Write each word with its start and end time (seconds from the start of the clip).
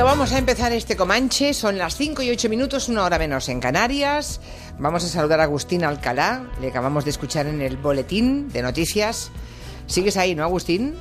Bueno, 0.00 0.12
vamos 0.16 0.32
a 0.32 0.38
empezar 0.38 0.72
este 0.72 0.96
Comanche. 0.96 1.52
Son 1.52 1.76
las 1.76 1.94
5 1.94 2.22
y 2.22 2.30
8 2.30 2.48
minutos, 2.48 2.88
una 2.88 3.04
hora 3.04 3.18
menos 3.18 3.50
en 3.50 3.60
Canarias. 3.60 4.40
Vamos 4.78 5.04
a 5.04 5.08
saludar 5.08 5.40
a 5.40 5.42
Agustín 5.42 5.84
Alcalá. 5.84 6.46
Le 6.58 6.68
acabamos 6.68 7.04
de 7.04 7.10
escuchar 7.10 7.46
en 7.46 7.60
el 7.60 7.76
boletín 7.76 8.48
de 8.48 8.62
noticias. 8.62 9.30
¿Sigues 9.84 10.16
ahí, 10.16 10.34
no, 10.34 10.42
Agustín? 10.42 10.94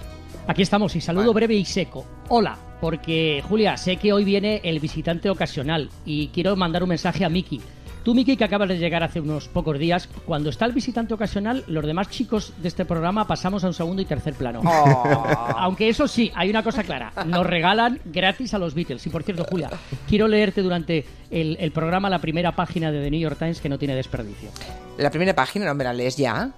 Aquí 0.48 0.64
estamos 0.64 0.98
y 0.98 1.00
saludo 1.00 1.32
breve 1.34 1.56
y 1.56 1.64
seco. 1.64 2.06
Hola, 2.28 2.58
porque 2.82 3.42
Julia, 3.48 3.78
sé 3.78 3.96
que 3.96 4.12
hoy 4.12 4.26
viene 4.26 4.60
el 4.66 4.82
visitante 4.82 5.30
ocasional 5.30 5.90
y 6.06 6.28
quiero 6.28 6.58
mandar 6.58 6.84
un 6.84 6.90
mensaje 6.90 7.24
a 7.24 7.30
Miki. 7.30 7.62
Tú, 8.04 8.16
Miki, 8.16 8.38
que 8.38 8.44
acabas 8.44 8.70
de 8.70 8.78
llegar 8.78 9.04
hace 9.04 9.20
unos 9.20 9.48
pocos 9.48 9.78
días, 9.78 10.10
cuando 10.26 10.50
está 10.50 10.66
el 10.66 10.72
visitante 10.72 11.14
ocasional, 11.14 11.64
los 11.68 11.86
demás 11.86 12.10
chicos 12.10 12.54
de 12.58 12.68
este 12.68 12.86
programa 12.86 13.28
pasamos 13.28 13.64
a 13.64 13.68
un 13.68 13.74
segundo 13.74 14.02
y 14.02 14.06
tercer 14.06 14.34
plano. 14.34 14.62
Oh. 14.64 15.54
Aunque 15.58 15.90
eso 15.90 16.08
sí, 16.08 16.32
hay 16.36 16.50
una 16.50 16.64
cosa 16.64 16.84
clara. 16.84 17.12
Nos 17.26 17.46
regalan 17.46 18.00
gratis 18.06 18.54
a 18.54 18.60
los 18.60 18.74
Beatles. 18.74 19.06
Y 19.06 19.10
por 19.10 19.24
cierto, 19.24 19.46
Julia, 19.50 19.70
quiero 20.08 20.28
leerte 20.28 20.62
durante 20.62 21.06
el, 21.30 21.58
el 21.60 21.72
programa 21.72 22.10
la 22.10 22.20
primera 22.20 22.54
página 22.54 22.92
de 22.92 23.02
The 23.02 23.12
New 23.12 23.20
York 23.20 23.38
Times 23.38 23.62
que 23.62 23.70
no 23.70 23.78
tiene 23.78 23.96
desperdicio. 23.96 24.50
La 24.98 25.10
primera 25.10 25.34
página, 25.34 25.66
no 25.66 25.76
me 25.76 25.84
la 25.84 25.94
lees 25.94 26.18
ya. 26.18 26.52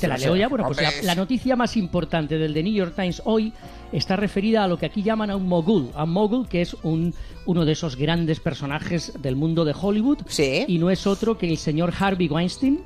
Te 0.00 0.08
la 0.08 0.16
leo 0.16 0.34
ya. 0.34 0.48
Bueno, 0.48 0.64
pues 0.66 0.80
la, 0.80 0.90
la, 1.02 1.14
noticia 1.14 1.54
más 1.54 1.76
importante 1.76 2.38
del 2.38 2.54
The 2.54 2.62
New 2.62 2.72
York 2.72 2.94
Times 2.96 3.20
hoy 3.26 3.52
está 3.92 4.16
referida 4.16 4.64
a 4.64 4.68
lo 4.68 4.78
que 4.78 4.86
aquí 4.86 5.02
llaman 5.02 5.30
a 5.30 5.36
un 5.36 5.46
mogul. 5.46 5.90
A 5.94 6.04
un 6.04 6.10
mogul 6.10 6.48
que 6.48 6.62
es 6.62 6.74
un, 6.82 7.14
uno 7.44 7.66
de 7.66 7.72
esos 7.72 7.96
grandes 7.96 8.40
personajes 8.40 9.12
del 9.20 9.36
mundo 9.36 9.66
de 9.66 9.74
Hollywood. 9.78 10.20
Sí. 10.26 10.64
Y 10.66 10.78
no 10.78 10.90
es 10.90 11.06
otro 11.06 11.36
que 11.36 11.48
el 11.48 11.58
señor 11.58 11.92
Harvey 11.98 12.28
Weinstein. 12.28 12.80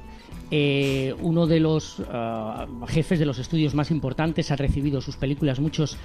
Eh, 0.54 1.14
uno 1.20 1.46
de 1.46 1.60
los 1.60 2.00
uh, 2.00 2.86
jefes 2.86 3.18
de 3.18 3.24
los 3.24 3.38
estudios 3.38 3.74
más 3.74 3.90
importantes 3.90 4.50
ha 4.50 4.56
recibido 4.56 5.00
sus 5.00 5.16
películas 5.16 5.60
muchos 5.60 5.96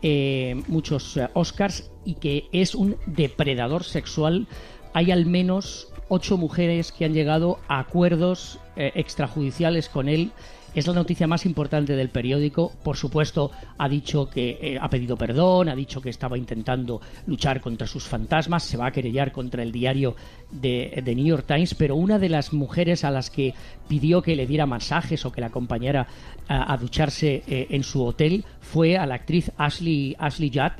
eh, 0.00 0.62
muchos 0.68 1.16
uh, 1.16 1.26
Oscars 1.32 1.90
y 2.04 2.14
que 2.14 2.44
es 2.52 2.76
un 2.76 2.94
depredador 3.06 3.82
sexual 3.82 4.46
hay 4.92 5.10
al 5.10 5.26
menos 5.26 5.88
ocho 6.08 6.36
mujeres 6.36 6.92
que 6.92 7.04
han 7.04 7.14
llegado 7.14 7.58
a 7.68 7.80
acuerdos 7.80 8.58
eh, 8.76 8.92
extrajudiciales 8.94 9.88
con 9.88 10.08
él. 10.08 10.30
Es 10.74 10.86
la 10.86 10.92
noticia 10.92 11.26
más 11.26 11.46
importante 11.46 11.96
del 11.96 12.10
periódico. 12.10 12.70
Por 12.82 12.98
supuesto, 12.98 13.50
ha 13.78 13.88
dicho 13.88 14.28
que 14.28 14.58
eh, 14.60 14.78
ha 14.78 14.90
pedido 14.90 15.16
perdón, 15.16 15.70
ha 15.70 15.74
dicho 15.74 16.02
que 16.02 16.10
estaba 16.10 16.36
intentando 16.36 17.00
luchar 17.26 17.62
contra 17.62 17.86
sus 17.86 18.04
fantasmas, 18.04 18.62
se 18.62 18.76
va 18.76 18.88
a 18.88 18.90
querellar 18.90 19.32
contra 19.32 19.62
el 19.62 19.72
diario 19.72 20.16
de, 20.50 21.00
de, 21.02 21.14
New 21.14 21.24
York 21.24 21.46
Times, 21.46 21.74
pero 21.74 21.96
una 21.96 22.18
de 22.18 22.28
las 22.28 22.52
mujeres 22.52 23.04
a 23.04 23.10
las 23.10 23.30
que 23.30 23.54
pidió 23.88 24.20
que 24.20 24.36
le 24.36 24.46
diera 24.46 24.66
masajes 24.66 25.24
o 25.24 25.32
que 25.32 25.40
la 25.40 25.46
acompañara 25.46 26.08
a, 26.46 26.76
ducharse 26.76 27.42
eh, 27.46 27.68
en 27.70 27.82
su 27.82 28.04
hotel 28.04 28.44
fue 28.60 28.98
a 28.98 29.06
la 29.06 29.14
actriz 29.14 29.50
Ashley, 29.56 30.14
Ashley 30.18 30.50
Judd. 30.52 30.72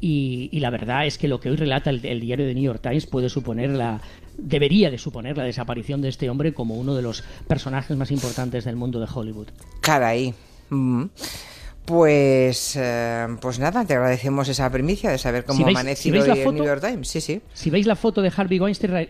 Y, 0.00 0.48
y, 0.50 0.60
la 0.60 0.70
verdad 0.70 1.06
es 1.06 1.18
que 1.18 1.28
lo 1.28 1.40
que 1.40 1.50
hoy 1.50 1.56
relata 1.56 1.90
el, 1.90 2.20
diario 2.20 2.46
de 2.46 2.54
New 2.54 2.64
York 2.64 2.80
Times 2.80 3.06
puede 3.06 3.28
suponer 3.28 3.70
la 3.70 4.00
debería 4.38 4.90
de 4.90 4.96
suponer 4.96 5.36
la 5.36 5.44
desaparición 5.44 6.00
de 6.00 6.08
este 6.08 6.30
hombre 6.30 6.54
como 6.54 6.76
uno 6.76 6.94
de 6.94 7.02
los 7.02 7.22
personajes 7.46 7.94
más 7.96 8.10
importantes 8.10 8.64
del 8.64 8.76
mundo 8.76 8.98
de 8.98 9.06
Hollywood. 9.12 9.48
Caray. 9.80 10.34
Mm. 10.70 11.04
Pues, 11.84 12.76
eh, 12.76 13.26
pues 13.40 13.58
nada, 13.58 13.84
te 13.84 13.94
agradecemos 13.94 14.48
esa 14.48 14.70
primicia 14.70 15.10
de 15.10 15.18
saber 15.18 15.44
cómo 15.44 15.58
si 15.58 15.64
veis, 15.64 15.76
ha 15.76 15.80
amanecido 15.80 16.22
si 16.22 16.28
veis 16.28 16.38
el 16.38 16.44
foto, 16.44 16.56
New 16.56 16.64
York 16.64 16.80
Times. 16.80 17.08
Sí, 17.08 17.20
sí. 17.20 17.40
Si 17.52 17.68
veis 17.68 17.86
la 17.86 17.96
foto 17.96 18.22
de 18.22 18.32
Harvey 18.34 18.60
Weinstein, 18.60 19.08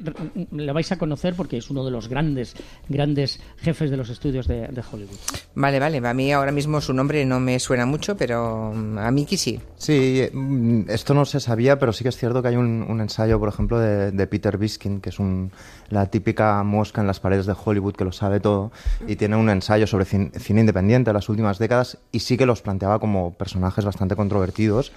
la 0.53 0.73
vais 0.73 0.91
a 0.91 0.97
conocer 0.97 1.35
porque 1.35 1.59
es 1.59 1.69
uno 1.69 1.85
de 1.85 1.91
los 1.91 2.09
grandes, 2.09 2.55
grandes 2.89 3.41
jefes 3.59 3.91
de 3.91 3.97
los 3.99 4.09
estudios 4.09 4.49
de, 4.49 4.69
de 4.69 4.83
Hollywood. 4.91 5.17
Vale, 5.55 5.79
vale. 5.79 5.99
A 5.99 6.15
mí 6.15 6.33
ahora 6.33 6.53
mismo 6.53 6.81
su 6.81 6.95
nombre 6.95 7.25
no 7.27 7.39
me 7.39 7.59
suena 7.61 7.85
mucho, 7.85 8.17
pero 8.17 8.73
mm, 8.75 8.99
a 8.99 9.11
Miki 9.11 9.37
sí. 9.37 9.61
Sí, 9.77 10.27
mm, 10.33 10.89
esto 10.89 11.13
no 11.13 11.25
se 11.25 11.41
sabía, 11.41 11.79
pero 11.79 11.93
sí 11.93 12.03
que 12.03 12.09
es 12.09 12.17
cierto 12.17 12.41
que 12.41 12.49
hay 12.49 12.57
un, 12.57 12.87
un 12.89 13.01
ensayo, 13.01 13.39
por 13.39 13.49
ejemplo, 13.49 13.79
de, 13.79 14.11
de, 14.11 14.27
Peter 14.27 14.57
Biskin, 14.57 15.01
que 15.01 15.11
es 15.11 15.19
un, 15.19 15.53
la 15.91 16.07
típica 16.07 16.63
mosca 16.63 17.01
en 17.01 17.07
las 17.07 17.21
paredes 17.21 17.47
de 17.47 17.55
Hollywood 17.63 17.95
que 17.95 18.05
lo 18.05 18.13
sabe 18.13 18.41
todo, 18.41 18.73
y 19.07 19.17
tiene 19.17 19.37
un 19.37 19.51
ensayo 19.51 19.87
sobre 19.87 20.05
cine, 20.05 20.31
cine 20.39 20.61
independiente 20.61 21.11
de 21.11 21.15
las 21.15 21.29
últimas 21.29 21.59
décadas, 21.59 21.99
y 22.13 22.21
sí 22.21 22.37
que 22.37 22.47
los 22.47 22.60
planteaba 22.63 22.99
como 22.99 23.35
personajes 23.35 23.85
bastante 23.85 24.17
controvertidos, 24.17 24.93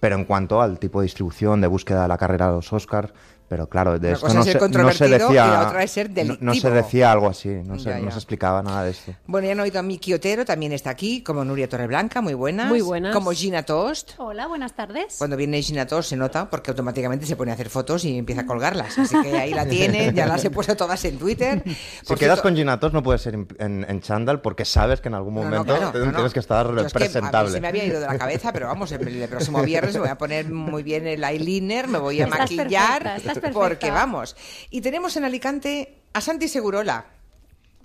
pero 0.00 0.16
en 0.16 0.24
cuanto 0.24 0.62
al 0.62 0.78
tipo 0.78 1.00
de 1.00 1.04
distribución, 1.04 1.60
de 1.60 1.66
búsqueda 1.66 2.02
de 2.02 2.08
la 2.08 2.18
carrera 2.18 2.48
de 2.48 2.54
los 2.54 2.72
Oscars, 2.72 3.12
pero 3.48 3.68
claro, 3.68 3.98
de 3.98 4.08
Una 4.08 4.14
esto 4.14 4.26
cosa 4.26 4.34
no 4.34 4.40
es 4.40 4.46
ser 4.46 4.60
se, 4.60 4.68
no 4.78 4.92
se 4.92 5.08
decía, 5.08 5.28
y 5.46 5.50
la 5.50 5.66
otra 5.68 5.82
es 5.82 5.90
ser 5.90 6.08
no, 6.08 6.14
delictivo. 6.14 6.44
no 6.46 6.54
se 6.54 6.70
decía 6.70 7.12
algo 7.12 7.28
así, 7.28 7.48
no 7.48 7.78
se, 7.78 7.84
Ya, 7.90 7.98
ya. 7.98 8.04
no 8.04 8.10
se 8.10 8.18
explicaba 8.18 8.62
nada 8.62 8.84
de 8.84 8.90
esto. 8.90 9.14
Bueno, 9.26 9.46
ya 9.46 9.52
han 9.52 9.60
oído 9.60 9.78
a 9.80 9.82
Miki 9.82 10.12
Otero, 10.14 10.44
también 10.44 10.72
está 10.72 10.90
aquí, 10.90 11.22
como 11.22 11.44
Nuria 11.44 11.68
Torreblanca, 11.68 12.20
muy 12.20 12.34
buenas. 12.34 12.68
Muy 12.68 12.80
buenas. 12.80 13.14
Como 13.14 13.30
Gina 13.32 13.62
Toast. 13.62 14.12
Hola, 14.18 14.46
buenas 14.46 14.72
tardes. 14.74 15.16
Cuando 15.18 15.36
viene 15.36 15.60
Gina 15.62 15.86
Toast 15.86 16.10
se 16.10 16.16
nota 16.16 16.48
porque 16.50 16.70
automáticamente 16.70 17.26
se 17.26 17.36
pone 17.36 17.50
a 17.50 17.54
hacer 17.54 17.68
fotos 17.70 18.04
y 18.04 18.18
empieza 18.18 18.42
a 18.42 18.46
colgarlas. 18.46 18.98
Así 18.98 19.20
que 19.22 19.38
ahí 19.38 19.52
la 19.54 19.66
tienen, 19.66 20.14
ya 20.14 20.26
las 20.26 20.44
he 20.44 20.50
puesto 20.50 20.76
todas 20.76 21.04
en 21.04 21.18
Twitter. 21.18 21.62
Si 21.98 22.06
Por 22.06 22.18
quedas 22.18 22.34
cierto- 22.36 22.42
con 22.42 22.56
Ginatos 22.56 22.92
no 22.92 23.02
puedes 23.02 23.22
ser 23.22 23.34
en, 23.34 23.46
en, 23.58 23.86
en 23.88 24.00
chándal 24.00 24.40
porque 24.40 24.64
sabes 24.64 25.00
que 25.00 25.08
en 25.08 25.14
algún 25.14 25.34
No, 25.34 25.40
no, 25.42 25.46
momento 25.50 25.74
claro, 25.76 25.92
te- 25.92 25.98
no, 25.98 26.06
no. 26.06 26.12
tienes 26.12 26.32
que 26.32 26.40
estar 26.40 26.66
Yo 26.66 26.80
es 26.80 26.92
que 26.92 26.98
a 26.98 27.00
mí 27.00 27.06
presentable. 27.06 27.50
se 27.52 27.60
me 27.60 27.68
había 27.68 27.84
ido 27.84 28.00
de 28.00 28.06
la 28.06 28.18
cabeza, 28.18 28.52
pero 28.52 28.66
vamos, 28.66 28.90
el, 28.92 29.06
el 29.06 29.28
próximo 29.28 29.62
viernes 29.62 29.94
me 29.94 30.00
voy 30.00 30.08
a 30.08 30.18
poner 30.18 30.50
muy 30.50 30.82
bien 30.82 31.06
el 31.06 31.22
eyeliner, 31.24 31.88
me 31.88 31.98
voy 31.98 32.20
a 32.20 32.24
Estás 32.24 32.38
maquillar, 32.40 33.02
perfecta, 33.02 33.16
estás 33.16 33.37
perfecta. 33.40 33.68
porque 33.68 33.90
vamos. 33.90 34.36
Y 34.70 34.80
tenemos 34.80 35.16
en 35.16 35.24
Alicante 35.24 35.94
a 36.12 36.20
Santi 36.20 36.48
Segurola. 36.48 37.06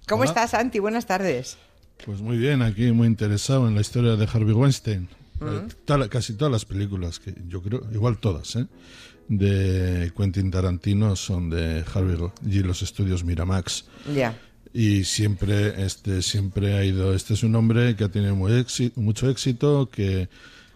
¿Cómo 0.08 0.22
Hola. 0.22 0.32
estás, 0.32 0.52
Santi? 0.52 0.80
Buenas 0.80 1.06
tardes. 1.06 1.58
Pues 2.06 2.20
muy 2.22 2.38
bien, 2.38 2.62
aquí 2.62 2.92
muy 2.92 3.08
interesado 3.08 3.68
en 3.68 3.76
la 3.76 3.82
historia 3.82 4.16
de 4.16 4.26
Harvey 4.32 4.54
Weinstein. 4.54 5.08
Eh, 5.42 5.68
tal- 5.86 6.10
casi 6.10 6.34
todas 6.34 6.52
las 6.52 6.66
películas, 6.66 7.20
que 7.20 7.34
yo 7.48 7.62
creo, 7.62 7.82
igual 7.94 8.18
todas, 8.18 8.56
¿eh? 8.56 8.66
de 9.30 10.12
Quentin 10.18 10.52
Tarantino 10.52 11.16
son 11.16 11.50
de 11.50 11.84
Harvey 11.94 12.18
y 12.46 12.60
los 12.60 12.82
estudios 12.82 13.24
Miramax. 13.24 13.86
Ya. 14.14 14.38
Y 14.74 15.04
siempre, 15.06 15.86
este, 15.86 16.22
siempre 16.22 16.74
ha 16.76 16.84
ido, 16.84 17.14
este 17.14 17.36
es 17.36 17.44
un 17.44 17.56
hombre 17.56 17.96
que 17.96 18.04
ha 18.04 18.10
tenido 18.10 18.36
muy 18.36 18.52
éxi- 18.54 18.92
mucho 18.96 19.30
éxito, 19.30 19.90
que, 19.90 20.28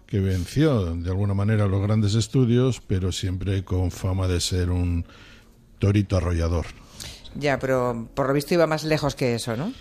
que 0.07 0.19
venció 0.19 0.95
de 0.95 1.09
alguna 1.09 1.33
manera 1.33 1.67
los 1.67 1.81
grandes 1.81 2.15
estudios, 2.15 2.81
pero 2.85 3.11
siempre 3.11 3.63
con 3.63 3.91
fama 3.91 4.27
de 4.27 4.39
ser 4.39 4.71
un 4.71 5.05
torito 5.79 6.17
arrollador. 6.17 6.65
Ya, 7.35 7.59
pero 7.59 8.09
por 8.15 8.27
lo 8.27 8.33
visto 8.33 8.53
iba 8.53 8.65
más 8.65 8.83
lejos 8.83 9.15
que 9.15 9.35
eso, 9.35 9.55
¿no? 9.55 9.71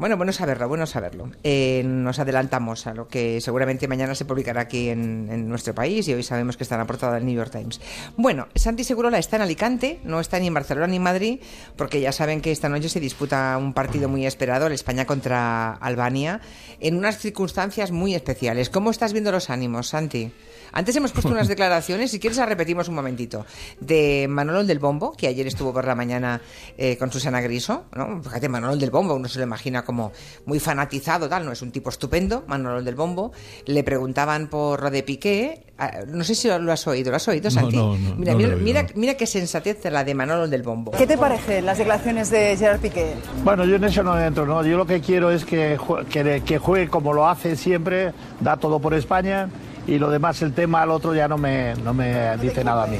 Bueno, 0.00 0.16
bueno 0.16 0.32
saberlo, 0.32 0.66
bueno 0.66 0.86
saberlo. 0.86 1.30
Eh, 1.44 1.82
nos 1.84 2.18
adelantamos 2.18 2.86
a 2.86 2.94
lo 2.94 3.06
que 3.06 3.38
seguramente 3.42 3.86
mañana 3.86 4.14
se 4.14 4.24
publicará 4.24 4.62
aquí 4.62 4.88
en, 4.88 5.46
nuestro 5.46 5.74
país 5.74 6.08
y 6.08 6.14
hoy 6.14 6.22
sabemos 6.22 6.56
que 6.56 6.62
está 6.62 6.76
en 6.76 6.78
la 6.78 6.86
portada 6.86 7.16
del 7.16 7.26
New 7.26 7.34
York 7.34 7.50
Times. 7.50 7.82
Bueno, 8.16 8.48
Santi 8.54 8.82
Segurola 8.82 9.18
está 9.18 9.36
en 9.36 9.42
Alicante, 9.42 10.00
no 10.04 10.18
está 10.18 10.38
ni 10.38 10.46
en 10.46 10.54
Barcelona 10.54 10.86
ni 10.86 10.96
en 10.96 11.02
Madrid, 11.02 11.40
porque 11.76 12.00
ya 12.00 12.12
saben 12.12 12.40
que 12.40 12.50
esta 12.50 12.70
noche 12.70 12.88
se 12.88 12.98
disputa 12.98 13.58
un 13.58 13.74
partido 13.74 14.08
muy 14.08 14.24
esperado, 14.24 14.68
el 14.68 14.72
España 14.72 15.04
contra 15.04 15.74
Albania, 15.74 16.40
en 16.80 16.96
unas 16.96 17.18
circunstancias 17.18 17.90
muy 17.90 18.14
especiales. 18.14 18.70
¿Cómo 18.70 18.90
estás 18.90 19.12
viendo 19.12 19.30
los 19.30 19.50
ánimos, 19.50 19.88
Santi? 19.88 20.32
Antes 20.72 20.94
hemos 20.96 21.12
puesto 21.12 21.30
unas 21.30 21.48
declaraciones, 21.48 22.10
si 22.10 22.18
quieres 22.18 22.38
las 22.38 22.48
repetimos 22.48 22.88
un 22.88 22.94
momentito, 22.94 23.46
de 23.80 24.26
Manolo 24.28 24.64
del 24.64 24.78
Bombo, 24.78 25.12
que 25.12 25.26
ayer 25.26 25.46
estuvo 25.46 25.72
por 25.72 25.86
la 25.86 25.94
mañana 25.94 26.40
eh, 26.76 26.96
con 26.96 27.10
Susana 27.12 27.40
Griso, 27.40 27.84
¿no? 27.94 28.22
Fíjate, 28.22 28.48
Manolo 28.48 28.76
del 28.76 28.90
Bombo, 28.90 29.14
uno 29.14 29.28
se 29.28 29.38
lo 29.38 29.44
imagina 29.44 29.84
como 29.84 30.12
muy 30.46 30.60
fanatizado, 30.60 31.28
tal, 31.28 31.44
no 31.44 31.52
es 31.52 31.62
un 31.62 31.72
tipo 31.72 31.90
estupendo, 31.90 32.44
Manolo 32.46 32.82
del 32.82 32.94
Bombo. 32.94 33.32
Le 33.66 33.82
preguntaban 33.82 34.48
por 34.48 34.82
lo 34.82 34.90
de 34.90 35.02
Piqué, 35.02 35.66
ah, 35.78 36.00
no 36.06 36.24
sé 36.24 36.34
si 36.34 36.48
lo, 36.48 36.72
has 36.72 36.86
oído, 36.86 37.10
¿lo 37.10 37.16
has 37.16 37.28
oído, 37.28 37.50
Santi? 37.50 37.76
no, 37.76 37.96
no, 37.96 38.16
mira, 38.16 38.32
no 38.32 38.38
mira, 38.38 38.48
oído, 38.48 38.58
mira, 38.58 38.82
no. 38.82 38.88
mira 38.94 39.14
qué 39.14 39.26
sensatez 39.26 39.84
la 39.90 40.04
de 40.04 40.14
Manolo 40.14 40.48
del 40.48 40.62
Bombo. 40.62 40.92
¿Qué 40.92 41.06
te 41.06 41.18
parecen 41.18 41.66
las 41.66 41.78
declaraciones 41.78 42.30
de 42.30 42.56
Gerard 42.56 42.80
Piqué? 42.80 43.14
Bueno, 43.44 43.64
yo 43.64 43.76
en 43.76 43.84
eso 43.84 44.02
no 44.02 44.20
entro, 44.20 44.46
¿no? 44.46 44.64
Yo 44.64 44.76
lo 44.76 44.86
que 44.86 45.00
quiero 45.00 45.30
es 45.30 45.44
que, 45.44 45.78
que, 46.10 46.42
que 46.44 46.58
juegue 46.58 46.88
como 46.88 47.12
lo 47.12 47.28
hace 47.28 47.56
siempre, 47.56 48.12
da 48.40 48.56
todo 48.56 48.78
por 48.78 48.94
España 48.94 49.48
y 49.90 49.98
lo 49.98 50.10
demás, 50.10 50.40
el 50.42 50.52
tema 50.52 50.82
al 50.82 50.90
otro 50.90 51.14
ya 51.14 51.28
no 51.28 51.36
me, 51.38 51.74
no 51.76 51.92
me 51.94 52.36
dice 52.38 52.62
nada 52.64 52.84
a 52.84 52.86
mí. 52.86 52.96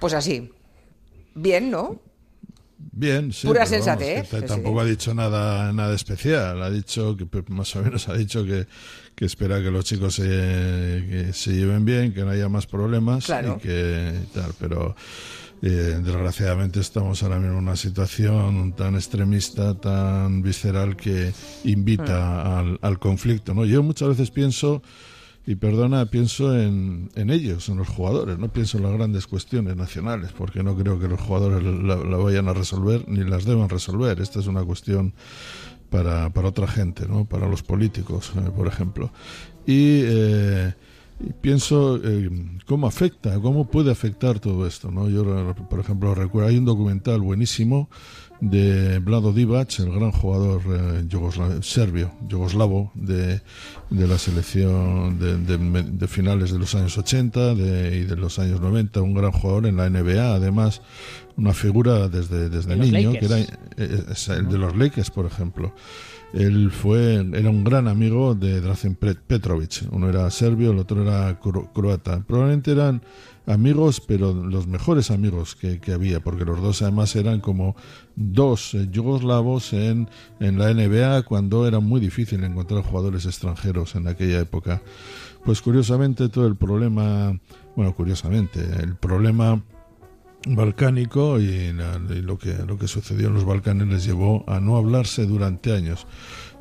Pues 0.00 0.14
así. 0.14 0.50
Bien, 1.34 1.70
¿no? 1.70 2.00
Bien, 2.94 3.32
sí. 3.32 3.46
Pura 3.46 3.60
vamos, 3.60 3.70
sensatez, 3.70 4.28
que 4.28 4.36
t- 4.36 4.40
sí, 4.42 4.46
tampoco 4.46 4.80
sí. 4.80 4.86
ha 4.86 4.90
dicho 4.90 5.14
nada, 5.14 5.72
nada 5.72 5.94
especial. 5.94 6.62
Ha 6.62 6.70
dicho 6.70 7.16
que 7.16 7.26
pues, 7.26 7.48
más 7.48 7.74
o 7.76 7.82
menos 7.82 8.08
ha 8.08 8.14
dicho 8.14 8.44
que, 8.44 8.66
que 9.14 9.24
espera 9.24 9.60
que 9.62 9.70
los 9.70 9.84
chicos 9.84 10.14
se, 10.16 10.22
que 10.22 11.30
se 11.32 11.52
lleven 11.54 11.84
bien, 11.84 12.12
que 12.12 12.22
no 12.22 12.30
haya 12.30 12.48
más 12.48 12.66
problemas 12.66 13.24
Claro. 13.26 13.56
y 13.58 13.62
que 13.62 14.12
tal. 14.34 14.52
Pero 14.58 14.94
eh, 15.62 16.00
desgraciadamente 16.02 16.80
estamos 16.80 17.22
ahora 17.22 17.36
mismo 17.38 17.52
en 17.58 17.58
una 17.64 17.76
situación 17.76 18.74
tan 18.74 18.94
extremista, 18.96 19.74
tan 19.74 20.42
visceral 20.42 20.96
que 20.96 21.32
invita 21.64 22.02
Mm. 22.44 22.46
al, 22.58 22.78
al 22.82 22.98
conflicto. 22.98 23.54
¿no? 23.54 23.64
Yo 23.64 23.82
muchas 23.82 24.08
veces 24.08 24.30
pienso 24.30 24.82
y 25.44 25.56
perdona, 25.56 26.06
pienso 26.06 26.56
en, 26.56 27.10
en 27.16 27.30
ellos, 27.30 27.68
en 27.68 27.78
los 27.78 27.88
jugadores, 27.88 28.38
no 28.38 28.52
pienso 28.52 28.78
en 28.78 28.84
las 28.84 28.92
grandes 28.92 29.26
cuestiones 29.26 29.76
nacionales, 29.76 30.30
porque 30.32 30.62
no 30.62 30.76
creo 30.76 31.00
que 31.00 31.08
los 31.08 31.20
jugadores 31.20 31.62
la, 31.62 31.96
vayan 31.96 32.48
a 32.48 32.52
resolver 32.52 33.08
ni 33.08 33.24
las 33.24 33.44
deban 33.44 33.68
resolver. 33.68 34.20
Esta 34.20 34.38
es 34.38 34.46
una 34.46 34.64
cuestión 34.64 35.14
para, 35.90 36.30
para 36.30 36.48
otra 36.48 36.68
gente, 36.68 37.08
¿no? 37.08 37.24
para 37.24 37.48
los 37.48 37.62
políticos, 37.62 38.32
eh, 38.36 38.50
por 38.54 38.68
ejemplo. 38.68 39.10
Y, 39.66 40.02
eh, 40.04 40.74
y 41.22 41.32
pienso 41.32 42.00
eh, 42.02 42.30
cómo 42.66 42.86
afecta, 42.86 43.38
cómo 43.40 43.66
puede 43.66 43.90
afectar 43.90 44.40
todo 44.40 44.66
esto. 44.66 44.90
¿no? 44.90 45.08
Yo, 45.08 45.54
por 45.70 45.80
ejemplo, 45.80 46.14
recuerdo, 46.14 46.48
hay 46.48 46.58
un 46.58 46.64
documental 46.64 47.20
buenísimo 47.20 47.88
de 48.40 48.98
Vlado 48.98 49.32
Divac, 49.32 49.78
el 49.78 49.92
gran 49.92 50.10
jugador 50.10 50.62
eh, 50.68 51.62
serbio, 51.62 52.10
yugoslavo 52.26 52.90
de, 52.94 53.40
de 53.90 54.08
la 54.08 54.18
selección 54.18 55.16
de, 55.20 55.38
de, 55.38 56.08
finales 56.08 56.50
de 56.50 56.58
los 56.58 56.74
años 56.74 56.98
80 56.98 57.52
y 57.52 58.04
de 58.04 58.16
los 58.16 58.40
años 58.40 58.60
90, 58.60 59.00
un 59.00 59.14
gran 59.14 59.30
jugador 59.30 59.66
en 59.66 59.76
la 59.76 59.88
NBA, 59.88 60.34
además 60.34 60.82
una 61.36 61.54
figura 61.54 62.08
desde, 62.08 62.48
desde 62.48 62.74
niño, 62.76 63.12
que 63.12 63.26
era 63.26 63.38
eh, 63.38 63.48
el 63.76 64.48
de 64.48 64.58
los 64.58 64.76
Lakers, 64.76 65.12
por 65.12 65.26
ejemplo. 65.26 65.72
Él 66.32 66.70
fue, 66.70 67.14
era 67.34 67.50
un 67.50 67.62
gran 67.62 67.88
amigo 67.88 68.34
de 68.34 68.60
Drazen 68.60 68.94
Petrovic. 68.94 69.82
Uno 69.90 70.08
era 70.08 70.30
serbio, 70.30 70.70
el 70.70 70.78
otro 70.78 71.02
era 71.02 71.38
croata. 71.74 72.24
Probablemente 72.26 72.72
eran 72.72 73.02
amigos, 73.46 74.00
pero 74.00 74.32
los 74.32 74.66
mejores 74.66 75.10
amigos 75.10 75.56
que, 75.56 75.92
había, 75.92 76.20
porque 76.20 76.44
los 76.44 76.60
dos 76.62 76.80
además 76.82 77.14
eran 77.16 77.40
como 77.40 77.76
dos 78.16 78.74
eh, 78.74 78.88
yugoslavos 78.90 79.72
en, 79.72 80.08
en 80.40 80.58
la 80.58 80.72
NBA 80.72 81.22
cuando 81.24 81.66
era 81.66 81.80
muy 81.80 82.00
difícil 82.00 82.44
encontrar 82.44 82.82
jugadores 82.82 83.26
extranjeros 83.26 83.94
en 83.94 84.08
aquella 84.08 84.40
época. 84.40 84.80
Pues 85.44 85.60
curiosamente 85.60 86.28
todo 86.28 86.46
el 86.46 86.56
problema, 86.56 87.38
bueno, 87.76 87.94
curiosamente, 87.94 88.60
el 88.80 88.94
problema 88.94 89.62
balcánico 90.46 91.40
y, 91.40 91.72
lo 91.72 92.38
que 92.38 92.54
lo 92.66 92.78
que 92.78 92.88
sucedió 92.88 93.28
en 93.28 93.34
los 93.34 93.44
Balcanes 93.44 93.88
les 93.88 94.04
llevó 94.04 94.44
a 94.48 94.60
no 94.60 94.76
hablarse 94.76 95.26
durante 95.26 95.72
años. 95.72 96.06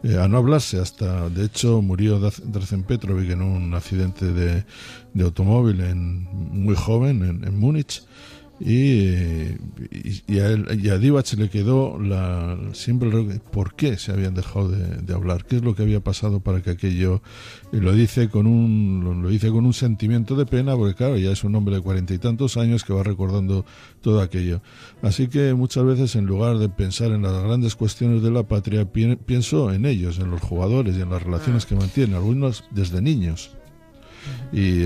Eh, 0.03 0.17
a 0.17 0.27
no 0.27 0.37
hablarse 0.37 0.79
hasta 0.79 1.29
de 1.29 1.45
hecho 1.45 1.81
murió 1.81 2.19
Drazen 2.19 2.83
Petrovic 2.83 3.31
en 3.31 3.41
un 3.43 3.73
accidente 3.75 4.33
de, 4.33 4.65
de 5.13 5.23
automóvil 5.23 5.81
en 5.81 6.23
muy 6.33 6.75
joven 6.75 7.23
en, 7.23 7.43
en 7.43 7.59
Múnich 7.59 8.03
y, 8.63 9.57
y, 10.27 10.39
a, 10.39 10.49
él, 10.49 10.79
y 10.83 10.89
a 10.89 10.99
Divac 10.99 11.33
le 11.33 11.49
quedó 11.49 11.97
la, 11.99 12.59
siempre 12.73 13.09
por 13.51 13.73
qué 13.73 13.97
se 13.97 14.11
habían 14.11 14.35
dejado 14.35 14.69
de, 14.69 15.13
hablar, 15.15 15.45
qué 15.45 15.55
es 15.55 15.63
lo 15.63 15.73
que 15.73 15.81
había 15.81 15.99
pasado 15.99 16.41
para 16.41 16.61
que 16.61 16.69
aquello 16.69 17.23
y 17.73 17.77
lo 17.77 17.91
dice 17.93 18.29
con 18.29 18.45
un 18.45 19.21
lo, 19.23 19.29
dice 19.29 19.49
con 19.49 19.65
un 19.65 19.73
sentimiento 19.73 20.35
de 20.35 20.45
pena 20.45 20.75
porque 20.75 20.93
claro 20.93 21.17
ya 21.17 21.31
es 21.31 21.43
un 21.43 21.55
hombre 21.55 21.75
de 21.75 21.81
cuarenta 21.81 22.13
y 22.13 22.19
tantos 22.19 22.55
años 22.55 22.83
que 22.83 22.93
va 22.93 23.01
recordando 23.01 23.65
todo 24.01 24.21
aquello. 24.21 24.61
Así 25.01 25.27
que 25.27 25.55
muchas 25.55 25.83
veces 25.83 26.15
en 26.15 26.27
lugar 26.27 26.59
de 26.59 26.69
pensar 26.69 27.11
en 27.11 27.23
las 27.23 27.43
grandes 27.43 27.75
cuestiones 27.75 28.21
de 28.21 28.29
la 28.29 28.43
patria 28.43 28.85
pienso 28.85 29.73
en 29.73 29.87
ellos 29.87 30.19
en 30.19 30.29
los 30.29 30.41
jugadores 30.41 30.95
y 30.97 31.01
en 31.01 31.09
las 31.09 31.23
relaciones 31.23 31.65
que 31.65 31.75
mantienen 31.75 32.15
algunos 32.15 32.65
desde 32.69 33.01
niños 33.01 33.55
y 34.51 34.85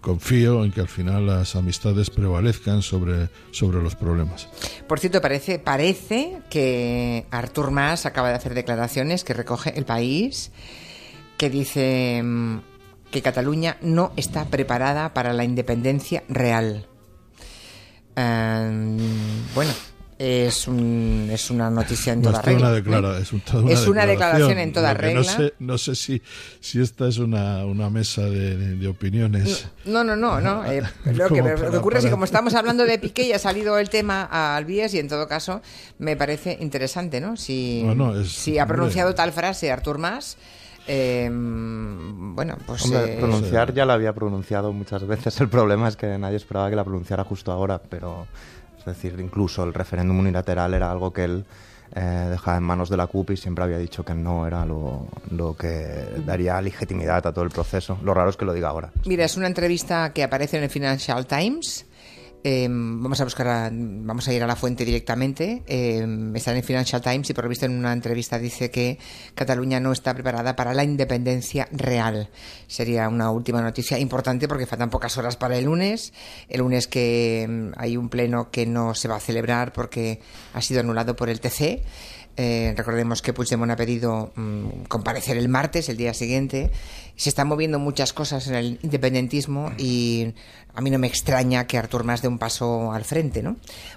confío 0.00 0.64
en 0.64 0.72
que 0.72 0.80
al 0.80 0.88
final 0.88 1.26
las 1.26 1.56
amistades 1.56 2.10
prevalezcan 2.10 2.82
sobre, 2.82 3.28
sobre 3.50 3.82
los 3.82 3.96
problemas. 3.96 4.48
Por 4.86 4.98
cierto, 4.98 5.20
parece, 5.20 5.58
parece 5.58 6.38
que 6.50 7.26
Artur 7.30 7.70
Mas 7.70 8.06
acaba 8.06 8.28
de 8.28 8.34
hacer 8.34 8.54
declaraciones 8.54 9.24
que 9.24 9.34
recoge 9.34 9.76
el 9.78 9.84
país, 9.84 10.50
que 11.36 11.50
dice 11.50 12.20
mm, 12.22 12.58
que 13.10 13.22
Cataluña 13.22 13.76
no 13.82 14.12
está 14.16 14.46
preparada 14.46 15.14
para 15.14 15.32
la 15.32 15.44
independencia 15.44 16.24
real. 16.28 16.86
Em, 18.16 18.98
bueno, 19.54 19.72
es, 20.22 20.68
un, 20.68 21.28
es 21.32 21.50
una 21.50 21.68
noticia 21.68 22.12
en 22.12 22.22
toda 22.22 22.40
regla. 22.40 22.68
Una 22.68 23.18
¿eh? 23.18 23.22
es, 23.72 23.88
una, 23.88 24.06
declaración 24.06 24.56
en 24.58 24.72
toda 24.72 24.94
regla. 24.94 25.22
No 25.22 25.24
sé, 25.24 25.54
no 25.58 25.78
sé 25.78 25.96
si, 25.96 26.22
si 26.60 26.80
esta 26.80 27.08
es 27.08 27.18
una, 27.18 27.66
una 27.66 27.90
mesa 27.90 28.22
de, 28.22 28.86
opiniones. 28.86 29.66
No, 29.84 30.04
no, 30.04 30.14
no. 30.14 30.40
no. 30.40 30.64
Eh, 30.64 30.80
lo 31.12 31.28
que 31.28 31.42
me, 31.42 31.54
ocurre 31.76 31.98
es 31.98 32.04
que 32.04 32.10
como 32.12 32.24
estamos 32.24 32.54
hablando 32.54 32.84
de 32.84 33.00
Piqué 33.00 33.24
y 33.24 33.32
ha 33.32 33.38
salido 33.40 33.78
el 33.78 33.90
tema 33.90 34.28
al 34.30 34.64
Bies 34.64 34.94
y 34.94 35.00
en 35.00 35.08
todo 35.08 35.26
caso 35.26 35.60
me 35.98 36.16
parece 36.16 36.56
interesante, 36.60 37.20
¿no? 37.20 37.36
Si, 37.36 37.84
si 38.24 38.60
ha 38.60 38.66
pronunciado 38.66 39.14
tal 39.14 39.32
frase 39.32 39.72
Artur 39.72 39.98
Mas... 39.98 40.36
Em, 40.84 42.34
bueno, 42.34 42.56
pues. 42.66 42.90
Eh, 42.90 43.18
pronunciar 43.20 43.72
ya 43.72 43.86
la 43.86 43.94
había 43.94 44.12
pronunciado 44.12 44.72
muchas 44.72 45.06
veces. 45.06 45.40
El 45.40 45.48
problema 45.48 45.86
es 45.86 45.94
que 45.94 46.18
nadie 46.18 46.36
esperaba 46.36 46.68
que 46.70 46.74
la 46.74 46.82
pronunciara 46.82 47.22
justo 47.22 47.52
ahora, 47.52 47.80
pero 47.80 48.26
es 48.86 48.96
decir, 48.96 49.18
incluso 49.20 49.64
el 49.64 49.74
referéndum 49.74 50.18
unilateral 50.18 50.74
era 50.74 50.90
algo 50.90 51.12
que 51.12 51.24
él 51.24 51.44
eh, 51.94 52.28
dejaba 52.30 52.56
en 52.56 52.62
manos 52.62 52.88
de 52.88 52.96
la 52.96 53.06
CUP 53.06 53.30
y 53.30 53.36
siempre 53.36 53.64
había 53.64 53.78
dicho 53.78 54.04
que 54.04 54.14
no 54.14 54.46
era 54.46 54.64
lo, 54.64 55.08
lo, 55.30 55.54
que 55.54 56.06
daría 56.24 56.60
legitimidad 56.60 57.26
a 57.26 57.32
todo 57.32 57.44
el 57.44 57.50
proceso. 57.50 57.98
Lo 58.02 58.14
raro 58.14 58.30
es 58.30 58.36
que 58.36 58.44
lo 58.44 58.54
diga 58.54 58.68
ahora. 58.68 58.90
Mira, 59.04 59.24
es 59.24 59.36
una 59.36 59.46
entrevista 59.46 60.12
que 60.12 60.22
aparece 60.22 60.56
en 60.56 60.64
el 60.64 60.70
Financial 60.70 61.26
Times 61.26 61.84
Em, 62.44 63.00
vamos 63.00 63.20
a 63.20 63.24
buscar, 63.24 63.70
vamos 63.72 64.26
a 64.26 64.32
ir 64.32 64.42
a 64.42 64.48
la 64.48 64.56
fuente 64.56 64.84
directamente. 64.84 65.62
Eh, 65.66 66.04
está 66.34 66.56
en 66.56 66.64
Financial 66.64 67.00
Times 67.00 67.30
y 67.30 67.34
por 67.34 67.44
lo 67.44 67.48
visto 67.48 67.66
en 67.66 67.78
una 67.78 67.92
entrevista 67.92 68.36
dice 68.36 68.68
que 68.68 68.98
Cataluña 69.36 69.78
no 69.78 69.92
está 69.92 70.12
preparada 70.12 70.56
para 70.56 70.74
la 70.74 70.82
independencia 70.82 71.68
real. 71.70 72.30
Sería 72.66 73.08
una 73.08 73.30
última 73.30 73.62
noticia 73.62 73.96
importante 73.96 74.48
porque 74.48 74.66
faltan 74.66 74.90
pocas 74.90 75.16
horas 75.18 75.36
para 75.36 75.56
el 75.56 75.66
lunes. 75.66 76.12
El 76.48 76.60
lunes 76.60 76.88
que 76.88 77.42
em, 77.42 77.72
hay 77.76 77.96
un 77.96 78.08
pleno 78.08 78.50
que 78.50 78.66
no 78.66 78.94
se 78.94 79.06
va 79.06 79.16
a 79.16 79.20
celebrar 79.20 79.72
porque 79.72 80.20
ha 80.52 80.62
sido 80.62 80.80
anulado 80.80 81.14
por 81.14 81.28
el 81.28 81.40
TC. 81.40 81.84
Eh, 82.36 82.72
recordemos 82.76 83.20
que 83.20 83.34
Puigdemont 83.34 83.70
ha 83.70 83.76
pedido 83.76 84.32
mm, 84.36 84.84
comparecer 84.88 85.36
el 85.36 85.48
martes, 85.48 85.88
el 85.88 85.98
día 85.98 86.14
siguiente. 86.14 86.70
Se 87.14 87.28
están 87.28 87.48
moviendo 87.48 87.78
muchas 87.78 88.14
cosas 88.14 88.48
en 88.48 88.54
el 88.54 88.78
independentismo 88.82 89.70
y 89.76 90.32
a 90.74 90.80
mí 90.80 90.90
no 90.90 90.98
me 90.98 91.06
extraña 91.06 91.66
que 91.66 91.76
Artur 91.76 92.04
Mas 92.04 92.22
dé 92.22 92.28
un 92.28 92.38
paso 92.38 92.92
al 92.92 93.04
frente, 93.04 93.42
¿no? 93.42 93.56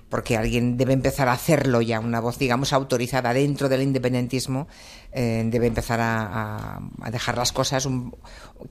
Porque 0.10 0.36
alguien 0.36 0.76
debe 0.76 0.92
empezar 0.92 1.30
a 1.30 1.34
hacerlo 1.34 1.82
ya, 1.82 2.02
una 2.02 2.20
voz, 2.20 2.38
digamos, 2.38 2.74
autorizada 2.74 3.34
dentro 3.34 3.70
del 3.70 3.84
independentismo, 3.84 4.68
eh, 5.14 5.44
debe 5.46 5.68
empezar 5.68 6.00
a, 6.02 6.82
dejar 7.10 7.38
las 7.38 7.54
cosas 7.54 7.88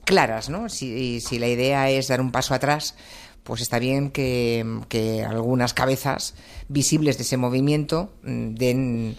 claras, 0.03 0.49
¿no? 0.49 0.69
Si, 0.69 1.19
si 1.21 1.39
la 1.39 1.47
idea 1.47 1.89
es 1.89 2.07
dar 2.07 2.21
un 2.21 2.31
paso 2.31 2.53
atrás, 2.53 2.95
pues 3.43 3.61
está 3.61 3.79
bien 3.79 4.11
que, 4.11 4.81
que 4.89 5.23
algunas 5.23 5.73
cabezas 5.73 6.35
visibles 6.67 7.17
de 7.17 7.23
ese 7.23 7.37
movimiento 7.37 8.13
mm, 8.23 8.55
den 8.55 9.17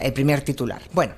el 0.00 0.12
primer 0.12 0.42
titular. 0.42 0.82
Bueno, 0.92 1.14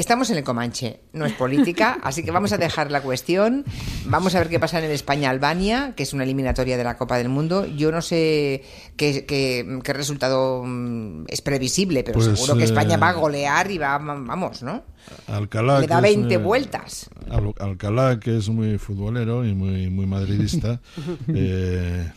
Estamos 0.00 0.30
en 0.30 0.38
el 0.38 0.44
Comanche, 0.44 1.00
no 1.12 1.26
es 1.26 1.34
política, 1.34 1.98
así 2.02 2.22
que 2.22 2.30
vamos 2.30 2.54
a 2.54 2.56
dejar 2.56 2.90
la 2.90 3.02
cuestión. 3.02 3.66
Vamos 4.06 4.34
a 4.34 4.38
ver 4.38 4.48
qué 4.48 4.58
pasa 4.58 4.78
en 4.78 4.86
el 4.86 4.92
España-Albania, 4.92 5.92
que 5.94 6.04
es 6.04 6.14
una 6.14 6.24
eliminatoria 6.24 6.78
de 6.78 6.84
la 6.84 6.96
Copa 6.96 7.18
del 7.18 7.28
Mundo. 7.28 7.66
Yo 7.66 7.92
no 7.92 8.00
sé 8.00 8.62
qué, 8.96 9.26
qué, 9.26 9.92
resultado 9.92 10.62
mm, 10.64 11.26
es 11.28 11.42
previsible, 11.42 12.02
pero 12.02 12.18
pues, 12.18 12.30
seguro 12.34 12.56
que 12.56 12.64
España 12.64 12.96
va 12.96 13.10
a 13.10 13.12
eh, 13.12 13.16
golear 13.16 13.70
y 13.70 13.76
va, 13.76 13.98
vamos, 13.98 14.62
¿no? 14.62 14.84
Alcalá, 15.26 15.80
Le 15.80 15.86
da 15.86 16.00
20 16.00 16.34
vueltas. 16.38 17.10
Alcalá, 17.58 18.18
que 18.18 18.38
es 18.38 18.48
muy 18.48 18.78
futbolero 18.78 19.44
y 19.44 19.54
muy, 19.54 19.90
muy 19.90 20.06
madridista, 20.06 20.80
eh, 21.28 22.10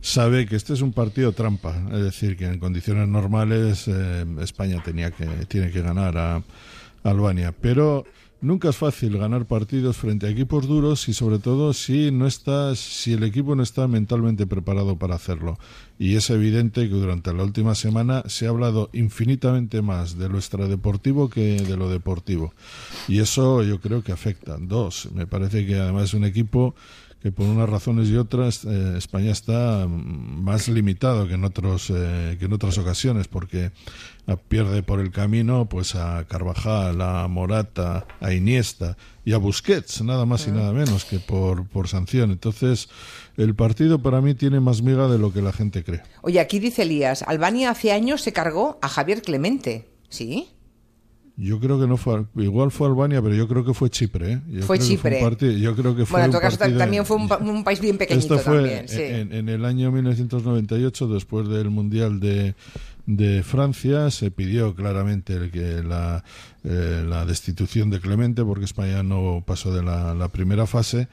sabe 0.00 0.46
que 0.46 0.56
este 0.56 0.72
es 0.72 0.80
un 0.80 0.92
partido 0.92 1.32
trampa. 1.32 1.74
Es 1.92 2.02
decir, 2.02 2.36
que 2.36 2.46
en 2.46 2.58
condiciones 2.58 3.08
normales 3.08 3.88
eh, 3.88 4.24
España 4.40 4.82
tenía 4.82 5.10
que, 5.10 5.26
tiene 5.48 5.70
que 5.70 5.82
ganar 5.82 6.16
a 6.16 6.42
Albania. 7.02 7.54
Pero 7.58 8.04
nunca 8.44 8.68
es 8.68 8.76
fácil 8.76 9.16
ganar 9.18 9.46
partidos 9.46 9.96
frente 9.96 10.26
a 10.26 10.30
equipos 10.30 10.66
duros 10.66 11.08
y 11.08 11.14
sobre 11.14 11.38
todo 11.38 11.72
si 11.72 12.10
no 12.10 12.26
está, 12.26 12.74
si 12.76 13.14
el 13.14 13.24
equipo 13.24 13.56
no 13.56 13.62
está 13.62 13.88
mentalmente 13.88 14.46
preparado 14.46 14.98
para 14.98 15.14
hacerlo. 15.14 15.58
Y 15.98 16.16
es 16.16 16.28
evidente 16.30 16.88
que 16.88 16.94
durante 16.94 17.32
la 17.32 17.44
última 17.44 17.74
semana 17.74 18.24
se 18.26 18.46
ha 18.46 18.50
hablado 18.50 18.90
infinitamente 18.92 19.80
más 19.80 20.18
de 20.18 20.28
lo 20.28 20.38
extradeportivo 20.38 21.30
que 21.30 21.60
de 21.62 21.76
lo 21.76 21.88
deportivo. 21.88 22.52
Y 23.06 23.20
eso 23.20 23.62
yo 23.62 23.80
creo 23.80 24.02
que 24.02 24.12
afecta. 24.12 24.56
Dos, 24.58 25.08
me 25.14 25.26
parece 25.26 25.66
que 25.66 25.76
además 25.76 26.04
es 26.04 26.14
un 26.14 26.24
equipo 26.24 26.74
que 27.24 27.32
por 27.32 27.46
unas 27.46 27.70
razones 27.70 28.10
y 28.10 28.16
otras 28.16 28.66
eh, 28.66 28.98
España 28.98 29.30
está 29.30 29.86
más 29.88 30.68
limitado 30.68 31.26
que 31.26 31.34
en 31.34 31.44
otros 31.44 31.88
eh, 31.88 32.36
que 32.38 32.44
en 32.44 32.52
otras 32.52 32.76
ocasiones 32.76 33.28
porque 33.28 33.70
pierde 34.48 34.82
por 34.82 35.00
el 35.00 35.10
camino 35.10 35.66
pues 35.66 35.94
a 35.94 36.24
Carvajal, 36.24 37.00
a 37.00 37.26
Morata, 37.28 38.06
a 38.20 38.34
Iniesta 38.34 38.98
y 39.24 39.32
a 39.32 39.38
Busquets, 39.38 40.02
nada 40.02 40.26
más 40.26 40.46
y 40.46 40.50
ah. 40.50 40.54
nada 40.54 40.72
menos 40.72 41.04
que 41.04 41.18
por, 41.18 41.66
por 41.66 41.88
sanción. 41.88 42.30
Entonces, 42.30 42.88
el 43.36 43.54
partido 43.54 44.00
para 44.00 44.20
mí 44.20 44.34
tiene 44.34 44.60
más 44.60 44.82
miga 44.82 45.08
de 45.08 45.18
lo 45.18 45.32
que 45.32 45.42
la 45.42 45.52
gente 45.52 45.82
cree. 45.82 46.02
Oye, 46.22 46.40
aquí 46.40 46.58
dice 46.58 46.82
Elías, 46.82 47.22
Albania 47.22 47.70
hace 47.70 47.92
años 47.92 48.20
se 48.22 48.32
cargó 48.32 48.78
a 48.82 48.88
Javier 48.88 49.22
Clemente, 49.22 49.88
¿sí? 50.08 50.48
Yo 51.36 51.58
creo 51.58 51.80
que 51.80 51.88
no 51.88 51.96
fue, 51.96 52.24
igual 52.36 52.70
fue 52.70 52.86
Albania, 52.86 53.20
pero 53.20 53.34
yo 53.34 53.48
creo 53.48 53.64
que 53.64 53.74
fue 53.74 53.90
Chipre. 53.90 54.34
¿eh? 54.34 54.62
fue 54.62 54.78
Chipre. 54.78 55.18
yo 55.58 55.74
creo 55.74 55.96
que 55.96 56.06
fue 56.06 56.20
bueno, 56.20 56.26
en 56.26 56.30
todo 56.30 56.40
caso 56.40 56.58
también 56.78 57.04
fue 57.04 57.16
un, 57.40 57.64
país 57.64 57.80
bien 57.80 57.98
pequeñito 57.98 58.36
Esto 58.36 58.50
fue 58.50 58.86
también. 58.86 59.32
En, 59.32 59.48
el 59.48 59.64
año 59.64 59.90
1998, 59.90 61.08
después 61.08 61.48
del 61.48 61.70
Mundial 61.70 62.20
de, 62.20 62.54
de 63.06 63.42
Francia 63.42 64.10
se 64.10 64.30
pidió 64.30 64.74
claramente 64.74 65.34
el 65.34 65.50
que 65.50 65.82
la, 65.82 66.24
eh, 66.64 67.04
la 67.06 67.26
destitución 67.26 67.90
de 67.90 68.00
Clemente 68.00 68.42
porque 68.44 68.64
España 68.64 69.02
no 69.02 69.44
pasó 69.46 69.74
de 69.74 69.82
la, 69.82 70.14
la 70.14 70.28
primera 70.28 70.66
fase 70.66 71.08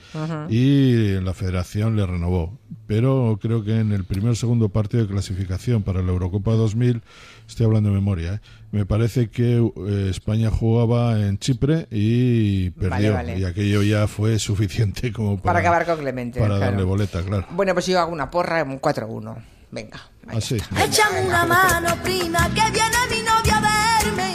y 0.49 1.19
la 1.19 1.33
Federación 1.33 1.95
le 1.97 2.05
renovó. 2.05 2.57
Pero 2.87 3.37
creo 3.41 3.63
que 3.63 3.79
en 3.79 3.91
el 3.91 4.05
primer 4.05 4.35
segundo 4.35 4.69
partido 4.69 5.03
de 5.03 5.09
clasificación 5.09 5.83
para 5.83 6.01
la 6.01 6.11
Eurocopa 6.11 6.51
2000, 6.53 7.01
estoy 7.47 7.65
hablando 7.65 7.89
de 7.89 7.95
memoria, 7.95 8.35
¿eh? 8.35 8.39
me 8.71 8.85
parece 8.85 9.29
que 9.29 9.57
eh, 9.57 10.07
España 10.09 10.49
jugaba 10.49 11.19
en 11.19 11.37
Chipre 11.37 11.87
y 11.91 12.69
perdió. 12.71 13.13
vale. 13.13 13.37
Y 13.37 13.43
aquello 13.43 13.83
ya 13.83 14.07
fue 14.07 14.39
suficiente 14.39 15.11
como 15.11 15.35
para, 15.37 15.43
Para 15.53 15.59
acabar 15.59 15.85
con 15.85 15.99
Clemente, 15.99 16.39
Para 16.39 16.55
claro. 16.55 16.71
darle 16.71 16.83
boleta, 16.85 17.21
claro. 17.23 17.45
Bueno, 17.51 17.73
pues 17.73 17.85
yo 17.87 17.99
hago 17.99 18.13
una 18.13 18.31
porra, 18.31 18.63
un 18.63 18.79
4-1. 18.79 19.35
Venga. 19.71 19.99
ahí 20.27 20.37
Así. 20.37 20.57
Échame 20.83 21.21
una 21.25 21.45
mano, 21.45 21.95
prima, 22.03 22.47
que 22.49 22.71
viene 22.71 22.97
mi 23.09 23.21
novia 23.21 23.57
a 23.57 24.03
verme. 24.03 24.33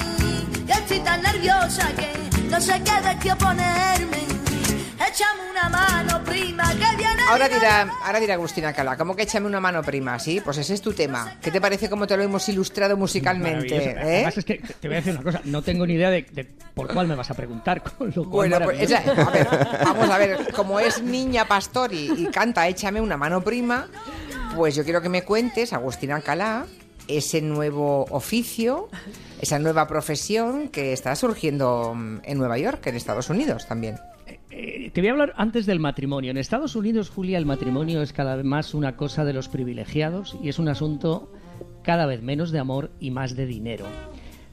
Y 0.67 0.71
estoy 0.73 1.01
tan 1.01 1.23
nerviosa 1.23 1.89
que 1.95 2.13
no 2.51 2.61
sé 2.61 2.83
qué 2.85 3.09
de 3.09 3.19
qué 3.19 3.33
oponerme. 3.33 4.17
Échame 5.09 5.51
una 5.51 5.69
mano, 5.69 6.25
prima, 6.25 6.65
que 6.73 6.97
viene 6.97 7.23
Ahora 7.31 7.49
mi 7.49 7.55
dirá, 7.55 7.89
ahora 8.05 8.21
dirá 8.21 8.35
Agustina 8.35 8.73
Cala, 8.73 8.97
¿cómo 8.97 9.15
que 9.15 9.23
échame 9.23 9.47
una 9.47 9.61
mano 9.61 9.83
prima? 9.83 10.19
Sí, 10.19 10.41
pues 10.45 10.59
ese 10.59 10.75
es 10.75 10.81
tu 10.83 10.93
tema. 10.93 11.37
¿Qué 11.41 11.51
te 11.51 11.61
parece 11.61 11.89
cómo 11.89 12.07
te 12.07 12.17
lo 12.17 12.23
hemos 12.23 12.49
ilustrado 12.49 12.97
musicalmente? 12.97 13.75
Maravilloso. 13.75 13.99
eh? 14.09 14.15
Además 14.17 14.39
es 14.39 14.45
que 14.45 14.55
te 14.59 14.89
voy 14.89 14.97
a 14.97 15.01
decir 15.01 15.13
una 15.15 15.23
cosa, 15.23 15.41
no 15.45 15.63
tengo 15.63 15.87
ni 15.87 15.95
idea 15.95 16.11
de, 16.11 16.23
de 16.33 16.45
por 16.45 16.93
cuál 16.93 17.07
me 17.09 17.15
vas 17.15 17.31
a 17.31 17.35
preguntar. 17.35 17.83
Con 17.99 18.09
lo 18.15 18.29
cual, 18.29 18.51
Bueno, 18.51 18.61
pues 18.65 18.81
esa- 18.81 18.99
a 18.99 19.31
ver, 19.31 19.49
vamos 19.85 20.11
a 20.11 20.19
ver, 20.19 20.53
como 20.53 20.81
es 20.81 21.01
niña 21.03 21.47
Pastori 21.47 22.13
y 22.17 22.27
canta 22.27 22.67
Échame 22.69 23.01
una 23.01 23.17
mano 23.17 23.41
prima, 23.43 23.87
pues 24.57 24.75
yo 24.75 24.85
quiero 24.85 25.03
que 25.03 25.11
me 25.11 25.23
cuentes, 25.23 25.75
Agustina 25.75 26.17
Alcalá, 26.17 26.65
ese 27.09 27.43
nuevo 27.43 28.07
oficio, 28.11 28.89
esa 29.39 29.59
nueva 29.59 29.87
profesión 29.87 30.69
que 30.69 30.95
está 30.95 31.15
surgiendo 31.15 31.95
mm, 31.95 32.21
en 32.25 32.39
Nueva 32.39 32.57
York, 32.57 32.87
en 32.87 32.97
Estados 32.97 33.29
Unidos 33.29 33.67
también. 33.67 33.97
Eh, 34.51 34.91
te 34.95 35.01
voy 35.03 35.09
a 35.09 35.13
hablar 35.13 35.35
antes 35.37 35.67
del 35.67 35.79
matrimonio. 35.79 36.31
En 36.31 36.39
Estados 36.39 36.75
Unidos, 36.75 37.11
Julia, 37.11 37.37
el 37.37 37.45
matrimonio 37.45 38.01
es 38.01 38.15
cada 38.15 38.35
vez 38.35 38.47
más 38.47 38.73
una 38.73 38.97
cosa 38.97 39.27
de 39.27 39.35
los 39.35 39.49
privilegiados 39.49 40.39
y 40.43 40.49
es 40.49 40.59
un 40.59 40.69
asunto 40.69 41.31
cada 41.83 42.07
vez 42.07 42.23
menos 42.23 42.51
de 42.51 42.59
amor 42.59 42.91
y 42.99 43.11
más 43.11 43.37
de 43.37 43.45
dinero. 43.45 43.85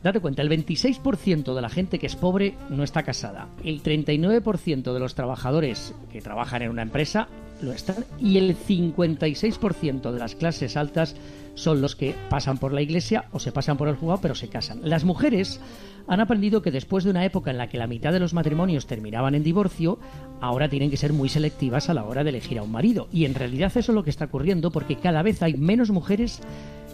Date 0.04 0.20
cuenta, 0.20 0.42
el 0.42 0.50
26% 0.50 1.56
de 1.56 1.62
la 1.62 1.70
gente 1.70 1.98
que 1.98 2.08
es 2.08 2.18
pobre 2.18 2.58
no 2.70 2.84
está 2.84 3.04
casada. 3.04 3.48
El 3.64 3.82
39% 3.82 4.94
de 4.94 5.00
los 5.00 5.16
trabajadores 5.16 5.96
que 6.12 6.22
trabajan 6.22 6.62
en 6.62 6.72
una 6.72 6.82
empresa 6.82 7.30
lo 7.64 7.72
están. 7.72 8.06
Y 8.20 8.38
el 8.38 8.56
56% 8.58 10.12
de 10.12 10.20
las 10.20 10.36
clases 10.36 10.78
altas 10.78 11.16
son 11.56 11.82
los 11.82 11.96
que 11.96 12.16
pasan 12.30 12.58
por 12.58 12.74
la 12.74 12.82
iglesia 12.82 13.26
o 13.32 13.40
se 13.40 13.52
pasan 13.52 13.78
por 13.78 13.88
el 13.88 13.96
juzgado 13.96 14.22
pero 14.22 14.36
se 14.36 14.50
casan. 14.50 14.80
Las 14.84 15.04
mujeres 15.04 15.60
han 16.08 16.20
aprendido 16.20 16.62
que 16.62 16.72
después 16.72 17.04
de 17.04 17.12
una 17.12 17.26
época 17.26 17.52
en 17.52 17.58
la 17.58 17.70
que 17.70 17.78
la 17.78 17.88
mitad 17.88 18.12
de 18.12 18.20
los 18.20 18.34
matrimonios 18.34 18.88
terminaban 18.88 19.36
en 19.36 19.44
divorcio, 19.44 20.00
ahora 20.42 20.70
tienen 20.70 20.90
que 20.90 20.98
ser 20.98 21.14
muy 21.14 21.30
selectivas 21.30 21.90
a 21.90 21.94
la 21.94 22.04
hora 22.04 22.24
de 22.24 22.32
elegir 22.32 22.60
a 22.60 22.64
un 22.64 22.72
marido. 22.72 23.08
Y 23.12 23.26
en 23.26 23.36
realidad 23.36 23.72
eso 23.76 23.92
es 23.92 23.96
lo 23.96 24.04
que 24.04 24.10
está 24.10 24.26
ocurriendo 24.26 24.72
porque 24.72 24.98
cada 24.98 25.22
vez 25.22 25.42
hay 25.42 25.54
menos 25.54 25.92
mujeres 25.92 26.42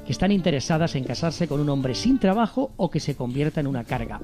que 0.05 0.11
están 0.11 0.31
interesadas 0.31 0.95
en 0.95 1.03
casarse 1.03 1.47
con 1.47 1.59
un 1.59 1.69
hombre 1.69 1.95
sin 1.95 2.19
trabajo 2.19 2.71
o 2.77 2.89
que 2.89 2.99
se 2.99 3.15
convierta 3.15 3.61
en 3.61 3.67
una 3.67 3.83
carga. 3.83 4.19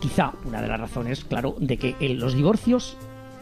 Quizá 0.00 0.32
una 0.44 0.62
de 0.62 0.68
las 0.68 0.80
razones, 0.80 1.24
claro, 1.24 1.56
de 1.58 1.76
que 1.76 1.96
eh, 2.00 2.14
los 2.14 2.34
divorcios 2.34 2.96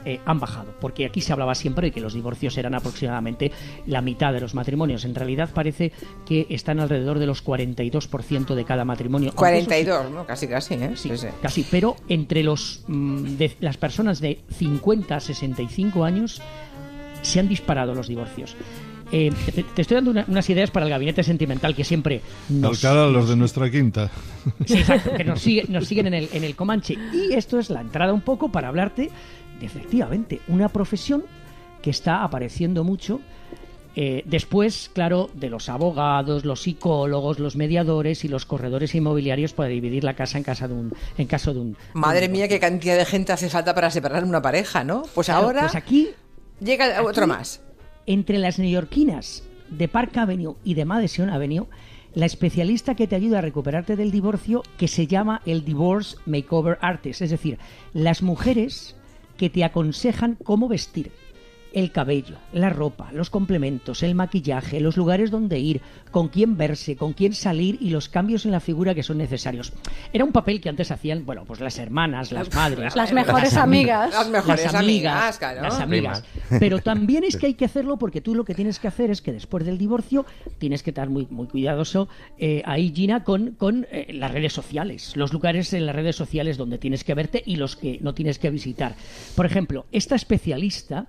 eh, 0.06 0.20
han 0.24 0.38
bajado, 0.40 0.72
porque 0.80 1.04
aquí 1.04 1.20
se 1.20 1.32
hablaba 1.32 1.54
siempre 1.54 1.88
de 1.88 1.92
que 1.92 2.00
los 2.00 2.14
divorcios 2.14 2.56
eran 2.56 2.74
aproximadamente 2.74 3.52
la 3.86 4.00
mitad 4.00 4.32
de 4.32 4.40
los 4.40 4.54
matrimonios. 4.54 5.04
En 5.04 5.14
realidad 5.14 5.50
parece 5.52 5.92
que 6.24 6.46
están 6.48 6.80
alrededor 6.80 7.18
de 7.18 7.26
los 7.26 7.44
42% 7.44 8.54
de 8.54 8.64
cada 8.64 8.84
matrimonio. 8.84 9.32
Aunque 9.36 9.58
eso 9.58 9.60
sí- 9.62 9.66
42, 9.66 10.10
¿no? 10.12 10.24
Casi, 10.26 10.46
casi, 10.48 10.74
¿eh? 10.74 10.92
Sí, 10.94 11.08
Sí, 11.10 11.16
sí. 11.18 11.26
casi. 11.42 11.66
Pero 11.70 11.96
entre 12.08 12.42
los 12.42 12.84
mm, 12.86 13.36
de 13.36 13.56
las 13.60 13.76
personas 13.76 14.20
de 14.20 14.38
50 14.56 15.16
a 15.16 15.20
65 15.20 16.04
años 16.04 16.40
se 17.22 17.40
han 17.40 17.48
disparado 17.48 17.94
los 17.94 18.08
divorcios. 18.08 18.54
Eh, 19.12 19.32
te, 19.54 19.62
te 19.62 19.82
estoy 19.82 19.94
dando 19.96 20.10
una- 20.10 20.24
unas 20.26 20.50
ideas 20.50 20.70
para 20.72 20.84
el 20.86 20.90
gabinete 20.90 21.22
sentimental 21.22 21.74
que 21.76 21.84
siempre 21.84 22.20
nos, 22.48 22.84
Alcalá, 22.84 23.06
los 23.08 23.28
de 23.28 23.36
nuestra 23.36 23.70
quinta. 23.70 24.10
Sí, 24.64 24.78
exacto, 24.78 25.12
que 25.16 25.22
nos, 25.24 25.40
sigue- 25.40 25.64
nos 25.68 25.86
siguen 25.86 26.08
en 26.08 26.14
el, 26.14 26.28
en 26.32 26.42
el 26.44 26.56
Comanche. 26.56 26.94
Y 27.12 27.32
esto 27.32 27.58
es 27.60 27.70
la 27.70 27.80
entrada 27.80 28.12
un 28.12 28.20
poco 28.20 28.50
para 28.50 28.66
hablarte 28.68 29.10
efectivamente 29.60 30.40
una 30.48 30.68
profesión 30.68 31.24
que 31.82 31.90
está 31.90 32.22
apareciendo 32.22 32.84
mucho. 32.84 33.20
eh, 33.98 34.22
después, 34.26 34.90
claro, 34.92 35.30
de 35.32 35.48
los 35.48 35.70
abogados, 35.70 36.44
los 36.44 36.62
psicólogos, 36.62 37.38
los 37.38 37.56
mediadores 37.56 38.24
y 38.24 38.28
los 38.28 38.44
corredores 38.44 38.94
inmobiliarios 38.94 39.54
para 39.54 39.70
dividir 39.70 40.04
la 40.04 40.14
casa 40.14 40.36
en, 40.36 40.44
casa 40.44 40.68
de 40.68 40.74
un, 40.74 40.92
en 41.16 41.26
caso 41.26 41.54
de 41.54 41.60
un. 41.60 41.76
Madre 41.94 42.20
de 42.20 42.26
un 42.26 42.32
mía, 42.32 42.48
qué 42.48 42.60
cantidad 42.60 42.96
de 42.96 43.06
gente 43.06 43.32
hace 43.32 43.48
falta 43.48 43.74
para 43.74 43.90
separar 43.90 44.24
una 44.24 44.42
pareja, 44.42 44.84
¿no? 44.84 45.02
Pues 45.14 45.28
Claro, 45.28 45.46
ahora 45.46 45.60
Pues 45.62 45.76
aquí, 45.76 46.10
llega 46.60 47.02
otro 47.02 47.26
más. 47.26 47.62
Entre 48.04 48.38
las 48.38 48.58
neoyorquinas 48.58 49.42
de 49.70 49.88
Park 49.88 50.16
Avenue 50.18 50.56
y 50.62 50.74
de 50.74 50.84
Madison 50.84 51.30
Avenue, 51.30 51.66
la 52.14 52.26
especialista 52.26 52.94
que 52.94 53.06
te 53.06 53.14
ayuda 53.14 53.38
a 53.38 53.42
recuperarte 53.42 53.94
del 53.94 54.10
divorcio, 54.10 54.62
que 54.78 54.88
se 54.88 55.06
llama 55.06 55.42
el 55.44 55.64
Divorce 55.64 56.16
Makeover 56.26 56.78
Artist, 56.80 57.22
es 57.22 57.30
decir, 57.30 57.58
las 57.92 58.22
mujeres 58.22 58.96
que 59.36 59.50
te 59.50 59.64
aconsejan 59.64 60.36
cómo 60.42 60.68
vestir. 60.68 61.12
El 61.76 61.92
cabello, 61.92 62.36
la 62.54 62.70
ropa, 62.70 63.10
los 63.12 63.28
complementos, 63.28 64.02
el 64.02 64.14
maquillaje, 64.14 64.80
los 64.80 64.96
lugares 64.96 65.30
donde 65.30 65.58
ir, 65.58 65.82
con 66.10 66.28
quién 66.28 66.56
verse, 66.56 66.96
con 66.96 67.12
quién 67.12 67.34
salir 67.34 67.76
y 67.82 67.90
los 67.90 68.08
cambios 68.08 68.46
en 68.46 68.52
la 68.52 68.60
figura 68.60 68.94
que 68.94 69.02
son 69.02 69.18
necesarios. 69.18 69.74
Era 70.10 70.24
un 70.24 70.32
papel 70.32 70.62
que 70.62 70.70
antes 70.70 70.90
hacían, 70.90 71.26
bueno, 71.26 71.44
pues 71.44 71.60
las 71.60 71.78
hermanas, 71.78 72.32
las 72.32 72.54
madres, 72.54 72.96
Las 72.96 73.12
mejores 73.12 73.54
ami- 73.56 73.62
amigas. 73.62 74.10
Las 74.10 74.30
mejores 74.30 74.64
las 74.64 74.74
amigas, 74.74 75.36
claro. 75.38 75.60
las 75.62 75.78
amigas. 75.78 76.24
Pero 76.58 76.78
también 76.78 77.24
es 77.24 77.36
que 77.38 77.46
hay 77.48 77.54
que 77.54 77.66
hacerlo 77.66 77.98
porque 77.98 78.22
tú 78.22 78.34
lo 78.34 78.46
que 78.46 78.54
tienes 78.54 78.78
que 78.78 78.88
hacer 78.88 79.10
es 79.10 79.20
que 79.20 79.32
después 79.32 79.66
del 79.66 79.76
divorcio 79.76 80.24
tienes 80.56 80.82
que 80.82 80.90
estar 80.90 81.10
muy, 81.10 81.26
muy 81.28 81.46
cuidadoso 81.46 82.08
eh, 82.38 82.62
ahí, 82.64 82.90
Gina, 82.96 83.22
con, 83.22 83.50
con 83.50 83.86
eh, 83.90 84.14
las 84.14 84.30
redes 84.30 84.54
sociales, 84.54 85.14
los 85.14 85.30
lugares 85.34 85.74
en 85.74 85.84
las 85.84 85.94
redes 85.94 86.16
sociales 86.16 86.56
donde 86.56 86.78
tienes 86.78 87.04
que 87.04 87.12
verte 87.12 87.42
y 87.44 87.56
los 87.56 87.76
que 87.76 87.98
no 88.00 88.14
tienes 88.14 88.38
que 88.38 88.48
visitar. 88.48 88.94
Por 89.34 89.44
ejemplo, 89.44 89.84
esta 89.92 90.14
especialista 90.14 91.06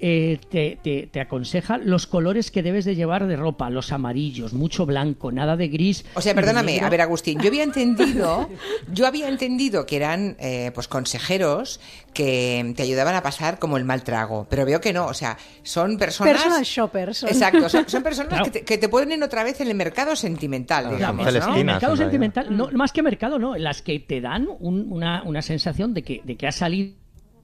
eh, 0.00 0.38
te, 0.50 0.78
te- 0.82 1.08
te 1.10 1.20
aconseja 1.20 1.78
los 1.78 2.06
colores 2.06 2.50
que 2.50 2.62
debes 2.62 2.84
de 2.84 2.94
llevar 2.94 3.26
de 3.26 3.36
ropa, 3.36 3.68
los 3.70 3.90
amarillos, 3.92 4.52
mucho 4.52 4.86
blanco, 4.86 5.32
nada 5.32 5.56
de 5.56 5.68
gris. 5.68 6.04
O 6.14 6.20
sea, 6.20 6.34
perdóname, 6.34 6.72
negro. 6.72 6.86
a 6.86 6.90
ver, 6.90 7.00
Agustín, 7.00 7.40
yo 7.40 7.48
había 7.48 7.62
entendido, 7.64 8.48
yo 8.92 9.06
había 9.06 9.28
entendido 9.28 9.86
que 9.86 9.96
eran 9.96 10.36
eh, 10.38 10.70
pues 10.74 10.86
consejeros 10.88 11.80
que 12.14 12.72
te 12.76 12.82
ayudaban 12.82 13.14
a 13.14 13.22
pasar 13.22 13.58
como 13.58 13.76
el 13.76 13.84
mal 13.84 14.02
trago, 14.02 14.46
pero 14.48 14.64
veo 14.64 14.80
que 14.80 14.92
no, 14.92 15.06
o 15.06 15.14
sea, 15.14 15.36
son 15.62 15.98
personas... 15.98 16.34
Personal 16.34 16.62
shoppers. 16.64 17.18
son. 17.18 17.28
Exacto, 17.28 17.68
son, 17.68 17.88
son 17.88 18.02
personas 18.02 18.28
Claro. 18.28 18.44
que, 18.44 18.50
te, 18.50 18.64
que 18.64 18.78
te 18.78 18.88
ponen 18.88 19.22
otra 19.22 19.44
vez 19.44 19.60
en 19.60 19.68
el 19.68 19.74
mercado 19.74 20.14
sentimental, 20.16 20.90
digamos, 20.94 21.24
¿no? 21.24 21.30
Celestina. 21.32 21.58
El 21.58 21.64
mercado 21.64 21.96
sentimental, 21.96 22.56
no, 22.56 22.70
más 22.72 22.92
que 22.92 23.02
mercado, 23.02 23.38
no, 23.38 23.56
las 23.56 23.82
que 23.82 23.98
te 24.00 24.20
dan 24.20 24.48
un- 24.60 24.86
una, 24.92 25.22
una 25.24 25.42
sensación 25.42 25.94
de 25.94 26.02
que, 26.02 26.20
de 26.24 26.36
que 26.36 26.46
has 26.46 26.56
salido 26.56 26.92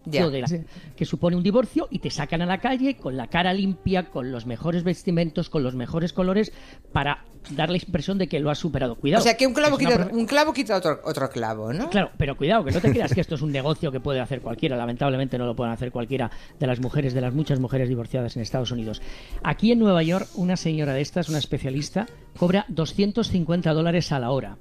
Ya. 0.07 0.29
de 0.29 0.41
la- 0.41 0.49
que 0.97 1.05
supone 1.05 1.37
un 1.37 1.43
divorcio 1.43 1.89
y 1.91 1.99
te 1.99 2.11
sacan 2.11 2.43
a 2.43 2.47
la 2.47 2.59
calle 2.59 2.97
con 2.97 3.17
la 3.17 3.29
cara 3.29 3.53
limpia, 3.53 4.11
con 4.11 4.31
los 4.33 4.47
mejores 4.47 4.85
vestimentos, 4.85 5.49
con 5.51 5.63
los 5.63 5.75
mejores 5.75 6.13
colores, 6.13 6.53
para 6.93 7.25
dar 7.51 7.71
la 7.71 7.77
impresión 7.77 8.17
de 8.19 8.27
que 8.27 8.41
lo 8.41 8.51
has 8.51 8.59
superado. 8.59 8.97
Cuidado. 8.97 9.21
O 9.21 9.25
sea, 9.25 9.37
que 9.37 9.51
clavo, 9.53 9.77
una 9.77 10.07
un 10.13 10.27
clavo 10.27 10.53
quita 10.53 10.77
otro, 10.77 11.01
otro 11.05 11.29
clavo, 11.29 11.73
¿no? 11.73 11.91
Claro, 11.91 12.11
pero 12.17 12.37
cuidado, 12.37 12.65
que 12.65 12.73
no 12.73 12.81
te 12.81 12.91
creas 12.91 13.13
que 13.13 13.21
esto 13.21 13.35
es 13.35 13.43
un 13.43 13.53
negocio 13.53 13.93
que 13.93 14.01
puede 14.01 14.21
hacer 14.21 14.41
cualquiera. 14.41 14.77
Lamentablemente 14.77 15.37
no 15.39 15.47
lo 15.47 15.55
pueden 15.55 15.73
hacer 15.73 15.91
cualquiera 15.93 16.31
de 16.59 16.67
las 16.67 16.81
mujeres, 16.81 17.13
de 17.15 17.21
las 17.21 17.35
muchas 17.35 17.61
mujeres 17.61 17.89
divorciadas 17.89 18.37
en 18.37 18.43
Estados 18.43 18.71
Unidos. 18.71 19.03
Aquí 19.43 19.73
en 19.73 19.79
Nueva 19.79 20.03
York, 20.03 20.29
una 20.35 20.57
señora 20.57 20.95
de 20.95 21.01
estas, 21.03 21.29
una 21.29 21.39
especialista, 21.39 22.07
cobra 22.39 22.65
250 22.69 23.73
dólares 23.73 24.11
a 24.13 24.19
la 24.19 24.31
hora. 24.31 24.57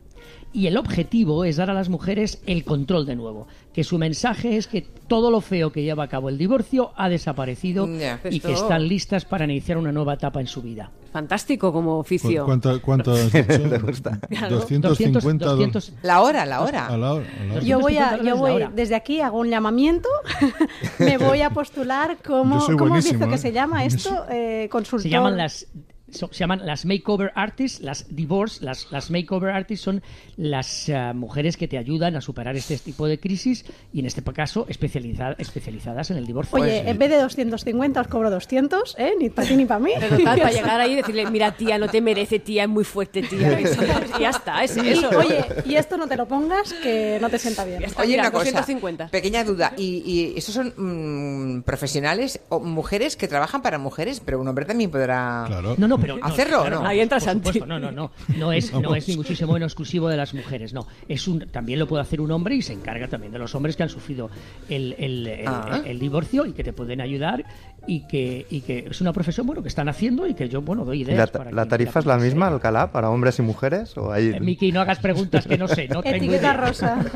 Y 0.55 0.67
el 0.67 0.77
objetivo 0.77 1.45
es 1.45 1.55
dar 1.55 1.71
a 1.71 1.73
las 1.73 1.89
mujeres 1.89 2.41
el 2.45 2.63
control 2.63 3.07
de 3.07 3.15
nuevo. 3.15 3.47
Que 3.73 3.83
su 3.83 3.97
mensaje 3.97 4.55
es 4.57 4.67
que 4.67 4.81
todo 4.81 5.31
lo 5.31 5.41
feo 5.41 5.71
que 5.71 5.81
lleva 5.81 6.03
a 6.03 6.07
cabo 6.07 6.29
el 6.29 6.37
divorcio 6.37 6.91
ha 6.95 7.09
desaparecido 7.09 7.87
Ya. 7.87 8.19
y 8.29 8.39
que 8.39 8.53
están 8.53 8.87
listas 8.87 9.25
para 9.25 9.45
iniciar 9.45 9.79
una 9.79 9.91
nueva 9.91 10.13
etapa 10.13 10.39
en 10.41 10.45
su 10.47 10.61
vida. 10.61 10.91
Fantástico 11.11 11.73
como 11.73 11.97
oficio. 11.97 12.41
¿Cu- 12.41 12.45
¿Cuánto, 12.45 12.81
cuánto 12.83 13.11
has 13.13 13.31
dicho? 13.33 13.67
Le 13.67 13.79
gusta. 13.79 14.19
250 14.29 15.45
dólares 15.45 15.73
200 15.73 15.93
La 16.03 16.21
hora, 16.21 16.45
la 16.45 16.61
hora. 16.61 16.85
a 16.87 16.97
la 16.97 17.13
hora. 17.13 17.25
a 17.39 17.43
la 17.45 17.53
hora. 17.53 17.61
Yo 17.63 17.79
voy 17.79 17.93
250 17.95 18.13
a, 18.15 18.23
yo 18.29 18.37
voy, 18.37 18.51
hora. 18.51 18.71
desde 18.75 18.95
aquí 18.95 19.21
hago 19.21 19.39
un 19.39 19.49
llamamiento, 19.49 20.09
me 20.99 21.17
voy 21.17 21.41
a 21.41 21.49
postular 21.49 22.17
como, 22.25 22.59
¿cómo 22.59 22.65
has 22.65 22.75
buenísimo, 22.77 23.19
visto 23.19 23.29
que 23.29 23.35
¿eh? 23.35 23.37
se 23.39 23.51
llama 23.51 23.85
esto? 23.85 24.25
Eh, 24.29 24.67
consultor. 24.71 25.01
Se 25.03 25.09
llaman 25.09 25.37
las 25.37 25.67
so- 26.13 26.29
se 26.31 26.39
llaman 26.39 26.65
las 26.65 26.85
makeover 26.85 27.31
artists, 27.35 27.81
las 27.81 28.05
divorce, 28.15 28.63
las, 28.63 28.91
las 28.91 29.09
makeover 29.11 29.51
artists 29.51 29.83
son 29.83 30.01
las 30.37 30.89
eh, 30.89 31.11
mujeres 31.13 31.57
que 31.57 31.67
te 31.67 31.77
ayudan 31.77 32.15
a 32.15 32.21
superar 32.21 32.55
este 32.55 32.77
tipo 32.77 33.07
de 33.07 33.19
crisis 33.19 33.65
y 33.93 33.99
en 33.99 34.05
este 34.05 34.21
caso 34.23 34.65
especializa- 34.67 35.35
especializadas 35.37 36.11
en 36.11 36.17
el 36.17 36.25
divorcio. 36.25 36.57
Oye, 36.59 36.89
en 36.89 36.97
vez 36.97 37.09
de 37.09 37.17
250 37.17 38.01
os 38.01 38.07
cobro 38.07 38.29
200, 38.31 38.95
¿eh? 38.97 39.11
Ni 39.19 39.29
para 39.29 39.47
ti 39.47 39.55
ni 39.55 39.65
para 39.65 39.79
mí. 39.79 39.91
Pero 39.99 40.17
total, 40.17 40.39
para 40.39 40.51
llegar 40.51 40.81
ahí 40.81 40.93
y 40.93 40.95
decirle, 40.95 41.29
mira, 41.29 41.51
tía, 41.55 41.77
no 41.77 41.87
te 41.87 42.01
merece, 42.01 42.39
tía, 42.39 42.63
es 42.63 42.69
muy 42.69 42.83
fuerte, 42.83 43.21
tía. 43.23 43.59
Y 44.17 44.21
ya 44.21 44.29
está, 44.29 44.63
es 44.63 44.75
Y, 44.77 44.89
eso. 44.89 45.09
oye, 45.17 45.43
y 45.65 45.75
esto 45.75 45.97
no 45.97 46.07
te 46.07 46.15
lo 46.15 46.27
pongas 46.27 46.73
que 46.73 47.17
no 47.21 47.29
te 47.29 47.39
sienta 47.39 47.63
bien. 47.65 47.83
Está, 47.83 48.01
Oye, 48.01 48.11
mira, 48.11 48.23
una 48.23 48.31
cosa, 48.31 48.43
250. 48.51 49.07
pequeña 49.07 49.43
duda. 49.43 49.73
¿Y, 49.77 50.03
y 50.05 50.33
estos 50.37 50.53
son 50.55 50.73
mm, 50.77 51.61
profesionales 51.63 52.39
o 52.49 52.59
mujeres 52.59 53.15
que 53.15 53.27
trabajan 53.27 53.61
para 53.61 53.77
mujeres? 53.77 54.19
Pero 54.23 54.39
un 54.39 54.47
hombre 54.47 54.65
también 54.65 54.91
podrá... 54.91 55.43
Claro. 55.47 55.75
No, 55.77 55.87
no, 55.87 55.97
pero 56.03 56.17
no, 56.17 56.25
¿Hacerlo 56.25 56.61
claro, 56.61 56.81
no? 56.81 56.87
Ahí 56.87 56.99
entra 56.99 57.17
por 57.17 57.25
Santi. 57.25 57.47
supuesto, 57.53 57.65
no, 57.65 57.79
no, 57.79 57.91
no, 57.91 58.11
no 58.37 58.51
es, 58.51 58.71
no 58.73 58.95
es 58.95 59.07
ni 59.07 59.15
muchísimo 59.15 59.57
en 59.57 59.63
exclusivo 59.63 60.07
de 60.09 60.17
las 60.17 60.33
mujeres, 60.33 60.73
no. 60.73 60.85
Es 61.07 61.27
un, 61.27 61.47
también 61.49 61.79
lo 61.79 61.87
puede 61.87 62.01
hacer 62.03 62.21
un 62.21 62.31
hombre 62.31 62.55
y 62.55 62.61
se 62.61 62.73
encarga 62.73 63.07
también 63.07 63.31
de 63.33 63.39
los 63.39 63.55
hombres 63.55 63.75
que 63.75 63.83
han 63.83 63.89
sufrido 63.89 64.29
el, 64.69 64.95
el- 64.99 65.27
el- 65.27 65.47
Ah. 65.47 65.81
el 65.85 65.99
divorcio 65.99 66.45
y 66.45 66.53
que 66.53 66.63
te 66.63 66.73
pueden 66.73 67.01
ayudar 67.01 67.43
y 67.87 68.07
que, 68.07 68.45
y 68.49 68.61
que 68.61 68.87
es 68.91 69.01
una 69.01 69.11
profesión 69.13 69.45
bueno 69.45 69.61
que 69.61 69.67
están 69.67 69.89
haciendo 69.89 70.25
y 70.27 70.33
que 70.33 70.47
yo 70.49 70.61
bueno 70.61 70.85
doy 70.85 70.99
¿Y 70.99 71.01
ideas. 71.03 71.17
la, 71.17 71.27
para 71.27 71.51
la 71.51 71.65
tarifa 71.67 71.99
es 71.99 72.05
la 72.05 72.17
misma. 72.17 72.47
Alcalá, 72.47 72.91
para 72.91 73.09
hombres 73.09 73.39
y 73.39 73.41
mujeres? 73.41 73.97
¿O 73.97 74.11
hay... 74.11 74.27
Eh, 74.29 74.39
Miki, 74.39 74.71
no 74.71 74.81
hagas 74.81 74.99
preguntas 74.99 75.45
que 75.47 75.57
no 75.57 75.67
sé, 75.67 75.87
no 75.87 76.01
tengo 76.03 76.15
Etiqueta 76.17 76.37
idea. 76.37 76.53
rosa. 76.53 76.99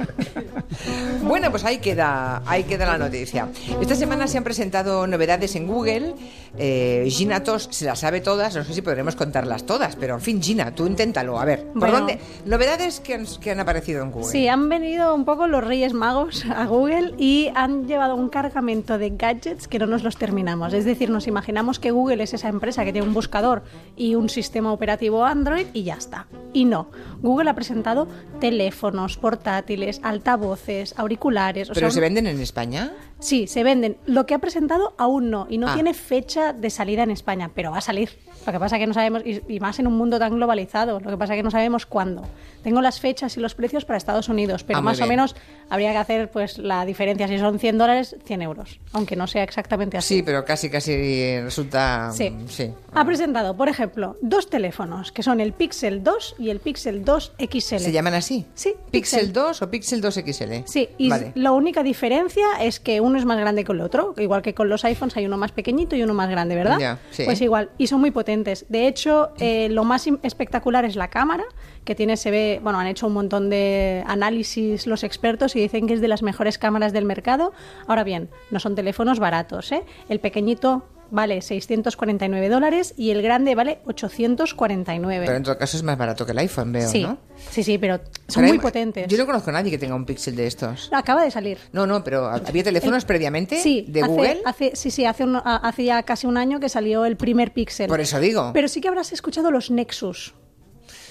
Bueno, 1.24 1.50
pues 1.52 1.64
ahí 1.66 1.78
queda, 1.80 2.42
ahí 2.46 2.64
queda 2.64 2.86
la 2.86 2.98
noticia. 2.98 3.50
Esta 3.82 3.96
semana 3.96 4.28
se 4.28 4.38
han 4.38 4.44
presentado 4.44 5.08
novedades 5.08 5.56
en 5.56 5.68
Google. 5.68 6.14
Eh, 6.58 7.06
Gina 7.10 7.44
Tos 7.44 7.68
se 7.72 7.86
las 7.86 8.00
sabe 8.00 8.22
todas, 8.22 8.56
no 8.56 8.64
sé 8.64 8.74
si 8.78 8.84
podremos 8.84 9.16
contarlas 9.16 9.64
todas, 9.66 9.96
pero 9.96 10.14
en 10.14 10.22
fin, 10.22 10.40
Gina, 10.40 10.70
tú 10.76 10.86
inténtalo. 10.86 11.40
A 11.40 11.46
ver, 11.46 11.64
¿por 11.70 11.80
Bueno. 11.80 11.98
dónde? 11.98 12.20
Novedades 12.46 13.00
que 13.00 13.16
han, 13.16 13.26
que 13.42 13.50
han 13.50 13.60
aparecido 13.60 14.04
en 14.04 14.12
Google. 14.12 14.30
Sí, 14.30 14.48
han 14.48 14.70
venido 14.70 15.16
un 15.16 15.26
poco 15.26 15.48
los 15.48 15.64
Reyes 15.64 15.94
Magos 15.94 16.46
a 16.46 16.64
Google 16.68 17.16
y 17.18 17.50
han 17.56 17.88
llevado 17.88 18.14
un 18.14 18.30
cargamento 18.30 19.00
de 19.00 19.10
gadgets 19.18 19.68
que 19.68 19.80
no 19.80 19.88
nos 19.88 20.04
los 20.04 20.16
terminamos. 20.18 20.74
Es 20.74 20.86
decir, 20.86 21.10
nos 21.10 21.26
imaginamos 21.26 21.80
que 21.80 21.90
Google 21.90 22.22
es 22.22 22.36
esa 22.36 22.50
empresa 22.50 22.86
que 22.86 22.92
tiene 22.94 23.08
un 23.08 23.16
buscador 23.16 23.64
y 23.96 24.14
un 24.14 24.30
sistema 24.30 24.72
operativo 24.72 25.26
Android 25.26 25.66
y 25.74 25.82
ya 25.82 25.96
está. 25.96 26.28
Y 26.54 26.66
no. 26.66 26.92
Google 27.24 27.50
ha 27.50 27.56
presentado 27.56 28.08
teléfonos, 28.40 29.18
portátiles, 29.18 30.00
altavoces, 30.04 30.94
auriculares. 31.00 31.72
o 31.72 31.74
¿Pero 31.74 31.88
sea, 31.88 31.92
se 31.94 32.00
un- 32.00 32.04
venden 32.04 32.28
en 32.28 32.40
España? 32.42 32.94
Sí, 33.20 33.48
se 33.48 33.64
venden. 33.64 33.98
Lo 34.06 34.28
que 34.28 34.36
ha 34.36 34.40
presentado 34.40 34.94
aún 35.00 35.32
no, 35.32 35.48
y 35.50 35.58
no 35.58 35.68
Ah. 35.68 35.74
tiene 35.74 35.96
fecha 35.96 36.54
de 36.54 36.70
salida 36.70 37.02
en 37.02 37.10
España, 37.10 37.50
pero 37.56 37.72
va 37.72 37.80
a 37.80 37.82
salir. 37.82 38.10
Lo 38.46 38.52
que 38.54 38.60
pasa 38.60 38.67
es 38.76 38.80
que 38.82 38.88
no 38.88 38.94
sabemos, 38.94 39.24
y, 39.26 39.42
y 39.48 39.60
más 39.60 39.80
en 39.80 39.88
un 39.88 39.98
mundo 39.98 40.20
tan 40.20 40.36
globalizado, 40.36 41.00
lo 41.00 41.10
que 41.10 41.18
pasa 41.18 41.34
es 41.34 41.40
que 41.40 41.44
no 41.44 41.52
sabemos 41.52 41.86
cuándo. 41.86 42.24
Tengo 42.64 42.82
las 42.82 43.00
fechas 43.00 43.38
y 43.38 43.40
los 43.40 43.56
precios 43.56 43.86
para 43.86 43.98
Estados 43.98 44.28
Unidos, 44.30 44.64
pero 44.64 44.80
Ah, 44.80 44.82
más 44.82 45.00
o 45.02 45.08
menos 45.08 45.36
habría 45.70 45.92
que 45.92 45.98
hacer 45.98 46.30
pues 46.30 46.58
la 46.58 46.86
diferencia. 46.86 47.28
Si 47.28 47.38
son 47.40 47.60
100 47.60 47.78
dólares, 47.78 48.16
100 48.26 48.42
euros, 48.42 48.80
aunque 48.94 49.16
no 49.16 49.28
sea 49.28 49.44
exactamente 49.44 49.98
así. 49.98 50.16
Sí, 50.16 50.24
pero 50.24 50.44
casi, 50.46 50.70
casi 50.70 51.40
resulta... 51.40 52.12
Sí. 52.14 52.30
mm, 52.30 52.48
sí. 52.48 52.74
Ha 52.94 53.06
presentado, 53.06 53.56
por 53.56 53.70
ejemplo, 53.70 54.18
dos 54.22 54.50
teléfonos, 54.50 55.12
que 55.12 55.24
son 55.24 55.40
el 55.40 55.54
Pixel 55.54 56.04
2 56.04 56.36
y 56.40 56.50
el 56.50 56.60
Pixel 56.60 57.06
2 57.06 57.34
XL. 57.40 57.78
¿Se 57.78 57.92
llaman 57.92 58.16
así? 58.16 58.46
Sí, 58.56 58.74
¿Pixel 58.92 59.20
Pixel. 59.22 59.34
2 59.34 59.62
o 59.62 59.70
Pixel 59.70 60.02
2 60.02 60.14
XL? 60.26 60.54
Sí, 60.66 60.90
y 60.98 61.10
Vale. 61.10 61.32
la 61.36 61.52
única 61.52 61.84
diferencia 61.84 62.46
es 62.62 62.80
que 62.80 63.00
uno 63.02 63.18
es 63.18 63.26
más 63.26 63.38
grande 63.40 63.64
que 63.64 63.72
el 63.72 63.82
otro, 63.82 64.14
igual 64.18 64.42
que 64.42 64.54
con 64.54 64.68
los 64.70 64.84
iPhones 64.86 65.16
hay 65.18 65.26
uno 65.26 65.38
más 65.38 65.52
pequeñito 65.52 65.96
y 65.96 66.04
uno 66.04 66.14
más 66.14 66.30
grande, 66.30 66.56
¿verdad? 66.56 66.80
Ya, 66.80 67.00
sí. 67.12 67.24
Pues 67.26 67.40
igual, 67.42 67.70
y 67.78 67.88
son 67.88 68.00
muy 68.02 68.12
potentes. 68.12 68.47
De 68.70 68.88
hecho, 68.88 69.30
eh, 69.40 69.68
lo 69.70 69.84
más 69.84 70.08
espectacular 70.24 70.86
es 70.86 70.96
la 70.96 71.10
cámara, 71.10 71.44
que 71.84 71.96
tiene, 71.96 72.18
se 72.18 72.32
ve, 72.32 72.60
bueno, 72.64 72.80
han 72.80 72.88
hecho 72.88 73.08
un 73.08 73.14
montón 73.14 73.50
de 73.50 74.04
análisis 74.08 74.88
los 74.88 75.04
expertos 75.04 75.56
y 75.56 75.60
dicen 75.60 75.88
que 75.88 75.94
es 75.94 76.02
de 76.02 76.08
las 76.08 76.24
mejores 76.24 76.58
cámaras 76.58 76.94
del 76.94 77.06
mercado. 77.06 77.54
Ahora 77.88 78.04
bien, 78.04 78.30
no 78.52 78.60
son 78.60 78.76
teléfonos 78.76 79.20
baratos, 79.20 79.72
¿eh? 79.72 79.84
El 80.10 80.20
pequeñito 80.20 80.84
vale 81.12 81.42
649 81.42 82.50
dólares 82.50 82.94
y 82.98 83.12
el 83.12 83.22
grande 83.22 83.56
vale 83.56 83.80
849. 83.86 85.26
Pero 85.26 85.38
en 85.38 85.44
todo 85.44 85.58
caso 85.58 85.78
es 85.78 85.84
más 85.84 85.98
barato 85.98 86.26
que 86.26 86.32
el 86.32 86.38
iPhone, 86.40 86.72
veo, 86.72 86.88
sí, 86.90 87.04
¿no? 87.04 87.18
sí, 87.50 87.64
sí, 87.64 87.78
pero 87.78 87.98
son 88.28 88.42
Pero 88.44 88.48
muy 88.48 88.52
hay- 88.58 88.60
potentes. 88.60 89.08
Yo 89.08 89.18
no 89.18 89.26
conozco 89.26 89.50
a 89.50 89.54
nadie 89.54 89.72
que 89.72 89.78
tenga 89.78 89.96
un 89.96 90.06
Pixel 90.06 90.36
de 90.36 90.48
estos. 90.48 90.90
Acaba 90.92 91.24
de 91.24 91.32
salir. 91.32 91.58
No, 91.72 91.86
no, 91.88 92.04
pero 92.04 92.28
¿había 92.28 92.64
teléfonos 92.64 93.06
previamente 93.06 93.58
Sí, 93.62 93.86
de 93.88 94.02
hace, 94.02 94.10
Google? 94.12 94.42
hace- 94.46 94.76
sí, 94.76 94.92
sí, 94.92 95.06
hace, 95.06 95.24
un- 95.24 95.42
hace 95.44 95.84
ya 95.86 96.04
casi 96.04 96.28
un 96.28 96.38
año 96.38 96.60
que 96.60 96.70
salió 96.70 97.06
el 97.06 97.18
primer 97.18 97.54
Pixel. 97.54 97.88
Por 97.88 98.02
eso 98.02 98.20
digo. 98.20 98.52
Pero 98.54 98.68
sí 98.68 98.82
que 98.82 98.88
habrás 98.88 99.12
escuchado 99.14 99.52
los 99.52 99.72
Nexus. 99.72 100.34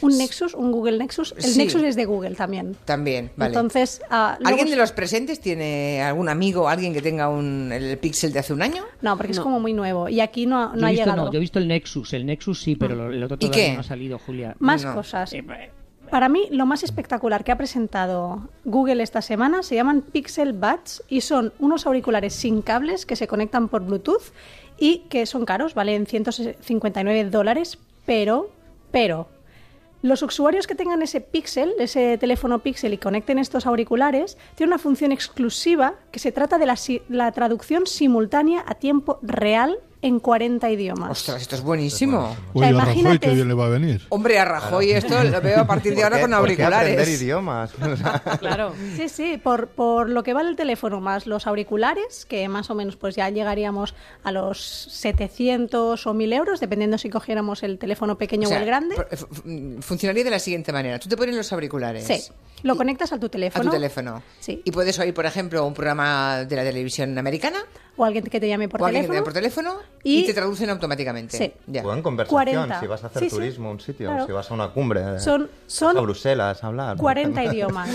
Un 0.02 0.18
Nexus, 0.18 0.54
un 0.54 0.72
Google 0.72 0.98
Nexus. 0.98 1.32
El 1.36 1.42
Sí. 1.42 1.58
Nexus 1.58 1.82
es 1.82 1.96
de 1.96 2.04
Google 2.04 2.34
también. 2.34 2.76
También, 2.84 3.30
vale. 3.36 3.54
Entonces, 3.54 4.02
ah, 4.10 4.36
luego- 4.40 4.48
¿Alguien 4.50 4.70
de 4.70 4.76
los 4.76 4.92
presentes 4.92 5.40
tiene 5.40 6.02
algún 6.02 6.28
amigo, 6.28 6.68
alguien 6.68 6.92
que 6.92 7.00
tenga 7.02 7.28
un, 7.28 7.70
el 7.72 7.96
Pixel 7.98 8.32
de 8.32 8.40
hace 8.40 8.52
un 8.52 8.62
año? 8.62 8.84
No, 9.00 9.16
porque 9.16 9.32
es 9.32 9.40
como 9.40 9.58
muy 9.60 9.72
nuevo. 9.72 10.08
Y 10.08 10.20
aquí 10.20 10.46
no, 10.46 10.74
no 10.74 10.86
ha 10.86 10.90
visto, 10.90 11.04
llegado. 11.06 11.24
no, 11.26 11.32
yo 11.32 11.38
he 11.38 11.40
visto 11.40 11.58
el 11.58 11.68
Nexus, 11.68 12.12
el 12.12 12.26
Nexus 12.26 12.60
sí, 12.62 12.76
pero 12.76 12.94
lo- 12.94 13.10
el 13.12 13.22
otro 13.22 13.36
¿Y 13.36 13.46
todavía 13.46 13.64
qué? 13.68 13.74
no 13.74 13.80
ha 13.80 13.84
salido, 13.84 14.18
Julia. 14.18 14.54
Más 14.58 14.84
No. 14.84 14.94
cosas. 14.94 15.32
Eh, 15.32 15.38
eh, 15.38 15.70
Para 16.10 16.28
mí, 16.28 16.46
lo 16.52 16.66
más 16.66 16.84
espectacular 16.84 17.42
que 17.42 17.50
ha 17.50 17.56
presentado 17.58 18.48
Google 18.64 19.02
esta 19.02 19.22
semana 19.22 19.64
se 19.64 19.74
llaman 19.74 20.02
Pixel 20.02 20.52
Buds 20.52 21.02
y 21.08 21.22
son 21.22 21.52
unos 21.58 21.84
auriculares 21.86 22.32
sin 22.32 22.62
cables 22.62 23.06
que 23.06 23.16
se 23.16 23.26
conectan 23.26 23.66
por 23.68 23.82
Bluetooth 23.84 24.22
y 24.78 24.98
que 25.08 25.26
son 25.26 25.44
caros, 25.44 25.74
valen 25.74 26.06
159 26.06 27.24
dólares, 27.30 27.78
pero, 28.04 28.50
pero, 28.92 29.28
los 30.06 30.22
usuarios 30.22 30.66
que 30.66 30.74
tengan 30.74 31.02
ese 31.02 31.20
Pixel, 31.20 31.74
ese 31.78 32.16
teléfono 32.18 32.60
Pixel 32.60 32.94
y 32.94 32.98
conecten 32.98 33.38
estos 33.38 33.66
auriculares, 33.66 34.38
tienen 34.54 34.72
una 34.72 34.78
función 34.78 35.12
exclusiva 35.12 35.94
que 36.12 36.18
se 36.18 36.32
trata 36.32 36.58
de 36.58 36.66
la, 36.66 36.76
la 37.08 37.32
traducción 37.32 37.86
simultánea 37.86 38.64
a 38.66 38.74
tiempo 38.74 39.18
real 39.22 39.78
en 40.02 40.20
40 40.20 40.70
idiomas. 40.70 41.10
Ostras, 41.10 41.42
esto 41.42 41.56
es 41.56 41.62
buenísimo. 41.62 42.36
O 42.54 42.60
sea, 42.60 42.68
Oye, 42.68 42.76
a 42.78 42.80
Rajoy 42.84 43.00
imagínate- 43.00 43.18
que 43.28 43.34
bien 43.34 43.48
le 43.48 43.54
va 43.54 43.66
a 43.66 43.68
venir. 43.70 44.02
Hombre, 44.10 44.38
a 44.38 44.44
Rajoy 44.44 44.92
esto 44.92 45.22
lo 45.24 45.40
veo 45.40 45.60
a 45.60 45.66
partir 45.66 45.94
de 45.96 46.04
ahora 46.04 46.20
con 46.20 46.30
¿Por 46.30 46.38
qué 46.54 46.62
auriculares. 46.62 47.20
idiomas? 47.22 47.72
O 47.74 47.96
sea, 47.96 48.20
Claro. 48.38 48.72
Sí, 48.96 49.08
sí, 49.08 49.40
por, 49.42 49.68
por 49.68 50.08
lo 50.10 50.22
que 50.22 50.32
vale 50.34 50.50
el 50.50 50.56
teléfono 50.56 51.00
más 51.00 51.26
los 51.26 51.46
auriculares, 51.46 52.24
que 52.26 52.48
más 52.48 52.70
o 52.70 52.74
menos 52.74 52.96
pues 52.96 53.16
ya 53.16 53.28
llegaríamos 53.30 53.94
a 54.22 54.32
los 54.32 54.60
700 54.60 56.06
o 56.06 56.14
1000 56.14 56.32
euros, 56.32 56.60
dependiendo 56.60 56.98
si 56.98 57.08
cogiéramos 57.10 57.62
el 57.62 57.78
teléfono 57.78 58.16
pequeño 58.18 58.46
O 58.46 58.50
sea, 58.50 58.58
o 58.58 58.60
el 58.60 58.66
grande. 58.66 58.94
por- 58.96 59.08
funcionaría 59.82 60.24
de 60.24 60.30
la 60.30 60.38
siguiente 60.38 60.72
manera. 60.72 60.98
Tú 60.98 61.08
te 61.08 61.16
pones 61.16 61.34
los 61.34 61.52
auriculares. 61.52 62.04
Sí, 62.06 62.22
lo 62.62 62.76
conectas 62.76 63.12
a 63.12 63.18
tu 63.18 63.26
A 63.26 63.30
teléfono. 63.30 63.64
tu 63.64 63.70
teléfono. 63.70 64.22
Sí. 64.40 64.60
Y 64.64 64.70
puedes 64.70 64.98
oír, 64.98 65.14
por 65.14 65.26
ejemplo, 65.26 65.64
un 65.66 65.74
programa 65.74 66.44
de 66.44 66.56
la 66.56 66.62
televisión 66.64 67.16
americana 67.18 67.58
O 67.98 68.04
alguien 68.04 68.24
que 68.24 68.38
te 68.40 68.46
llame 68.48 68.68
por 68.68 68.82
o 68.82 68.84
alguien 68.86 69.04
que 69.04 69.08
te 69.08 69.12
teléfono. 69.22 69.24
llame 69.24 69.24
por 69.24 69.72
teléfono 69.72 69.96
y, 70.02 70.20
Y- 70.20 70.26
te 70.26 70.34
traducen 70.34 70.68
automáticamente. 70.70 71.36
Sí. 71.38 71.52
Ya. 71.66 71.82
Buen 71.82 72.02
conversación, 72.02 72.36
40. 72.36 72.80
si 72.80 72.86
vas 72.86 73.02
a 73.04 73.06
hacer 73.06 73.22
Sí, 73.22 73.30
sí. 73.30 73.36
turismo 73.36 73.68
a 73.68 73.72
un 73.72 73.80
sitio, 73.80 74.08
Claro. 74.10 74.26
si 74.26 74.32
vas 74.32 74.50
a 74.50 74.54
una 74.54 74.68
cumbre, 74.68 75.00
eh, 75.16 75.18
Son- 75.18 75.48
son 75.66 75.96
a 75.96 76.00
Bruselas 76.02 76.62
a 76.62 76.66
hablar. 76.66 76.96
40 76.98 77.42
idiomas. 77.54 77.88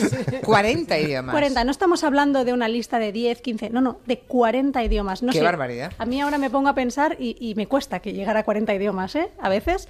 40 0.44 0.98
idiomas. 1.00 1.32
40, 1.34 1.64
no 1.64 1.72
estamos 1.72 2.04
hablando 2.04 2.44
de 2.46 2.54
una 2.54 2.68
lista 2.68 2.98
de 3.00 3.12
10, 3.12 3.42
15, 3.42 3.70
no, 3.70 3.82
no, 3.82 4.00
de 4.08 4.20
40 4.20 4.84
idiomas. 4.84 5.22
No 5.24 5.32
Qué 5.32 5.38
sé, 5.40 5.44
barbaridad. 5.44 5.92
A 5.98 6.06
mí 6.06 6.20
ahora 6.20 6.38
me 6.38 6.50
pongo 6.50 6.70
a 6.70 6.74
pensar 6.76 7.16
y, 7.20 7.38
y 7.40 7.54
me 7.56 7.68
cuesta 7.68 8.00
que 8.00 8.14
llegar 8.14 8.38
a 8.38 8.44
40 8.44 8.74
idiomas, 8.74 9.16
¿eh? 9.16 9.30
A 9.40 9.50
veces. 9.50 9.88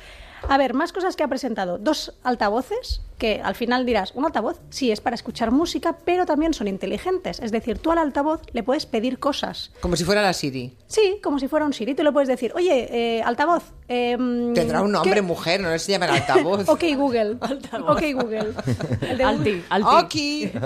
A 0.48 0.58
ver, 0.58 0.74
más 0.74 0.92
cosas 0.92 1.16
que 1.16 1.24
ha 1.24 1.28
presentado. 1.28 1.78
Dos 1.78 2.14
altavoces, 2.24 3.02
que 3.18 3.40
al 3.44 3.54
final 3.56 3.86
dirás, 3.86 4.12
un 4.16 4.26
altavoz 4.26 4.60
sí 4.72 4.92
es 4.92 5.00
para 5.00 5.14
escuchar 5.16 5.52
música, 5.52 5.98
pero 6.04 6.26
también 6.26 6.54
son 6.56 6.68
inteligentes. 6.68 7.40
Es 7.40 7.52
decir, 7.52 7.78
tú 7.78 7.92
al 7.92 8.00
altavoz 8.00 8.42
le 8.52 8.64
puedes 8.64 8.86
pedir 8.88 9.20
cosas. 9.20 9.72
Como 9.82 9.96
si 9.96 10.04
fuera 10.04 10.22
la 10.24 10.34
Siri. 10.34 10.76
Sí, 10.88 11.20
como 11.24 11.38
si 11.40 11.48
fuera 11.48 11.66
un 11.66 11.74
Siri, 11.74 11.94
tú 11.94 12.04
le 12.04 12.12
puedes 12.12 12.28
decir, 12.28 12.52
oye, 12.56 12.88
eh, 13.20 13.22
altavoz. 13.24 13.64
em, 13.88 14.54
Tendrá 14.54 14.82
un 14.82 14.92
nombre, 14.92 15.14
¿qué- 15.14 15.22
mujer, 15.22 15.62
no 15.62 15.78
se 15.78 15.92
llama 15.92 16.06
el 16.08 16.12
altavoz. 16.14 16.68
Ok, 16.70 16.84
Google. 16.96 17.38
Ok, 17.88 18.02
Google. 18.14 18.54
El 19.02 19.18
de 19.18 19.24
Alti, 19.24 19.64
alti. 19.70 19.90
Oki. 20.06 20.52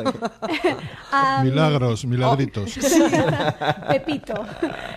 Ah, 1.11 1.41
Milagros, 1.43 2.05
milagritos. 2.05 2.77
Pepito. 3.87 4.33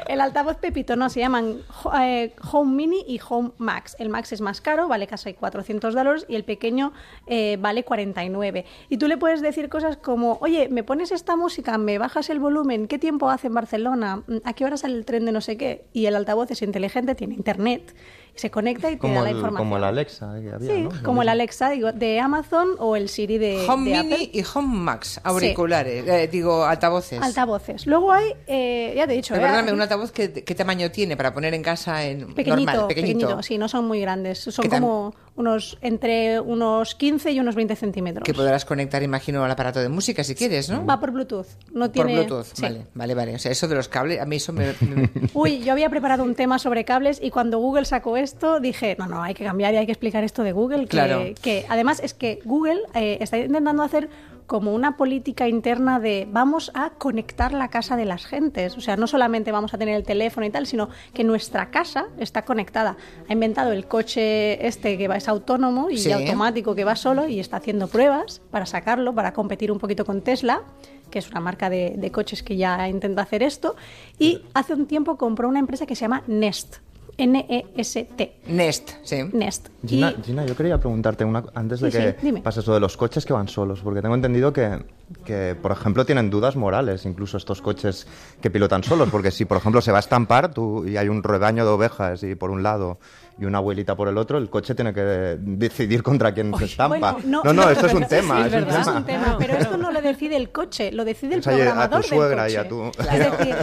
El 0.08 0.20
altavoz 0.20 0.56
Pepito, 0.56 0.96
no, 0.96 1.08
se 1.10 1.20
llaman 1.20 1.58
eh, 2.00 2.34
Home 2.52 2.74
Mini 2.74 3.04
y 3.06 3.20
Home 3.28 3.50
Max. 3.58 3.94
El 4.00 4.08
Max 4.08 4.32
es 4.32 4.40
más 4.40 4.60
caro 4.60 4.67
vale 4.76 5.06
casi 5.06 5.34
400 5.34 5.94
dólares 5.94 6.26
y 6.28 6.36
el 6.36 6.44
pequeño 6.44 6.92
eh, 7.26 7.56
vale 7.58 7.84
49. 7.84 8.64
Y 8.88 8.98
tú 8.98 9.08
le 9.08 9.16
puedes 9.16 9.40
decir 9.40 9.68
cosas 9.68 9.96
como, 9.96 10.38
oye, 10.40 10.68
me 10.68 10.82
pones 10.82 11.10
esta 11.10 11.36
música, 11.36 11.78
me 11.78 11.98
bajas 11.98 12.30
el 12.30 12.38
volumen, 12.38 12.86
¿qué 12.86 12.98
tiempo 12.98 13.30
hace 13.30 13.46
en 13.46 13.54
Barcelona? 13.54 14.22
¿A 14.44 14.52
qué 14.52 14.64
hora 14.64 14.76
sale 14.76 14.94
el 14.94 15.04
tren 15.04 15.24
de 15.24 15.32
no 15.32 15.40
sé 15.40 15.56
qué? 15.56 15.86
Y 15.92 16.06
el 16.06 16.16
altavoz 16.16 16.50
es 16.50 16.62
inteligente, 16.62 17.14
tiene 17.14 17.34
internet, 17.34 17.94
se 18.38 18.50
conecta 18.50 18.88
y 18.90 18.94
te 18.94 18.98
Como 18.98 19.14
da 19.16 19.22
la 19.22 19.30
el, 19.30 19.36
información. 19.36 19.58
como 19.68 19.76
el 19.76 19.84
Alexa 19.84 20.34
que 20.40 20.50
había, 20.52 20.74
Sí, 20.74 20.80
¿no? 20.82 20.88
como 21.02 21.20
mismo. 21.20 21.30
Alexa 21.32 21.70
digo, 21.70 21.92
de 21.92 22.20
Amazon 22.20 22.68
o 22.78 22.96
el 22.96 23.08
Siri 23.08 23.38
de, 23.38 23.66
Home 23.68 23.90
de 23.90 24.02
Mini 24.02 24.14
Apple. 24.14 24.30
y 24.32 24.44
Home 24.54 24.76
Max, 24.78 25.20
auriculares, 25.24 26.06
eh, 26.06 26.28
digo, 26.30 26.64
altavoces. 26.64 27.20
Altavoces. 27.20 27.86
Luego 27.86 28.12
hay, 28.12 28.32
eh, 28.46 28.94
ya 28.96 29.06
te 29.06 29.12
he 29.12 29.16
dicho, 29.16 29.34
Pero 29.34 29.46
eh, 29.46 29.48
perdóname, 29.50 29.72
un 29.72 29.80
altavoz, 29.82 30.12
¿qué, 30.12 30.32
qué 30.32 30.54
tamaño 30.54 30.90
tiene 30.90 31.16
para 31.16 31.34
poner 31.34 31.54
en 31.54 31.62
casa 31.62 32.04
en 32.04 32.34
pequeñito, 32.34 32.72
normal? 32.72 32.86
Pequeñito. 32.88 33.18
pequeñito, 33.18 33.42
sí, 33.42 33.58
no 33.58 33.68
son 33.68 33.86
muy 33.86 34.00
grandes, 34.00 34.38
son 34.38 34.62
¿Qué 34.62 34.68
tan- 34.68 34.80
como 34.82 35.14
unos 35.38 35.78
entre 35.80 36.40
unos 36.40 36.94
15 36.94 37.30
y 37.32 37.40
unos 37.40 37.54
20 37.54 37.76
centímetros. 37.76 38.24
Que 38.24 38.34
podrás 38.34 38.64
conectar, 38.64 39.02
imagino, 39.02 39.44
al 39.44 39.50
aparato 39.50 39.80
de 39.80 39.88
música 39.88 40.22
si 40.24 40.34
quieres, 40.34 40.68
¿no? 40.68 40.84
Va 40.84 41.00
por 41.00 41.10
Bluetooth, 41.12 41.46
no 41.72 41.86
Por 41.86 41.90
tiene 41.92 42.12
Bluetooth, 42.14 42.44
sí. 42.52 42.62
vale, 42.62 42.86
vale, 42.94 43.14
vale. 43.14 43.34
O 43.34 43.38
sea, 43.38 43.52
eso 43.52 43.66
de 43.68 43.74
los 43.76 43.88
cables, 43.88 44.20
a 44.20 44.26
mí 44.26 44.36
eso 44.36 44.52
me... 44.52 44.66
me- 44.80 45.10
Uy, 45.32 45.60
yo 45.60 45.72
había 45.72 45.88
preparado 45.88 46.24
un 46.24 46.34
tema 46.34 46.58
sobre 46.58 46.84
cables 46.84 47.20
y 47.22 47.30
cuando 47.30 47.58
Google 47.58 47.84
sacó 47.86 48.16
esto 48.16 48.60
dije, 48.60 48.96
no, 48.98 49.06
no, 49.06 49.22
hay 49.22 49.34
que 49.34 49.44
cambiar 49.44 49.72
y 49.74 49.78
hay 49.78 49.86
que 49.86 49.92
explicar 49.92 50.24
esto 50.24 50.42
de 50.42 50.52
Google. 50.52 50.80
Que, 50.82 50.86
Claro. 50.88 51.22
que 51.40 51.64
además 51.68 52.00
es 52.02 52.12
que 52.14 52.40
Google 52.44 52.80
eh, 52.94 53.18
está 53.20 53.38
intentando 53.38 53.82
hacer 53.82 54.08
como 54.48 54.74
una 54.74 54.96
política 54.96 55.46
interna 55.46 56.00
de 56.00 56.26
vamos 56.28 56.72
a 56.74 56.90
conectar 56.90 57.52
la 57.52 57.68
casa 57.68 57.96
de 57.96 58.06
las 58.06 58.24
gentes. 58.24 58.76
O 58.76 58.80
sea, 58.80 58.96
no 58.96 59.06
solamente 59.06 59.52
vamos 59.52 59.74
a 59.74 59.78
tener 59.78 59.94
el 59.94 60.02
teléfono 60.04 60.46
y 60.46 60.50
tal, 60.50 60.66
sino 60.66 60.88
que 61.12 61.22
nuestra 61.22 61.70
casa 61.70 62.06
está 62.18 62.44
conectada. 62.46 62.96
Ha 63.28 63.32
inventado 63.32 63.72
el 63.72 63.86
coche 63.86 64.66
este 64.66 64.96
que 64.98 65.06
va, 65.06 65.16
es 65.18 65.28
autónomo 65.28 65.90
y 65.90 65.98
Sí. 65.98 66.10
automático 66.10 66.74
que 66.74 66.82
va 66.84 66.96
solo 66.96 67.28
y 67.28 67.38
está 67.40 67.58
haciendo 67.58 67.88
pruebas 67.88 68.40
para 68.50 68.64
sacarlo, 68.64 69.14
para 69.14 69.34
competir 69.34 69.70
un 69.70 69.78
poquito 69.78 70.04
con 70.04 70.22
Tesla 70.22 70.62
que 71.10 71.18
es 71.20 71.30
una 71.30 71.40
marca 71.40 71.70
de, 71.70 71.94
de 71.96 72.10
coches 72.10 72.42
que 72.42 72.56
ya 72.58 72.86
intenta 72.86 73.22
hacer 73.22 73.42
esto, 73.42 73.76
y 74.18 74.42
hace 74.52 74.74
un 74.74 74.84
tiempo 74.86 75.16
compró 75.16 75.48
una 75.48 75.58
empresa 75.58 75.86
que 75.86 75.94
se 75.94 76.02
llama 76.02 76.22
Nest, 76.26 76.76
N-E-S-T, 77.18 78.32
Nest, 78.46 78.90
sí. 79.02 79.24
Nest. 79.32 79.68
Gina, 79.84 80.14
Y- 80.16 80.22
Gina, 80.22 80.46
yo 80.46 80.56
quería 80.56 80.78
preguntarte 80.78 81.24
una 81.24 81.42
antes 81.54 81.80
de 81.80 81.90
Sí, 81.90 81.96
que 81.98 82.10
sí, 82.12 82.16
dime. 82.22 82.42
pase 82.42 82.60
eso 82.60 82.72
de 82.72 82.80
los 82.80 82.96
coches 82.96 83.26
que 83.26 83.32
van 83.32 83.48
solos, 83.48 83.80
porque 83.82 84.00
tengo 84.00 84.14
entendido 84.14 84.52
que, 84.52 84.84
que, 85.24 85.56
por 85.60 85.72
ejemplo, 85.72 86.06
tienen 86.06 86.30
dudas 86.30 86.54
morales, 86.56 87.04
incluso 87.06 87.36
estos 87.36 87.60
coches 87.60 88.06
que 88.40 88.50
pilotan 88.50 88.84
solos, 88.84 89.08
porque 89.10 89.30
si, 89.32 89.44
por 89.44 89.56
ejemplo, 89.58 89.80
se 89.80 89.90
va 89.90 89.98
a 89.98 90.00
estampar 90.00 90.54
tú, 90.54 90.86
y 90.86 90.96
hay 90.96 91.08
un 91.08 91.22
rebaño 91.24 91.64
de 91.64 91.70
ovejas 91.72 92.22
y 92.22 92.36
por 92.36 92.50
un 92.50 92.62
lado 92.62 92.98
y 93.40 93.44
una 93.44 93.58
abuelita 93.58 93.94
por 93.94 94.08
el 94.08 94.18
otro, 94.18 94.36
el 94.38 94.50
coche 94.50 94.74
tiene 94.74 94.92
que 94.92 95.00
decidir 95.40 96.02
contra 96.02 96.32
quién 96.34 96.52
se 96.56 96.64
estampa. 96.64 97.12
Bueno, 97.12 97.42
no, 97.44 97.52
no, 97.52 97.70
esto 97.70 97.86
es 97.86 97.94
un 97.94 98.04
tema. 98.06 98.46
es 98.46 98.52
es. 98.52 98.62
Es 98.66 98.66
tema. 98.84 98.96
un 98.96 99.04
tema, 99.04 99.36
pero 99.38 99.54
esto 99.54 99.76
no 99.76 99.92
lo 99.92 100.02
decide 100.02 100.36
el 100.36 100.50
coche, 100.50 100.90
lo 100.92 101.04
decide 101.04 101.36
el 101.36 101.40
a 101.40 101.42
tu 101.42 101.50
programador 101.50 102.02
del 102.02 102.36
coche. 102.36 102.52
y 102.52 102.56
a 102.56 102.68
tu- 102.68 102.84
Es 102.88 103.38
decir, 103.38 103.56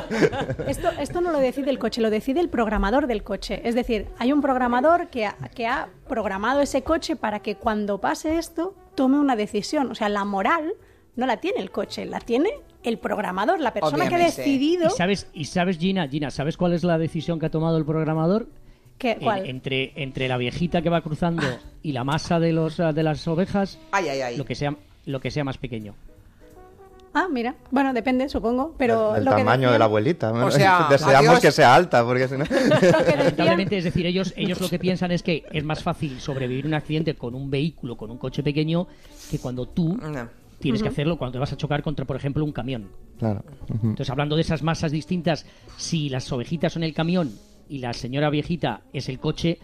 esto, 0.68 0.90
esto 1.00 1.22
no 1.22 1.32
lo 1.32 1.40
decide 1.40 1.70
el 1.70 1.80
coche, 1.80 2.02
lo 2.02 2.10
decide 2.10 2.40
el 2.40 2.50
programador 2.50 3.08
del 3.08 3.24
coche. 3.24 3.62
Es 3.68 3.76
decir, 3.76 4.08
hay 4.18 4.32
un 4.32 4.42
programador 4.42 5.08
que 5.10 5.26
ha, 5.26 5.36
que 5.54 5.68
ha 5.68 5.90
programado 6.08 6.62
ese 6.62 6.84
coche 6.84 7.16
para 7.16 7.40
que 7.40 7.56
cuando 7.56 8.00
pase 8.00 8.38
esto 8.38 8.76
tome 8.96 9.20
una 9.20 9.36
decisión. 9.36 9.92
O 9.92 9.96
sea, 9.96 10.08
la 10.08 10.24
moral 10.24 10.74
no 11.16 11.26
la 11.26 11.38
tiene 11.38 11.60
el 11.60 11.72
coche, 11.72 12.06
la 12.06 12.20
tiene 12.20 12.50
el 12.84 12.98
programador, 12.98 13.60
la 13.60 13.74
persona 13.74 14.08
que 14.08 14.16
ha 14.16 14.20
decidido 14.20 14.88
¿Y 14.88 14.92
sabes, 14.92 15.28
y 15.34 15.46
sabes, 15.46 15.80
Gina, 15.80 16.08
Gina, 16.08 16.30
¿sabes 16.30 16.56
cuál 16.56 16.74
es 16.74 16.84
la 16.84 16.98
decisión 16.98 17.40
que 17.40 17.48
ha 17.48 17.52
tomado 17.52 17.78
el 17.78 17.86
programador? 17.86 18.48
Entre, 19.00 19.92
entre 20.02 20.28
la 20.28 20.38
viejita 20.38 20.82
que 20.82 20.90
va 20.90 21.02
cruzando 21.02 21.44
y 21.84 21.92
la 21.92 22.04
masa 22.04 22.40
de 22.40 22.54
los 22.54 22.78
de 22.78 23.04
las 23.04 23.28
ovejas, 23.28 23.78
Ay, 23.92 24.08
ay, 24.10 24.22
ay. 24.22 24.38
lo 24.38 24.46
que 24.46 24.56
sea 24.56 24.76
lo 25.06 25.20
que 25.20 25.30
sea 25.32 25.44
más 25.44 25.58
pequeño. 25.58 25.94
Ah, 27.18 27.28
mira. 27.32 27.56
Bueno, 27.72 27.94
depende, 27.94 28.28
supongo. 28.28 28.76
Pero 28.78 29.16
el 29.16 29.24
lo 29.24 29.32
que 29.32 29.38
tamaño 29.38 29.60
de 29.62 29.66
decían- 29.68 29.80
la 29.80 29.86
abuelita. 29.86 30.32
Bueno, 30.32 30.52
sea, 30.52 30.88
deseamos 30.90 31.28
adiós. 31.30 31.40
que 31.40 31.52
sea 31.52 31.74
alta, 31.74 32.04
porque 32.04 32.28
si 32.28 32.34
no... 32.38 32.40
lo 32.44 32.46
que 32.50 32.56
decían- 32.58 33.18
Lamentablemente, 33.20 33.78
es 33.78 33.84
decir, 33.86 34.06
ellos, 34.06 34.34
ellos 34.36 34.60
lo 34.60 34.68
que 34.68 34.80
piensan 34.80 35.12
es 35.12 35.24
que 35.24 35.46
es 35.50 35.64
más 35.64 35.82
fácil 35.82 36.20
sobrevivir 36.20 36.66
un 36.66 36.74
accidente 36.74 37.16
con 37.16 37.34
un 37.34 37.50
vehículo, 37.50 37.96
con 37.96 38.12
un 38.12 38.18
coche 38.18 38.44
pequeño, 38.44 38.88
que 39.32 39.40
cuando 39.40 39.66
tú 39.66 39.96
No. 39.96 40.28
tienes 40.60 40.82
que 40.84 40.90
hacerlo 40.90 41.18
cuando 41.18 41.34
te 41.34 41.40
vas 41.40 41.54
a 41.54 41.58
chocar 41.58 41.82
contra, 41.84 42.04
por 42.04 42.18
ejemplo, 42.18 42.44
un 42.44 42.52
camión. 42.52 42.90
Claro. 43.18 43.44
Ujú. 43.70 43.76
Entonces, 43.92 44.10
hablando 44.10 44.36
de 44.36 44.42
esas 44.42 44.62
masas 44.62 44.92
distintas, 44.92 45.46
si 45.78 46.10
las 46.10 46.30
ovejitas 46.34 46.74
son 46.74 46.84
el 46.84 46.94
camión 46.94 47.32
y 47.70 47.80
la 47.80 47.94
señora 47.94 48.30
viejita 48.30 48.82
es 48.94 49.10
el 49.10 49.20
coche, 49.20 49.60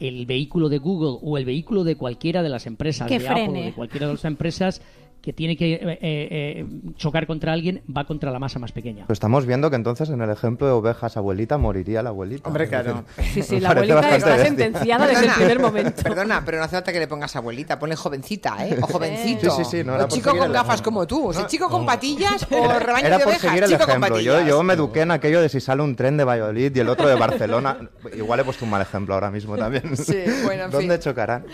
el 0.00 0.26
vehículo 0.26 0.68
de 0.68 0.78
Google 0.78 1.18
o 1.22 1.38
el 1.38 1.44
vehículo 1.44 1.84
de 1.84 1.96
cualquiera 1.96 2.42
de 2.42 2.48
las 2.48 2.66
empresas, 2.66 3.08
Que 3.08 3.18
de 3.18 3.28
Apple 3.28 3.42
o 3.42 3.46
frene. 3.50 3.64
de 3.66 3.72
cualquiera 3.72 4.06
de 4.06 4.12
las 4.14 4.24
empresas 4.24 4.82
que 5.26 5.32
tiene 5.32 5.56
que 5.56 5.74
eh, 5.74 5.80
eh, 5.82 5.98
eh, 6.00 6.66
chocar 6.94 7.26
contra 7.26 7.52
alguien, 7.52 7.82
va 7.94 8.04
contra 8.04 8.30
la 8.30 8.38
masa 8.38 8.60
más 8.60 8.70
pequeña. 8.70 9.06
Pues 9.08 9.16
estamos 9.16 9.44
viendo 9.44 9.70
que 9.70 9.74
entonces 9.74 10.08
en 10.10 10.20
el 10.22 10.30
ejemplo 10.30 10.68
de 10.68 10.72
ovejas 10.72 11.16
abuelita 11.16 11.58
moriría 11.58 12.00
la 12.00 12.10
abuelita. 12.10 12.46
Hombre, 12.48 12.68
claro. 12.68 13.02
Sí, 13.34 13.42
sí, 13.42 13.58
la 13.58 13.70
abuelita 13.70 13.98
está 14.16 14.28
bestia. 14.28 14.44
sentenciada 14.46 15.04
desde 15.08 15.26
el 15.26 15.32
primer 15.32 15.58
momento. 15.58 16.00
Perdona, 16.04 16.42
pero 16.46 16.58
no 16.58 16.62
hace 16.64 16.76
falta 16.76 16.92
que 16.92 17.00
le 17.00 17.08
pongas 17.08 17.34
abuelita, 17.34 17.76
ponle 17.76 17.96
jovencita, 17.96 18.68
¿eh? 18.68 18.78
O 18.80 18.86
jovencito. 18.86 19.50
Sí, 19.50 19.64
sí, 19.64 19.78
sí, 19.78 19.84
no 19.84 19.94
o 19.94 19.96
era 19.96 20.06
chico 20.06 20.30
con 20.30 20.44
el 20.46 20.52
gafas 20.52 20.80
como 20.80 21.04
tú. 21.08 21.26
O 21.30 21.32
sea, 21.32 21.48
chico 21.48 21.68
con 21.68 21.84
patillas 21.84 22.44
o 22.52 22.78
rebaño 22.78 23.06
Era 23.08 23.18
de 23.18 23.24
por 23.24 23.32
ovejas. 23.32 23.40
seguir 23.50 23.64
el 23.64 23.68
chico 23.70 23.80
con 23.80 23.90
ejemplo. 23.90 24.20
Yo, 24.20 24.32
patillas. 24.34 24.48
yo 24.48 24.62
me 24.62 24.74
eduqué 24.74 25.00
en 25.00 25.10
aquello 25.10 25.40
de 25.42 25.48
si 25.48 25.58
sale 25.60 25.82
un 25.82 25.96
tren 25.96 26.16
de 26.16 26.22
Valladolid 26.22 26.70
y 26.76 26.78
el 26.78 26.88
otro 26.88 27.08
de 27.08 27.16
Barcelona. 27.16 27.78
Igual 28.16 28.38
he 28.38 28.44
puesto 28.44 28.64
un 28.64 28.70
mal 28.70 28.82
ejemplo 28.82 29.14
ahora 29.14 29.32
mismo 29.32 29.56
también. 29.56 29.96
Sí, 29.96 30.18
bueno, 30.44 30.66
en 30.66 30.70
¿Dónde 30.70 30.94
fin. 30.98 31.02
chocarán? 31.02 31.44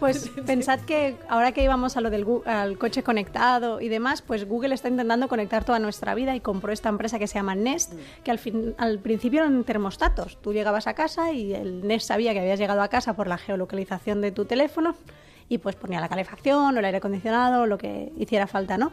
Pues 0.00 0.30
pensad 0.46 0.80
que 0.80 1.16
ahora 1.28 1.52
que 1.52 1.62
íbamos 1.62 1.96
a 1.96 2.00
lo 2.00 2.08
del 2.10 2.24
gu- 2.24 2.46
al 2.46 2.77
coche 2.78 3.02
conectado 3.02 3.80
y 3.80 3.88
demás, 3.88 4.22
pues 4.22 4.46
Google 4.48 4.74
está 4.74 4.88
intentando 4.88 5.28
conectar 5.28 5.64
toda 5.64 5.78
nuestra 5.78 6.14
vida 6.14 6.34
y 6.34 6.40
compró 6.40 6.72
esta 6.72 6.88
empresa 6.88 7.18
que 7.18 7.26
se 7.26 7.34
llama 7.34 7.54
Nest, 7.54 7.92
que 8.24 8.30
al, 8.30 8.38
fin, 8.38 8.74
al 8.78 8.98
principio 9.00 9.40
eran 9.40 9.64
termostatos. 9.64 10.38
Tú 10.40 10.52
llegabas 10.52 10.86
a 10.86 10.94
casa 10.94 11.32
y 11.32 11.54
el 11.54 11.86
Nest 11.86 12.06
sabía 12.08 12.32
que 12.32 12.40
habías 12.40 12.58
llegado 12.58 12.82
a 12.82 12.88
casa 12.88 13.14
por 13.14 13.26
la 13.26 13.38
geolocalización 13.38 14.20
de 14.20 14.32
tu 14.32 14.44
teléfono 14.44 14.94
y 15.48 15.58
pues 15.58 15.76
ponía 15.76 16.00
la 16.00 16.08
calefacción 16.08 16.76
o 16.76 16.78
el 16.78 16.84
aire 16.84 16.98
acondicionado 16.98 17.62
o 17.62 17.66
lo 17.66 17.78
que 17.78 18.12
hiciera 18.18 18.46
falta, 18.46 18.76
¿no? 18.78 18.92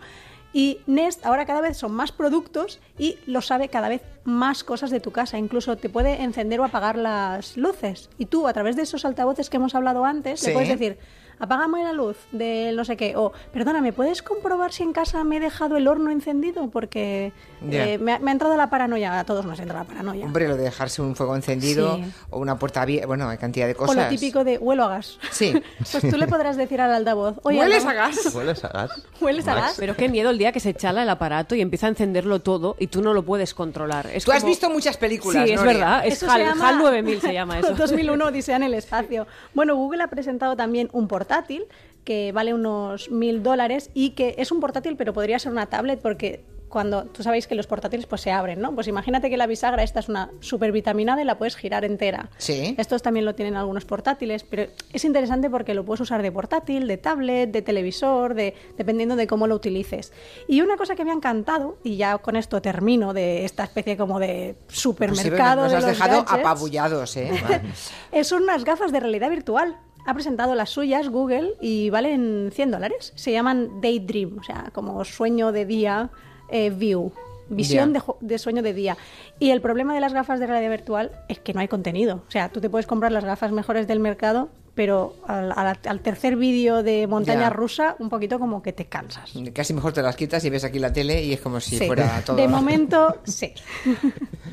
Y 0.54 0.80
Nest 0.88 1.26
ahora 1.26 1.46
cada 1.46 1.60
vez 1.60 1.76
son 1.76 1.92
más 1.92 2.14
productos 2.14 2.80
y 2.98 3.18
lo 3.26 3.42
sabe 3.42 3.68
cada 3.68 3.90
vez 3.90 4.02
más 4.24 4.64
cosas 4.64 4.90
de 4.90 5.02
tu 5.02 5.12
casa. 5.12 5.38
Incluso 5.38 5.76
te 5.76 5.90
puede 5.90 6.24
encender 6.24 6.62
o 6.62 6.64
apagar 6.64 6.98
las 6.98 7.58
luces. 7.58 8.10
Y 8.18 8.28
tú, 8.28 8.48
a 8.48 8.54
través 8.54 8.78
de 8.78 8.84
esos 8.84 9.04
altavoces 9.04 9.50
que 9.50 9.58
hemos 9.58 9.76
hablado 9.76 10.06
antes, 10.06 10.40
Sí. 10.40 10.48
le 10.48 10.54
puedes 10.54 10.70
decir, 10.70 10.98
apágame 11.40 11.84
la 11.84 11.94
luz 11.94 12.18
de 12.32 12.72
no 12.76 12.86
sé 12.86 12.98
qué. 12.98 13.16
O, 13.16 13.32
perdona, 13.54 13.82
¿me 13.82 13.94
puedes 13.94 14.22
comprobar 14.22 14.72
si 14.74 14.84
en 14.84 14.94
casa 14.94 15.24
me 15.24 15.38
he 15.38 15.40
dejado 15.40 15.78
el 15.78 15.88
horno 15.88 16.12
encendido? 16.12 16.70
Porque 16.70 17.32
Ya. 17.70 17.88
eh, 17.88 17.98
me, 17.98 18.14
ha, 18.14 18.20
me 18.20 18.32
ha 18.32 18.34
entrado 18.34 18.56
la 18.58 18.70
paranoia. 18.70 19.20
A 19.20 19.24
todos 19.26 19.46
nos 19.46 19.60
entra 19.60 19.80
la 19.80 19.84
paranoia. 19.86 20.26
Hombre, 20.26 20.48
lo 20.48 20.58
de 20.58 20.64
dejarse 20.64 21.02
un 21.02 21.16
fuego 21.16 21.36
encendido 21.36 21.96
Sí. 21.98 22.06
o 22.30 22.40
una 22.40 22.58
puerta 22.60 22.82
abierta. 22.82 23.08
Bueno, 23.08 23.30
hay 23.30 23.38
cantidad 23.38 23.68
de 23.68 23.74
o 23.74 23.78
cosas. 23.78 23.96
lo 23.96 24.08
típico 24.10 24.44
de 24.44 24.58
huelo 24.58 24.84
a 24.86 24.90
gas. 24.90 25.20
Sí. 25.32 25.54
Pues 25.92 26.10
tú 26.10 26.18
le 26.18 26.28
podrás 26.28 26.58
decir 26.58 26.82
al 26.82 26.94
altavoz, 26.94 27.36
oye, 27.44 27.60
¿Hueles 27.60 27.86
a 27.86 27.94
gas? 27.94 28.34
¿Hueles 28.36 28.64
a 28.64 28.68
gas? 28.70 28.92
¿Hueles 29.22 29.48
a 29.48 29.56
gas? 29.56 29.76
Pero 29.78 29.96
qué 29.96 30.10
miedo 30.10 30.30
el 30.30 30.38
día 30.38 30.52
que 30.52 30.60
se 30.60 30.74
chala 30.74 31.04
el 31.04 31.10
aparato 31.10 31.56
y 31.56 31.62
empieza 31.62 31.86
a 31.88 31.90
encenderlo 31.90 32.40
todo 32.42 32.76
y 32.80 32.88
tú 32.88 33.02
no 33.02 33.14
lo 33.14 33.24
puedes 33.24 33.54
controlar. 33.54 34.08
Es 34.14 34.26
Tú 34.26 34.32
has 34.32 34.40
como- 34.40 34.50
visto 34.50 34.70
muchas 34.70 34.98
películas, 34.98 35.46
Sí, 35.46 35.54
es 35.54 35.60
Nori. 35.62 35.74
verdad. 35.74 36.06
Es 36.06 36.22
HAL, 36.24 36.42
llama- 36.44 36.68
HAL 36.70 36.78
9000 36.80 37.22
se 37.22 37.34
llama 37.34 37.60
eso. 37.60 37.74
2001 37.76 38.26
Odisea 38.26 38.56
en 38.58 38.64
el 38.64 38.74
espacio. 38.74 39.28
Bueno, 39.54 39.76
Google 39.76 40.04
ha 40.04 40.08
presentado 40.08 40.56
también 40.56 40.90
un 40.92 41.08
portátil 41.26 41.66
que 42.04 42.32
vale 42.32 42.54
unos 42.54 43.10
mil 43.10 43.42
dólares 43.42 43.90
y 43.96 44.12
que 44.12 44.36
es 44.38 44.52
un 44.52 44.60
portátil, 44.60 44.96
pero 44.96 45.12
podría 45.12 45.40
ser 45.40 45.52
una 45.52 45.66
tablet 45.66 46.00
porque 46.00 46.44
cuando 46.70 47.06
tú 47.06 47.24
sabéis 47.24 47.48
que 47.48 47.56
los 47.56 47.66
portátiles 47.68 48.06
pues 48.06 48.22
se 48.22 48.32
abren, 48.32 48.60
¿no? 48.60 48.76
Pues 48.76 48.88
imagínate 48.88 49.30
que 49.30 49.38
la 49.38 49.48
bisagra 49.48 49.82
esta 49.82 50.02
es 50.02 50.10
una 50.10 50.30
super 50.42 50.72
vitaminada 50.72 51.22
y 51.22 51.26
la 51.26 51.38
puedes 51.38 51.56
girar 51.56 51.84
entera. 51.86 52.30
Sí. 52.38 52.76
Estos 52.78 53.02
también 53.02 53.26
lo 53.26 53.34
tienen 53.34 53.56
algunos 53.56 53.86
portátiles, 53.86 54.44
pero 54.44 54.68
es 54.94 55.06
interesante 55.06 55.50
porque 55.50 55.74
lo 55.74 55.84
puedes 55.86 56.02
usar 56.02 56.22
de 56.22 56.32
portátil, 56.32 56.88
de 56.88 56.98
tablet, 56.98 57.50
de 57.50 57.62
televisor, 57.64 58.34
de 58.36 58.54
dependiendo 58.78 59.16
de 59.16 59.26
cómo 59.26 59.48
lo 59.48 59.56
utilices. 59.56 60.12
Y 60.48 60.62
una 60.62 60.76
cosa 60.78 60.96
que 60.96 61.06
me 61.06 61.12
ha 61.12 61.16
encantado 61.16 61.78
y 61.84 61.96
ya 61.98 62.18
con 62.20 62.36
esto 62.36 62.62
termino 62.62 63.14
de 63.14 63.46
esta 63.46 63.64
especie 63.64 63.96
como 63.98 64.20
de 64.20 64.56
Pues 64.68 64.76
sí, 64.78 64.82
supermercado 64.82 65.64
nos 65.64 65.72
de 65.72 65.78
has 65.78 65.84
los 65.86 65.92
dejado 65.98 66.24
gadgets. 66.24 66.40
apabullados, 66.40 67.18
¿eh? 67.18 67.32
Son 68.24 68.44
unas 68.44 68.64
gafas 68.64 68.92
de 68.92 69.00
realidad 69.00 69.30
virtual. 69.32 69.78
Ha 70.06 70.14
presentado 70.14 70.56
las 70.56 70.70
suyas 70.70 71.10
Google 71.10 71.56
y 71.62 71.90
valen 71.90 72.52
100 72.54 72.72
dólares. 72.72 73.14
Se 73.16 73.32
llaman 73.32 73.82
Daydream, 73.82 74.38
o 74.40 74.44
sea, 74.44 74.70
como 74.74 75.04
sueño 75.04 75.52
de 75.52 75.66
día, 75.66 76.10
eh, 76.50 76.70
view. 76.70 77.12
Visión 77.48 77.94
de, 77.94 78.02
de 78.22 78.40
sueño 78.40 78.64
de 78.64 78.74
día. 78.74 78.98
Y 79.40 79.52
el 79.52 79.62
problema 79.62 79.94
de 79.94 80.00
las 80.00 80.14
gafas 80.14 80.40
de 80.40 80.48
realidad 80.48 80.72
virtual 80.72 81.12
es 81.30 81.40
que 81.40 81.54
no 81.54 81.60
hay 81.60 81.68
contenido. 81.68 82.24
O 82.28 82.32
sea, 82.32 82.50
tú 82.50 82.60
te 82.60 82.72
puedes 82.72 82.88
comprar 82.88 83.12
las 83.12 83.24
gafas 83.24 83.52
mejores 83.52 83.88
del 83.88 84.00
mercado, 84.00 84.50
pero 84.76 85.16
al, 85.28 85.52
al- 85.56 85.80
al 85.86 86.00
tercer 86.02 86.36
vídeo 86.36 86.84
de 86.84 87.08
montaña 87.08 87.42
Ya. 87.44 87.50
rusa, 87.50 87.96
un 88.00 88.10
poquito 88.10 88.38
como 88.40 88.62
que 88.62 88.74
te 88.74 88.86
cansas. 88.86 89.32
Casi 89.54 89.74
mejor 89.74 89.94
te 89.94 90.02
las 90.02 90.16
quitas 90.16 90.44
y 90.46 90.50
ves 90.50 90.64
aquí 90.66 90.80
la 90.80 90.92
tele 90.94 91.24
y 91.24 91.34
es 91.34 91.40
como 91.42 91.60
si 91.60 91.78
Sí. 91.78 91.88
fuera 91.88 92.22
todo. 92.26 92.36
De 92.36 92.48
momento, 92.48 93.22
sí. 93.24 93.54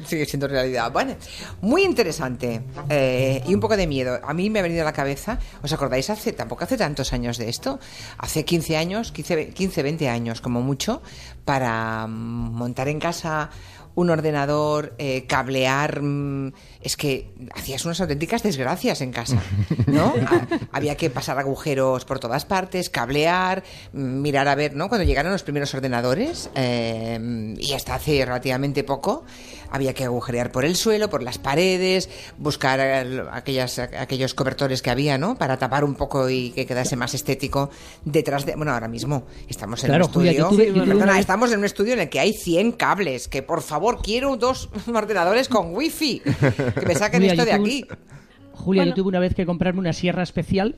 Sigue 0.06 0.24
siendo 0.26 0.48
realidad. 0.48 0.90
Bueno, 0.92 1.14
muy 1.60 1.82
interesante 1.82 2.62
eh, 2.88 3.42
y 3.46 3.54
un 3.54 3.60
poco 3.60 3.76
de 3.76 3.86
miedo. 3.86 4.18
A 4.24 4.32
mí 4.34 4.48
me 4.50 4.60
ha 4.60 4.62
venido 4.62 4.82
a 4.82 4.84
la 4.84 4.92
cabeza, 4.92 5.38
¿os 5.62 5.72
acordáis? 5.72 6.08
Hace 6.10 6.32
tampoco 6.32 6.64
hace 6.64 6.76
tantos 6.76 7.12
años 7.12 7.36
de 7.38 7.48
esto, 7.48 7.78
hace 8.18 8.44
15 8.44 8.76
años, 8.76 9.12
15, 9.12 9.50
15 9.50 9.82
20 9.82 10.08
años 10.08 10.40
como 10.40 10.62
mucho, 10.62 11.02
para 11.44 12.06
mm, 12.06 12.52
montar 12.54 12.88
en 12.88 13.00
casa 13.00 13.50
un 13.94 14.10
ordenador, 14.10 14.94
eh, 14.98 15.24
cablear, 15.26 16.00
mm, 16.02 16.52
es 16.82 16.96
que 16.96 17.30
hacías 17.54 17.84
unas 17.84 18.00
auténticas 18.00 18.42
desgracias 18.42 19.00
en 19.00 19.12
casa, 19.12 19.42
¿no? 19.86 20.12
Ha- 20.26 20.46
había 20.72 20.96
que 20.96 21.10
pasar 21.10 21.38
agujeros 21.38 22.04
por 22.04 22.18
todas 22.18 22.44
partes, 22.44 22.88
cablear, 22.90 23.62
mm, 23.92 24.20
mirar 24.22 24.48
a 24.48 24.54
ver, 24.54 24.74
¿no? 24.74 24.88
Cuando 24.88 25.04
llegaron 25.04 25.32
los 25.32 25.42
primeros 25.42 25.74
ordenadores, 25.74 26.50
eh, 26.54 27.54
y 27.58 27.72
hasta 27.74 27.94
hace 27.94 28.24
relativamente 28.24 28.84
poco, 28.84 29.24
había 29.72 29.94
que 29.94 30.04
agujerear 30.04 30.52
por 30.52 30.64
el 30.64 30.76
suelo, 30.76 31.10
por 31.10 31.22
las 31.22 31.38
paredes, 31.38 32.08
buscar 32.38 32.78
aquellas, 33.32 33.78
aquellos 33.78 34.34
cobertores 34.34 34.82
que 34.82 34.90
había, 34.90 35.18
¿no? 35.18 35.36
Para 35.36 35.56
tapar 35.58 35.82
un 35.82 35.94
poco 35.94 36.28
y 36.30 36.50
que 36.50 36.66
quedase 36.66 36.94
más 36.94 37.14
estético 37.14 37.70
detrás 38.04 38.46
de... 38.46 38.54
Bueno, 38.54 38.72
ahora 38.72 38.88
mismo 38.88 39.24
estamos 39.48 39.82
en 39.82 39.88
Claro, 39.88 40.06
un 40.06 40.12
Julia, 40.12 40.30
estudio... 40.32 40.50
yo 40.50 40.56
tuve- 40.56 40.66
yo 40.66 40.72
tuve 40.74 40.86
Perdona, 40.94 41.12
una 41.12 41.18
estamos 41.20 41.50
en 41.52 41.58
un 41.60 41.64
estudio 41.64 41.94
en 41.94 42.00
el 42.00 42.08
que 42.08 42.20
hay 42.20 42.32
100 42.34 42.72
cables, 42.72 43.28
que 43.28 43.42
por 43.42 43.62
favor 43.62 44.00
quiero 44.02 44.36
dos 44.36 44.68
ordenadores 44.94 45.48
con 45.48 45.74
wifi, 45.74 46.20
que 46.20 46.86
me 46.86 46.94
saquen 46.94 47.20
Julia, 47.20 47.32
esto 47.32 47.44
de 47.44 47.52
tuve- 47.52 47.60
aquí. 47.60 47.84
Julia, 48.54 48.82
Bueno. 48.82 48.90
yo 48.90 48.94
tuve 49.02 49.08
una 49.08 49.18
vez 49.20 49.34
que 49.34 49.46
comprarme 49.46 49.80
una 49.80 49.92
sierra 49.92 50.22
especial 50.22 50.76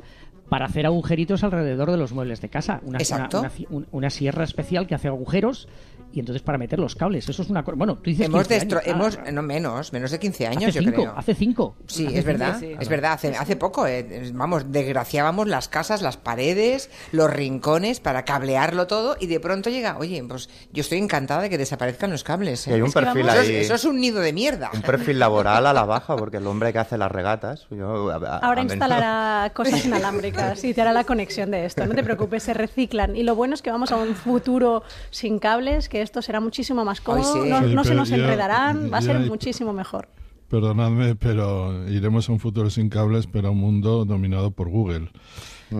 para 0.48 0.66
hacer 0.66 0.86
agujeritos 0.86 1.42
alrededor 1.42 1.90
de 1.90 1.96
los 1.96 2.12
muebles 2.12 2.40
de 2.40 2.48
casa. 2.50 2.80
Una, 2.84 2.98
Exacto. 2.98 3.42
una 3.90 4.10
sierra 4.10 4.44
especial 4.44 4.86
que 4.86 4.94
hace 4.94 5.08
agujeros 5.08 5.68
y 6.12 6.20
entonces 6.20 6.42
para 6.42 6.58
meter 6.58 6.78
los 6.78 6.94
cables. 6.94 7.28
Eso 7.28 7.42
es 7.42 7.50
una 7.50 7.64
cosa. 7.64 7.76
Bueno, 7.76 7.96
tú 7.96 8.10
dices. 8.10 8.26
Hemos, 8.26 8.46
15 8.46 8.66
destro- 8.68 8.78
años. 8.78 8.86
hemos 8.86 9.18
Ah, 9.26 9.30
no 9.32 9.42
menos, 9.42 9.92
menos 9.92 10.10
de 10.10 10.18
15 10.18 10.46
años, 10.46 10.70
hace 10.70 10.72
yo 10.72 10.80
cinco, 10.82 11.02
creo. 11.02 11.14
hace 11.16 11.34
cinco. 11.34 11.76
Sí, 11.86 12.06
Hace 12.06 12.18
es 12.18 12.24
cinco. 12.24 12.38
verdad, 12.38 12.62
es 12.62 12.88
verdad, 12.88 13.12
hace, 13.14 13.36
hace 13.36 13.56
poco, 13.56 13.86
eh, 13.86 14.30
vamos, 14.34 14.70
desgraciábamos 14.70 15.48
las 15.48 15.68
casas, 15.68 16.02
las 16.02 16.16
paredes, 16.16 16.90
los 17.12 17.30
rincones 17.32 18.00
para 18.00 18.24
cablearlo 18.24 18.86
todo 18.86 19.16
y 19.18 19.26
de 19.26 19.40
pronto 19.40 19.70
llega, 19.70 19.96
oye, 19.98 20.22
pues 20.28 20.48
yo 20.72 20.80
estoy 20.82 20.98
encantada 20.98 21.42
de 21.42 21.50
que 21.50 21.58
desaparezcan 21.58 22.10
los 22.10 22.24
cables. 22.24 22.66
Y 22.66 22.70
¿eh? 22.70 22.74
hay 22.74 22.80
un 22.82 22.88
Es 22.88 22.94
perfil 22.94 23.22
vamos- 23.26 23.34
eso, 23.34 23.42
es, 23.42 23.48
ahí, 23.48 23.56
eso 23.56 23.74
es 23.74 23.84
un 23.84 24.00
nido 24.00 24.20
de 24.20 24.32
mierda. 24.32 24.70
un 24.74 24.82
perfil 24.82 25.18
laboral 25.18 25.66
a 25.66 25.72
la 25.72 25.84
baja, 25.84 26.16
porque 26.16 26.36
el 26.38 26.46
hombre 26.46 26.72
que 26.72 26.78
hace 26.78 26.98
las 26.98 27.10
regatas... 27.10 27.66
yo, 27.70 28.10
a- 28.10 28.16
a- 28.16 28.38
Ahora 28.38 28.60
a 28.62 28.64
instalará 28.64 29.50
cosas 29.54 29.84
inalámbricas 29.84 30.62
y 30.64 30.74
te 30.74 30.80
hará 30.80 30.92
la 30.92 31.04
conexión 31.04 31.50
de 31.50 31.64
esto. 31.64 31.84
No 31.86 31.94
te 31.94 32.02
preocupes, 32.04 32.42
se 32.42 32.54
reciclan. 32.54 33.16
Y 33.16 33.22
lo 33.22 33.34
bueno 33.34 33.54
es 33.54 33.62
que 33.62 33.70
vamos 33.70 33.90
a 33.92 33.96
un 33.96 34.14
futuro 34.14 34.82
sin 35.10 35.38
cables, 35.38 35.88
que 35.88 36.02
esto 36.04 36.22
será 36.22 36.40
muchísimo 36.40 36.84
más 36.84 37.00
cómodo, 37.00 37.42
sí. 37.42 37.48
no, 37.50 37.60
Sí, 37.66 37.74
no 37.74 37.84
se 37.84 37.94
nos 37.94 38.08
ya- 38.08 38.16
enredarán, 38.16 38.90
va 38.92 38.98
a 38.98 39.02
ser 39.02 39.16
hay- 39.16 39.28
muchísimo 39.28 39.72
mejor. 39.72 40.08
Perdonadme, 40.48 41.16
pero 41.16 41.88
iremos 41.90 42.28
a 42.28 42.32
un 42.32 42.38
futuro 42.38 42.70
sin 42.70 42.88
cables, 42.88 43.26
pero 43.26 43.48
a 43.48 43.50
un 43.50 43.58
mundo 43.58 44.04
dominado 44.04 44.50
por 44.52 44.68
Google. 44.68 45.10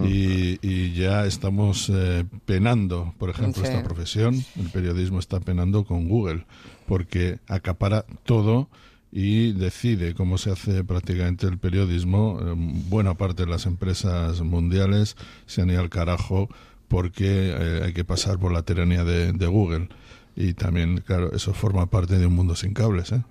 Y, 0.05 0.59
y 0.67 0.93
ya 0.95 1.25
estamos 1.27 1.89
eh, 1.95 2.25
penando, 2.47 3.15
por 3.19 3.31
ejemplo, 3.31 3.63
Sí. 3.65 3.71
esta 3.71 3.85
profesión, 3.85 4.35
el 4.59 4.71
periodismo 4.71 5.21
está 5.21 5.39
penando 5.39 5.85
con 5.85 6.09
Google, 6.09 6.47
porque 6.87 7.39
acapara 7.47 8.05
todo 8.25 8.69
y 9.13 9.53
decide 9.53 10.15
cómo 10.15 10.39
se 10.39 10.51
hace 10.51 10.83
prácticamente 10.83 11.47
el 11.47 11.59
periodismo. 11.59 12.41
Eh, 12.43 12.55
buena 12.57 13.15
parte 13.15 13.45
de 13.45 13.51
las 13.51 13.67
empresas 13.67 14.41
mundiales 14.41 15.17
se 15.47 15.63
han 15.63 15.71
ido 15.71 15.81
al 15.81 15.91
carajo 15.91 16.49
porque 16.89 17.53
eh, 17.57 17.83
hay 17.85 17.93
que 17.93 18.05
pasar 18.05 18.39
por 18.41 18.51
la 18.53 18.63
tiranía 18.63 19.05
de, 19.05 19.33
de 19.33 19.47
Google. 19.47 19.89
Y 20.37 20.55
también, 20.55 20.99
claro, 21.07 21.33
eso 21.33 21.53
forma 21.55 21.87
parte 21.87 22.19
de 22.19 22.27
un 22.27 22.35
mundo 22.35 22.55
sin 22.57 22.75
cables, 22.75 23.13
¿eh? 23.13 23.23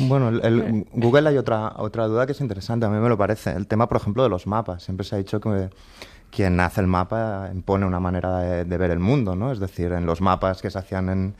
Bueno, 0.00 0.28
el, 0.28 0.44
el- 0.44 0.86
Google 0.92 1.28
hay 1.28 1.38
otra, 1.38 1.72
otra 1.76 2.06
duda 2.06 2.26
que 2.26 2.32
es 2.32 2.40
interesante, 2.40 2.84
a 2.84 2.88
mí 2.90 2.98
me 2.98 3.08
lo 3.08 3.16
parece. 3.16 3.52
El 3.52 3.66
tema, 3.66 3.88
por 3.88 3.96
ejemplo, 3.96 4.22
de 4.22 4.28
los 4.28 4.46
mapas. 4.46 4.82
Siempre 4.82 5.04
se 5.04 5.14
ha 5.14 5.18
dicho 5.18 5.40
que 5.40 5.70
quien 6.30 6.58
hace 6.60 6.80
el 6.80 6.86
mapa 6.88 7.48
impone 7.52 7.86
una 7.86 8.00
manera 8.00 8.38
de, 8.38 8.64
de 8.64 8.76
ver 8.78 8.90
el 8.90 8.98
mundo, 8.98 9.34
¿no? 9.36 9.52
Es 9.52 9.60
decir, 9.60 9.92
en 9.92 10.04
los 10.04 10.20
mapas 10.20 10.60
que 10.60 10.70
se 10.70 10.78
hacían 10.78 11.08
en 11.08 11.34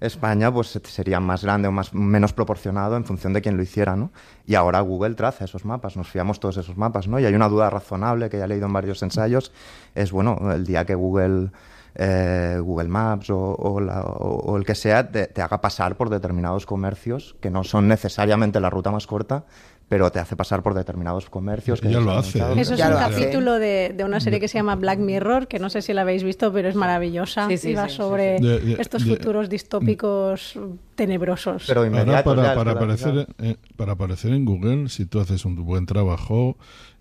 España, 0.00 0.52
pues 0.52 0.78
sería 0.84 1.20
más 1.20 1.42
grande 1.44 1.68
o 1.68 1.72
más, 1.72 1.94
menos 1.94 2.32
proporcionado 2.32 2.96
en 2.96 3.04
función 3.04 3.32
de 3.32 3.42
quién 3.42 3.56
lo 3.56 3.62
hiciera, 3.62 3.96
¿no? 3.96 4.10
Y 4.46 4.54
ahora 4.54 4.80
Google 4.80 5.14
traza 5.14 5.44
esos 5.44 5.64
mapas, 5.64 5.96
nos 5.96 6.08
fiamos 6.08 6.38
todos 6.40 6.56
esos 6.58 6.76
mapas, 6.76 7.08
¿no? 7.08 7.18
Y 7.18 7.24
hay 7.24 7.34
una 7.34 7.48
duda 7.48 7.70
razonable 7.70 8.28
que 8.30 8.38
ya 8.38 8.44
he 8.44 8.48
leído 8.48 8.66
en 8.66 8.72
varios 8.72 9.02
ensayos, 9.02 9.52
es, 9.94 10.12
bueno, 10.12 10.38
el 10.52 10.66
día 10.66 10.84
que 10.84 10.94
Google 10.94 11.50
eh, 11.98 12.58
Google 12.62 12.88
Maps 12.88 13.30
o, 13.30 13.38
o 13.54 13.80
la- 13.80 14.02
o- 14.02 14.52
o 14.52 14.56
el 14.56 14.64
que 14.64 14.74
sea 14.74 15.10
te, 15.10 15.26
te 15.28 15.40
haga 15.42 15.60
pasar 15.60 15.96
por 15.96 16.10
determinados 16.10 16.66
comercios 16.66 17.36
que 17.40 17.50
no 17.50 17.64
son 17.64 17.88
necesariamente 17.88 18.60
la 18.60 18.68
ruta 18.70 18.90
más 18.90 19.06
corta, 19.06 19.44
pero 19.88 20.10
te 20.10 20.18
hace 20.18 20.34
pasar 20.36 20.62
por 20.64 20.74
determinados 20.74 21.30
comercios. 21.30 21.80
Que 21.80 21.88
Ya 21.90 21.98
se 22.00 22.04
lo 22.04 22.12
han 22.12 22.18
hace. 22.18 22.38
¿eh? 22.40 22.42
Eso 22.56 22.72
es 22.74 22.78
Ya 22.78 22.88
un 22.90 22.96
capítulo 22.98 23.54
de, 23.54 23.94
de 23.96 24.04
una 24.04 24.18
serie 24.20 24.40
que 24.40 24.48
se 24.48 24.58
llama 24.58 24.74
Black 24.74 24.98
Mirror, 24.98 25.46
que 25.46 25.58
no 25.60 25.70
sé 25.70 25.80
si 25.80 25.92
la 25.94 26.02
habéis 26.02 26.22
visto, 26.24 26.52
pero 26.52 26.68
es 26.68 26.74
maravillosa. 26.74 27.46
Sí, 27.48 27.56
sí, 27.56 27.70
y 27.70 27.74
va 27.74 27.84
sí, 27.84 27.90
sí, 27.90 27.96
sobre 27.96 28.38
sí. 28.38 28.44
De- 28.44 28.58
de- 28.60 28.82
estos 28.82 29.04
de- 29.06 29.16
futuros 29.16 29.48
distópicos 29.48 30.58
tenebrosos. 30.96 31.64
Pero 31.66 31.82
Ahora, 31.84 32.24
para, 32.24 32.72
aparecer, 32.72 33.28
eh, 33.38 33.56
para 33.76 33.92
aparecer 33.92 34.32
en 34.32 34.44
Google, 34.44 34.88
si 34.88 35.06
tú 35.06 35.20
haces 35.20 35.44
un 35.44 35.54
buen 35.64 35.86
trabajo 35.86 36.56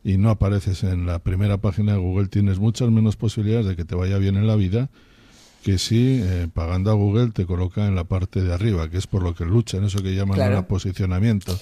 y 0.05 0.17
no 0.17 0.29
apareces 0.29 0.83
en 0.83 1.05
la 1.07 1.19
primera 1.19 1.57
página 1.57 1.93
de 1.93 1.97
Google, 1.99 2.27
tienes 2.27 2.59
muchas 2.59 2.91
menos 2.91 3.17
posibilidades 3.17 3.65
de 3.65 3.75
que 3.75 3.83
te 3.85 3.95
vaya 3.95 4.17
bien 4.19 4.37
en 4.37 4.45
la 4.47 4.55
vida 4.55 4.89
que 5.65 5.79
si 5.79 6.21
eh, 6.21 6.47
pagando 6.53 6.91
a 6.91 6.93
Google 6.93 7.31
te 7.31 7.47
coloca 7.47 7.87
en 7.87 7.95
la 7.95 8.03
parte 8.03 8.43
de 8.43 8.53
arriba, 8.53 8.87
que 8.87 8.97
es 8.99 9.07
por 9.07 9.23
lo 9.23 9.33
que 9.33 9.45
luchan, 9.45 9.83
eso 9.83 10.03
que 10.03 10.13
llaman 10.13 10.35
Claro. 10.35 10.57
ahora 10.57 10.67
posicionamiento. 10.67 11.57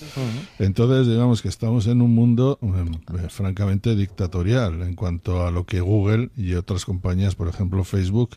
Entonces, 0.60 1.08
digamos 1.08 1.42
que 1.42 1.48
estamos 1.48 1.88
en 1.88 2.02
un 2.02 2.14
mundo 2.14 2.60
eh, 2.62 3.30
francamente 3.30 3.96
dictatorial 3.96 4.82
en 4.82 4.96
cuanto 4.96 5.48
a 5.48 5.52
lo 5.52 5.66
que 5.66 5.80
Google 5.80 6.32
y 6.36 6.56
otras 6.56 6.84
compañías, 6.84 7.36
por 7.36 7.48
ejemplo 7.48 7.86
Facebook, 7.86 8.32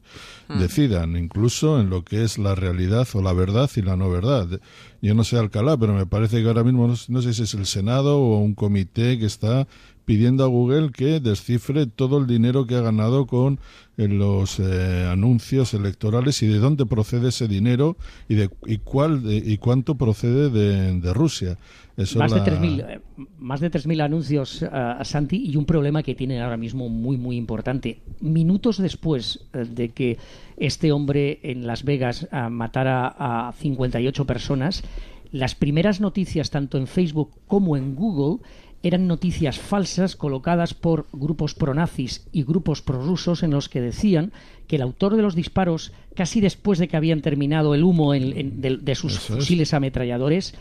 decidan, 0.57 1.17
incluso 1.17 1.81
en 1.81 1.91
lo 1.91 2.05
que 2.05 2.23
es 2.23 2.39
la 2.39 2.55
realidad 2.55 3.09
o 3.15 3.21
la 3.21 3.33
verdad 3.33 3.69
y 3.75 3.83
la 3.83 3.97
no 3.97 4.09
verdad. 4.09 4.61
Yo 5.07 5.15
no 5.15 5.25
sé 5.25 5.39
Alcalá, 5.39 5.77
pero 5.77 5.95
me 5.95 6.07
parece 6.07 6.41
que 6.43 6.49
ahora 6.49 6.65
mismo, 6.65 6.87
no, 6.89 6.97
sé- 6.97 7.13
no 7.13 7.23
sé 7.23 7.33
si 7.35 7.43
es 7.45 7.55
el 7.55 7.67
Senado 7.67 8.19
o 8.19 8.39
un 8.39 8.55
comité 8.55 9.19
que 9.19 9.27
está 9.27 9.67
pidiendo 10.05 10.45
a 10.45 10.47
Google 10.47 10.91
que 10.93 11.21
descifre 11.21 11.87
todo 11.87 12.19
el 12.19 12.27
dinero 12.27 12.67
que 12.67 12.77
ha 12.77 12.81
ganado 12.81 13.27
con 13.27 13.59
eh, 13.97 14.09
los 14.09 14.59
eh, 14.61 15.07
anuncios 15.11 15.75
electorales 15.75 16.43
y 16.43 16.47
de 16.47 16.59
dónde 16.59 16.87
procede 16.87 17.29
ese 17.31 17.49
dinero 17.49 17.97
y 18.29 18.37
de 18.37 18.51
y 18.67 18.79
cuál 18.79 19.23
y 19.27 19.59
cuánto 19.59 19.97
procede 19.97 20.51
de, 20.51 21.01
de 21.01 21.13
Rusia. 21.15 21.59
Eso 21.97 22.19
Más 22.19 22.31
de 22.33 22.39
la- 22.39 22.45
3.000 22.45 22.81
eh, 22.81 23.01
más 23.39 23.61
de 23.61 23.71
3.000 23.71 24.03
anuncios 24.03 24.63
a 24.63 25.03
Santi 25.05 25.37
y 25.51 25.57
un 25.57 25.65
problema 25.65 26.03
que 26.03 26.15
tienen 26.15 26.43
ahora 26.43 26.57
mismo 26.59 26.89
muy 26.91 27.17
muy 27.17 27.37
importante. 27.37 28.01
Minutos 28.21 28.77
después 28.79 29.47
eh, 29.55 29.65
de 29.65 29.89
que 29.91 30.19
este 30.59 30.93
hombre 30.93 31.39
en 31.43 31.67
Las 31.67 31.85
Vegas 31.85 32.29
matara 32.51 33.15
a 33.19 33.53
58 33.59 34.27
personas, 34.27 34.83
las 35.33 35.55
primeras 35.55 36.01
noticias 36.01 36.51
tanto 36.51 36.77
en 36.79 36.87
Facebook 36.87 37.31
como 37.47 37.77
en 37.77 37.95
Google 37.95 38.43
eran 38.83 39.07
noticias 39.09 39.59
falsas 39.59 40.15
colocadas 40.17 40.73
por 40.75 41.07
grupos 41.13 41.55
pronazis 41.55 42.29
y 42.31 42.45
grupos 42.45 42.83
prorrusos 42.83 43.43
en 43.43 43.51
los 43.51 43.69
que 43.69 43.81
decían 43.81 44.33
que 44.69 44.77
el 44.77 44.83
autor 44.83 45.17
de 45.17 45.23
los 45.23 45.35
disparos, 45.35 45.93
casi 46.15 46.41
después 46.41 46.79
de 46.79 46.87
que 46.87 46.97
habían 46.97 47.21
terminado 47.23 47.75
el 47.75 47.83
humo 47.83 48.15
en- 48.15 48.37
en- 48.37 48.61
de, 48.61 48.77
de 48.77 48.95
sus 48.95 49.15
es. 49.15 49.21
fusiles 49.23 49.75
ametralladores, 49.75 50.55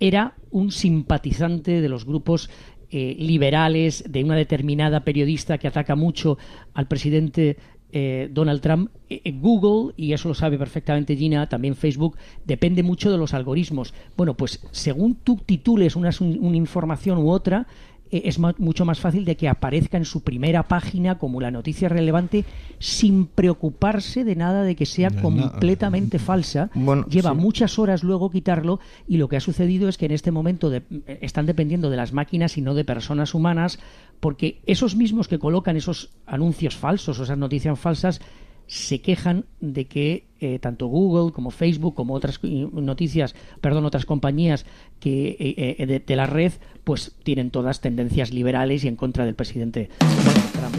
era 0.00 0.34
un 0.50 0.70
simpatizante 0.70 1.80
de 1.80 1.88
los 1.88 2.04
grupos 2.04 2.50
eh, 2.90 3.16
liberales, 3.18 4.04
de 4.08 4.22
una 4.22 4.36
determinada 4.36 5.00
periodista 5.00 5.58
que 5.58 5.66
ataca 5.66 5.96
mucho 5.96 6.38
al 6.74 6.86
presidente 6.86 7.56
eh, 7.96 8.28
Donald 8.32 8.60
Trump. 8.60 8.90
Eh, 9.08 9.32
Google, 9.40 9.94
y 9.96 10.12
eso 10.12 10.28
lo 10.28 10.34
sabe 10.34 10.58
perfectamente 10.58 11.16
Gina, 11.16 11.48
también 11.48 11.76
Facebook, 11.76 12.16
depende 12.44 12.82
mucho 12.82 13.10
de 13.12 13.18
los 13.18 13.34
algoritmos. 13.34 13.94
Bueno, 14.16 14.34
pues 14.34 14.60
según 14.72 15.14
tú 15.14 15.36
titules 15.46 15.94
una, 15.94 16.10
información 16.56 17.18
u 17.18 17.30
otra, 17.30 17.68
es 18.10 18.38
ma- 18.38 18.54
mucho 18.58 18.84
más 18.84 19.00
fácil 19.00 19.24
de 19.24 19.36
que 19.36 19.48
aparezca 19.48 19.96
en 19.96 20.04
su 20.04 20.22
primera 20.22 20.68
página 20.68 21.18
como 21.18 21.40
la 21.40 21.50
noticia 21.50 21.88
relevante 21.88 22.44
sin 22.78 23.26
preocuparse 23.26 24.24
de 24.24 24.36
nada 24.36 24.62
de 24.62 24.76
que 24.76 24.86
sea 24.86 25.10
completamente 25.10 26.18
falsa. 26.18 26.70
Bueno, 26.74 27.06
Lleva 27.08 27.30
sí. 27.30 27.36
muchas 27.36 27.78
horas 27.78 28.02
luego 28.04 28.30
quitarlo 28.30 28.78
y 29.08 29.16
lo 29.16 29.28
que 29.28 29.36
ha 29.36 29.40
sucedido 29.40 29.88
es 29.88 29.98
que 29.98 30.06
en 30.06 30.12
este 30.12 30.30
momento 30.30 30.70
de- 30.70 30.82
están 31.20 31.46
dependiendo 31.46 31.90
de 31.90 31.96
las 31.96 32.12
máquinas 32.12 32.56
y 32.56 32.60
no 32.60 32.74
de 32.74 32.84
personas 32.84 33.34
humanas 33.34 33.78
porque 34.20 34.60
esos 34.66 34.96
mismos 34.96 35.26
que 35.28 35.38
colocan 35.38 35.76
esos 35.76 36.10
anuncios 36.26 36.76
falsos 36.76 37.18
o 37.18 37.24
esas 37.24 37.38
noticias 37.38 37.78
falsas 37.78 38.20
se 38.66 39.00
quejan 39.00 39.44
de 39.60 39.86
que 39.86 40.26
eh, 40.40 40.58
tanto 40.58 40.86
Google 40.86 41.32
como 41.32 41.50
Facebook 41.50 41.94
como 41.94 42.14
otras 42.14 42.40
noticias, 42.42 43.34
perdón, 43.60 43.84
otras 43.84 44.06
compañías 44.06 44.66
que 45.00 45.36
eh, 45.38 45.76
eh, 45.78 45.86
de, 45.86 46.00
de 46.00 46.16
la 46.16 46.26
red, 46.26 46.52
pues 46.84 47.12
tienen 47.22 47.50
todas 47.50 47.80
tendencias 47.80 48.32
liberales 48.32 48.84
y 48.84 48.88
en 48.88 48.96
contra 48.96 49.24
del 49.24 49.34
presidente 49.34 49.88
Donald 50.00 50.52
Trump. 50.52 50.74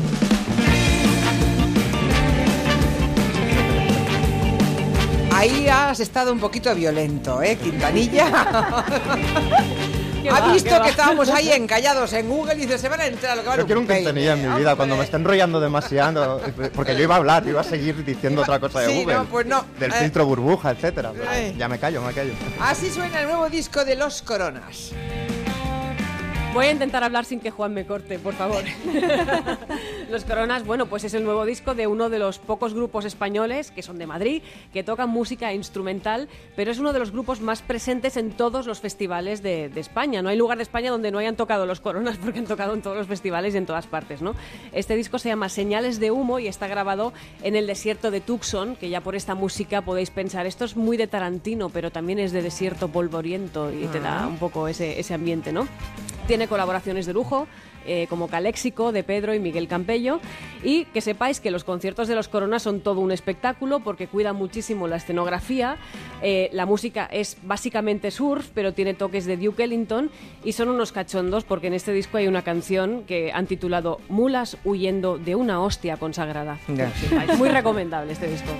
Ahí 5.32 5.68
has 5.68 6.00
estado 6.00 6.32
un 6.32 6.40
poquito 6.40 6.74
violento, 6.74 7.42
¿eh, 7.42 7.58
Quintanilla? 7.62 8.84
Qué 10.26 10.36
ha 10.38 10.40
va, 10.42 10.54
visto 10.54 10.70
qué 10.70 10.76
va. 10.78 10.84
que 10.84 10.90
estábamos 10.92 11.30
ahí 11.30 11.52
encallados 11.52 12.14
en 12.14 12.28
Google 12.30 12.56
y 12.56 12.58
dice, 12.66 12.78
se 12.78 12.90
van 12.90 13.02
a 13.02 13.06
entrar 13.08 13.38
lo 13.38 13.44
que 13.44 13.50
van 13.50 13.60
Yo 13.60 13.66
quiero 13.66 13.82
un 13.82 13.88
Quintanilla 13.88 14.34
en 14.34 14.50
mi 14.52 14.58
vida, 14.60 14.76
cuando 14.76 14.96
me 14.98 15.04
esté 15.04 15.18
enrollando 15.18 15.60
demasiado, 15.60 16.42
porque 16.76 16.96
yo 16.96 17.04
iba 17.04 17.16
a 17.16 17.18
hablar, 17.18 17.44
yo 17.44 17.52
iba 17.52 17.62
a 17.62 17.64
seguir 17.64 18.04
diciendo 18.04 18.42
otra 18.42 18.60
cosa 18.60 18.82
de 18.82 18.88
Sí, 18.88 19.00
Google. 19.02 19.16
no, 19.16 19.26
pues 19.26 19.46
no. 19.46 19.66
Del 19.80 19.92
Eh. 19.92 19.96
filtro 20.00 20.26
burbuja, 20.26 20.72
etcétera. 20.72 21.12
Pero 21.18 21.32
Eh. 21.32 21.54
Ya 21.58 21.68
me 21.68 21.80
callo, 21.80 22.02
me 22.02 22.14
callo. 22.14 22.34
Así 22.60 22.90
suena 22.90 23.22
el 23.22 23.28
nuevo 23.28 23.50
disco 23.50 23.86
de 23.86 23.96
Los 23.96 24.22
Coronas. 24.22 24.92
Voy 26.56 26.68
a 26.68 26.72
intentar 26.72 27.04
hablar 27.04 27.26
sin 27.26 27.42
que 27.42 27.52
Juan 27.52 27.74
me 27.74 27.86
corte, 27.86 28.18
por 28.18 28.34
favor. 28.34 28.64
los 30.10 30.24
Coronas, 30.24 30.66
bueno, 30.66 30.86
pues 30.86 31.04
es 31.04 31.14
el 31.14 31.26
nuevo 31.26 31.46
disco 31.46 31.76
de 31.76 31.86
uno 31.86 32.10
de 32.10 32.18
los 32.18 32.40
pocos 32.40 32.74
grupos 32.74 33.04
españoles 33.04 33.72
que 33.72 33.82
son 33.82 33.98
de 33.98 34.08
Madrid, 34.08 34.42
que 34.72 34.82
tocan 34.82 35.10
música 35.10 35.52
instrumental, 35.52 36.30
pero 36.56 36.72
es 36.72 36.80
uno 36.80 36.94
de 36.94 37.00
los 37.00 37.12
grupos 37.12 37.42
más 37.42 37.62
presentes 37.62 38.16
en 38.16 38.32
todos 38.32 38.68
los 38.68 38.80
festivales 38.80 39.44
de, 39.44 39.68
de 39.68 39.82
España. 39.82 40.22
No 40.22 40.30
hay 40.30 40.38
lugar 40.38 40.56
de 40.56 40.64
España 40.64 40.92
donde 40.92 41.12
no 41.12 41.18
hayan 41.18 41.36
tocado 41.36 41.66
los 41.66 41.82
Coronas 41.82 42.16
porque 42.24 42.40
han 42.40 42.46
tocado 42.46 42.74
en 42.74 42.82
todos 42.82 42.96
los 42.96 43.08
festivales 43.08 43.54
y 43.54 43.58
en 43.58 43.66
todas 43.66 43.88
partes, 43.88 44.22
¿no? 44.22 44.34
Este 44.72 44.96
disco 44.96 45.20
se 45.20 45.28
llama 45.28 45.50
Señales 45.50 46.00
de 46.00 46.12
Humo 46.12 46.40
y 46.40 46.48
está 46.48 46.68
grabado 46.68 47.12
en 47.44 47.58
el 47.58 47.68
desierto 47.68 48.12
de 48.12 48.22
Tucson, 48.22 48.78
que 48.78 48.88
ya 48.88 49.02
por 49.02 49.16
esta 49.16 49.36
música 49.36 49.82
podéis 49.82 50.10
pensar, 50.10 50.46
esto 50.46 50.64
es 50.64 50.78
muy 50.78 50.96
de 50.96 51.08
Tarantino, 51.08 51.68
pero 51.68 51.92
también 51.92 52.18
es 52.18 52.32
de 52.32 52.42
desierto 52.42 52.88
polvoriento 52.88 53.74
y 53.74 53.88
te 53.88 54.00
da 54.00 54.26
un 54.26 54.38
poco 54.38 54.70
ese, 54.70 55.02
ese 55.02 55.14
ambiente, 55.14 55.52
¿no? 55.52 55.68
Tiene 56.28 56.45
colaboraciones 56.48 57.06
de 57.06 57.14
lujo, 57.14 57.48
eh, 57.86 58.08
como 58.10 58.28
Caléxico, 58.28 58.92
de 58.92 59.04
Pedro 59.04 59.34
y 59.34 59.40
Miguel 59.40 59.68
Campello. 59.68 60.20
Y 60.64 60.86
que 60.86 61.02
sepáis 61.02 61.40
que 61.40 61.52
los 61.52 61.64
conciertos 61.64 62.08
de 62.08 62.16
los 62.16 62.28
Coronas 62.28 62.64
son 62.64 62.82
todo 62.82 63.00
un 63.00 63.12
espectáculo 63.12 63.82
porque 63.82 64.08
cuidan 64.08 64.36
muchísimo 64.36 64.88
la 64.88 64.96
escenografía. 64.96 65.78
Eh, 66.22 66.50
la 66.52 66.66
música 66.66 67.08
es 67.12 67.38
básicamente 67.44 68.10
surf, 68.12 68.50
pero 68.54 68.74
tiene 68.74 68.94
toques 68.94 69.26
de 69.26 69.38
Duke 69.38 69.64
Ellington. 69.64 70.10
Y 70.44 70.54
son 70.54 70.70
unos 70.70 70.92
cachondos 70.92 71.44
porque 71.44 71.68
en 71.68 71.74
este 71.74 71.94
disco 71.94 72.18
hay 72.18 72.28
una 72.28 72.42
canción 72.42 73.04
que 73.04 73.32
han 73.32 73.46
titulado 73.46 74.00
Mulas 74.10 74.58
huyendo 74.64 75.18
de 75.18 75.36
una 75.36 75.62
hostia 75.62 75.98
consagrada. 75.98 76.58
Muy 77.38 77.50
recomendable 77.50 78.14
este 78.14 78.28
disco. 78.28 78.52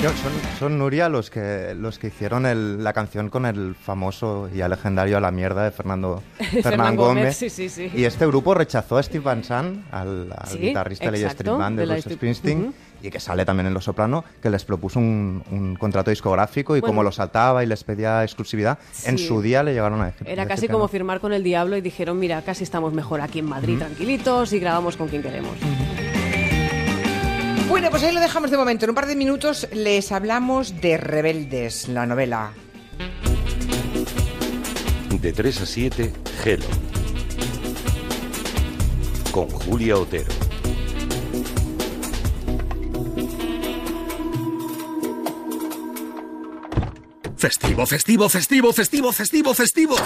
Son, 0.00 0.32
son 0.60 0.78
Nuria 0.78 1.08
los 1.08 1.28
que 1.28 1.74
los 1.74 1.98
que 1.98 2.06
hicieron 2.06 2.46
el- 2.46 2.84
la 2.84 2.92
canción 2.92 3.28
con 3.30 3.44
el 3.46 3.74
famoso 3.74 4.48
y 4.52 4.58
ya 4.58 4.68
legendario 4.68 5.16
A 5.16 5.20
la 5.20 5.32
mierda 5.32 5.64
de 5.64 5.72
Fernando 5.72 6.22
Fernán 6.62 6.94
Gómez, 6.94 7.22
Gómez. 7.24 7.36
sí, 7.36 7.50
sí, 7.50 7.68
sí. 7.68 7.90
Y 7.92 8.04
este 8.04 8.24
grupo 8.26 8.54
rechazó 8.54 8.96
a 8.96 9.02
Steve 9.02 9.24
Van 9.24 9.42
Sant, 9.42 9.82
al, 9.92 10.32
guitarrista 10.58 11.10
de 11.10 11.24
Street 11.26 11.52
Band 11.52 11.78
de, 11.80 11.84
Bruce 11.84 11.98
Street- 12.00 12.16
Springsteen, 12.16 12.74
y 13.02 13.10
que 13.10 13.18
sale 13.18 13.44
también 13.44 13.66
en 13.66 13.74
Los 13.74 13.84
Soprano, 13.84 14.24
que 14.40 14.50
les 14.50 14.64
propuso 14.64 15.00
un, 15.00 15.42
un 15.50 15.74
contrato 15.74 16.10
discográfico 16.10 16.76
y 16.76 16.80
Bueno. 16.80 16.90
como 16.92 17.02
lo 17.02 17.10
saltaba 17.12 17.64
y 17.64 17.66
les 17.66 17.82
pedía 17.82 18.22
exclusividad, 18.22 18.78
en 19.04 19.18
su 19.18 19.42
día 19.42 19.64
le 19.64 19.72
llegaron 19.74 20.00
a 20.00 20.06
decir. 20.06 20.28
Era 20.28 20.46
casi 20.46 20.68
como 20.68 20.84
no. 20.84 20.88
firmar 20.88 21.18
con 21.20 21.32
el 21.32 21.42
diablo 21.42 21.76
y 21.76 21.80
dijeron, 21.80 22.18
mira, 22.20 22.40
casi 22.42 22.62
estamos 22.62 22.92
mejor 22.94 23.20
aquí 23.20 23.40
en 23.40 23.46
Madrid, 23.46 23.78
tranquilitos, 23.78 24.52
y 24.52 24.60
grabamos 24.60 24.96
con 24.96 25.08
quien 25.08 25.22
queremos. 25.22 25.54
Bueno, 27.68 27.90
pues 27.90 28.02
ahí 28.02 28.12
lo 28.12 28.20
dejamos 28.20 28.50
de 28.50 28.56
momento. 28.56 28.86
En 28.86 28.90
un 28.90 28.94
par 28.94 29.06
de 29.06 29.14
minutos 29.14 29.68
les 29.72 30.10
hablamos 30.10 30.80
de 30.80 30.96
Rebeldes, 30.96 31.88
la 31.88 32.06
novela. 32.06 32.52
De 35.20 35.32
3 35.32 35.60
a 35.60 35.66
7, 35.66 36.12
Gelo. 36.42 36.64
Con 39.32 39.48
Julia 39.50 39.96
Otero. 39.96 40.32
Festivo, 47.36 47.86
festivo, 47.86 48.28
festivo, 48.28 48.72
festivo, 48.72 49.12
festivo, 49.12 49.54
festivo. 49.54 49.96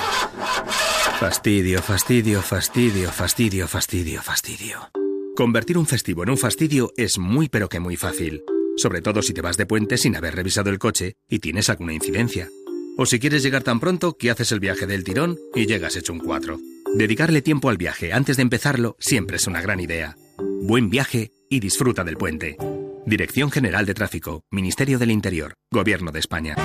Fastidio, 1.18 1.80
fastidio, 1.80 2.42
fastidio, 2.42 3.10
fastidio, 3.10 3.68
fastidio, 3.68 4.22
fastidio. 4.22 5.01
Convertir 5.34 5.78
un 5.78 5.86
festivo 5.86 6.22
en 6.22 6.28
un 6.28 6.36
fastidio 6.36 6.92
es 6.98 7.18
muy 7.18 7.48
pero 7.48 7.70
que 7.70 7.80
muy 7.80 7.96
fácil. 7.96 8.42
Sobre 8.76 9.00
todo 9.00 9.22
si 9.22 9.32
te 9.32 9.40
vas 9.40 9.56
de 9.56 9.64
puente 9.64 9.96
sin 9.96 10.14
haber 10.14 10.36
revisado 10.36 10.68
el 10.68 10.78
coche 10.78 11.16
y 11.26 11.38
tienes 11.38 11.70
alguna 11.70 11.94
incidencia. 11.94 12.50
O 12.98 13.06
si 13.06 13.18
quieres 13.18 13.42
llegar 13.42 13.62
tan 13.62 13.80
pronto 13.80 14.18
que 14.18 14.30
haces 14.30 14.52
el 14.52 14.60
viaje 14.60 14.86
del 14.86 15.04
tirón 15.04 15.38
y 15.54 15.64
llegas 15.64 15.96
hecho 15.96 16.12
un 16.12 16.18
4. 16.18 16.58
Dedicarle 16.96 17.40
tiempo 17.40 17.70
al 17.70 17.78
viaje 17.78 18.12
antes 18.12 18.36
de 18.36 18.42
empezarlo 18.42 18.96
siempre 18.98 19.36
es 19.36 19.46
una 19.46 19.62
gran 19.62 19.80
idea. 19.80 20.16
Buen 20.60 20.90
viaje 20.90 21.30
y 21.48 21.60
disfruta 21.60 22.04
del 22.04 22.18
puente. 22.18 22.58
Dirección 23.06 23.50
General 23.50 23.86
de 23.86 23.94
Tráfico, 23.94 24.44
Ministerio 24.50 24.98
del 24.98 25.10
Interior, 25.10 25.54
Gobierno 25.70 26.12
de 26.12 26.20
España. 26.20 26.56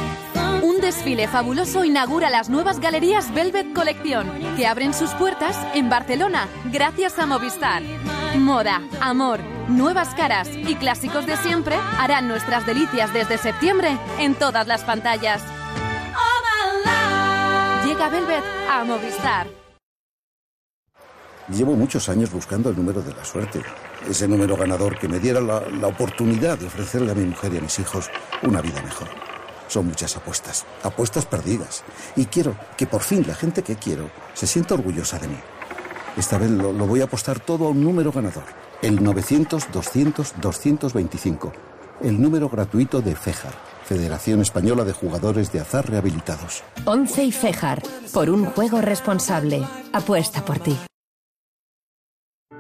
Un 0.62 0.82
desfile 0.82 1.30
fabuloso 1.30 1.86
inaugura 1.86 2.30
las 2.30 2.50
nuevas 2.50 2.82
galerías 2.82 3.34
Velvet 3.34 3.72
Colección, 3.74 4.30
que 4.58 4.68
abren 4.68 4.94
sus 4.94 5.12
puertas 5.12 5.58
en 5.74 5.90
Barcelona 5.90 6.50
gracias 6.70 7.18
a 7.18 7.26
Movistar. 7.26 7.82
Moda, 8.40 8.82
amor, 9.02 9.40
nuevas 9.68 10.14
caras 10.14 10.48
y 10.52 10.76
clásicos 10.76 11.26
de 11.26 11.38
siempre 11.38 11.76
harán 11.98 12.28
nuestras 12.28 12.66
delicias 12.66 13.12
desde 13.14 13.38
septiembre 13.38 13.98
en 14.20 14.36
todas 14.36 14.68
las 14.68 14.84
pantallas. 14.84 15.44
Llega 17.86 18.10
Velvet 18.10 18.44
a 18.70 18.84
Movistar. 18.84 19.48
Llevo 21.50 21.76
muchos 21.76 22.10
años 22.10 22.32
buscando 22.32 22.70
el 22.70 22.76
número 22.76 23.02
de 23.02 23.14
la 23.14 23.26
suerte. 23.26 23.62
Ese 24.08 24.28
número 24.28 24.56
ganador 24.56 25.00
que 25.00 25.08
me 25.08 25.20
diera 25.20 25.42
la, 25.42 25.88
oportunidad 25.88 26.58
de 26.58 26.68
ofrecerle 26.68 27.12
a 27.12 27.16
mi 27.16 27.26
mujer 27.26 27.54
y 27.54 27.58
a 27.58 27.62
mis 27.62 27.80
hijos 27.80 28.10
una 28.44 28.62
vida 28.62 28.82
mejor. 28.82 29.08
Son 29.68 29.88
muchas 29.88 30.16
apuestas, 30.16 30.66
apuestas 30.84 31.26
perdidas. 31.26 31.84
Y 32.16 32.26
quiero 32.26 32.56
que 32.78 32.86
por 32.86 33.02
fin 33.02 33.26
la 33.26 33.36
gente 33.36 33.64
que 33.64 33.78
quiero 33.78 34.12
se 34.34 34.46
sienta 34.46 34.76
orgullosa 34.76 35.18
de 35.18 35.28
mí. 35.28 35.38
Esta 36.18 36.40
vez 36.40 36.50
lo, 36.50 36.74
voy 36.74 37.02
a 37.02 37.04
apostar 37.06 37.40
todo 37.40 37.68
a 37.68 37.70
un 37.70 37.84
número 37.84 38.12
ganador. 38.12 38.46
El 38.82 39.00
900-200-225. 39.02 41.52
El 42.02 42.20
número 42.22 42.50
gratuito 42.50 43.02
de 43.02 43.16
FEJAR, 43.16 43.54
Federación 43.86 44.42
Española 44.42 44.84
de 44.84 44.94
Jugadores 44.94 45.52
de 45.52 45.60
Azar 45.60 45.90
Rehabilitados. 45.90 46.64
Once 46.86 47.24
y 47.24 47.32
Fejar, 47.32 47.82
por 48.14 48.30
un 48.30 48.46
juego 48.46 48.82
responsable. 48.82 49.64
Apuesta 49.94 50.44
por 50.44 50.60
ti. 50.60 50.78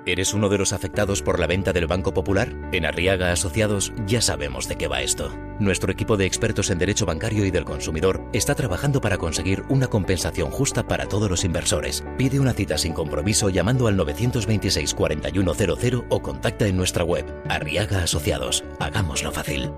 ¿Eres 0.07 0.33
uno 0.33 0.47
de 0.47 0.57
los 0.57 0.71
afectados 0.71 1.21
por 1.21 1.37
la 1.37 1.47
venta 1.47 1.73
del 1.73 1.85
Banco 1.85 2.13
Popular? 2.13 2.55
En 2.71 2.85
Arriaga 2.85 3.33
Asociados 3.33 3.91
ya 4.05 4.21
sabemos 4.21 4.69
de 4.69 4.77
qué 4.77 4.87
va 4.87 5.01
esto. 5.01 5.33
Nuestro 5.59 5.91
equipo 5.91 6.15
de 6.15 6.25
expertos 6.25 6.69
en 6.69 6.77
derecho 6.77 7.05
bancario 7.05 7.43
y 7.45 7.51
del 7.51 7.65
consumidor 7.65 8.23
está 8.31 8.55
trabajando 8.55 9.01
para 9.01 9.17
conseguir 9.17 9.65
una 9.67 9.87
compensación 9.87 10.49
justa 10.49 10.87
para 10.87 11.07
todos 11.07 11.29
los 11.29 11.43
inversores. 11.43 12.05
Pide 12.17 12.39
una 12.39 12.53
cita 12.53 12.77
sin 12.77 12.93
compromiso 12.93 13.49
llamando 13.49 13.87
al 13.87 13.97
926 13.97 14.93
4100 14.93 16.05
o 16.07 16.21
contacta 16.21 16.67
en 16.67 16.77
nuestra 16.77 17.03
web. 17.03 17.25
Arriaga 17.49 18.03
Asociados. 18.03 18.63
Hagámoslo 18.79 19.33
fácil. 19.33 19.73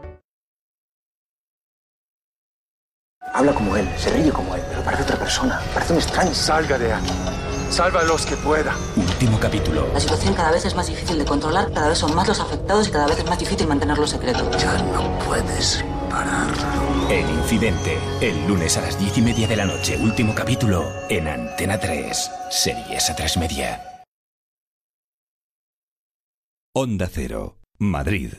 Habla 3.33 3.53
como 3.55 3.75
él, 3.75 3.89
se 3.97 4.11
ríe 4.11 4.31
como 4.31 4.53
él, 4.53 4.61
pero 4.69 4.83
parece 4.83 5.03
otra 5.03 5.17
persona, 5.17 5.59
parece 5.73 5.93
un 5.93 5.99
extraño. 5.99 6.33
Salga 6.35 6.77
de 6.77 6.93
aquí. 6.93 7.38
Salva 7.69 8.01
a 8.01 8.03
los 8.03 8.25
que 8.25 8.35
pueda. 8.35 8.75
Último 8.95 9.39
capítulo. 9.39 9.87
La 9.93 9.99
situación 9.99 10.33
cada 10.33 10.51
vez 10.51 10.65
es 10.65 10.75
más 10.75 10.87
difícil 10.87 11.17
de 11.17 11.25
controlar, 11.25 11.71
cada 11.71 11.89
vez 11.89 11.97
son 11.97 12.15
más 12.15 12.27
los 12.27 12.39
afectados 12.39 12.87
y 12.87 12.91
cada 12.91 13.07
vez 13.07 13.19
es 13.19 13.25
más 13.25 13.39
difícil 13.39 13.67
mantenerlo 13.67 14.07
secreto. 14.07 14.49
Ya 14.57 14.77
no 14.91 15.17
puedes 15.19 15.83
pararlo. 16.09 17.09
El 17.09 17.29
incidente, 17.29 17.97
el 18.21 18.47
lunes 18.47 18.77
a 18.77 18.81
las 18.81 18.99
diez 18.99 19.17
y 19.17 19.21
media 19.21 19.47
de 19.47 19.55
la 19.55 19.65
noche, 19.65 19.97
último 19.97 20.33
capítulo, 20.35 20.83
en 21.09 21.27
Antena 21.27 21.79
3, 21.79 22.31
Series 22.49 23.09
a 23.09 23.15
3 23.15 23.37
Media. 23.37 24.03
Onda 26.73 27.07
Cero, 27.11 27.57
Madrid. 27.77 28.33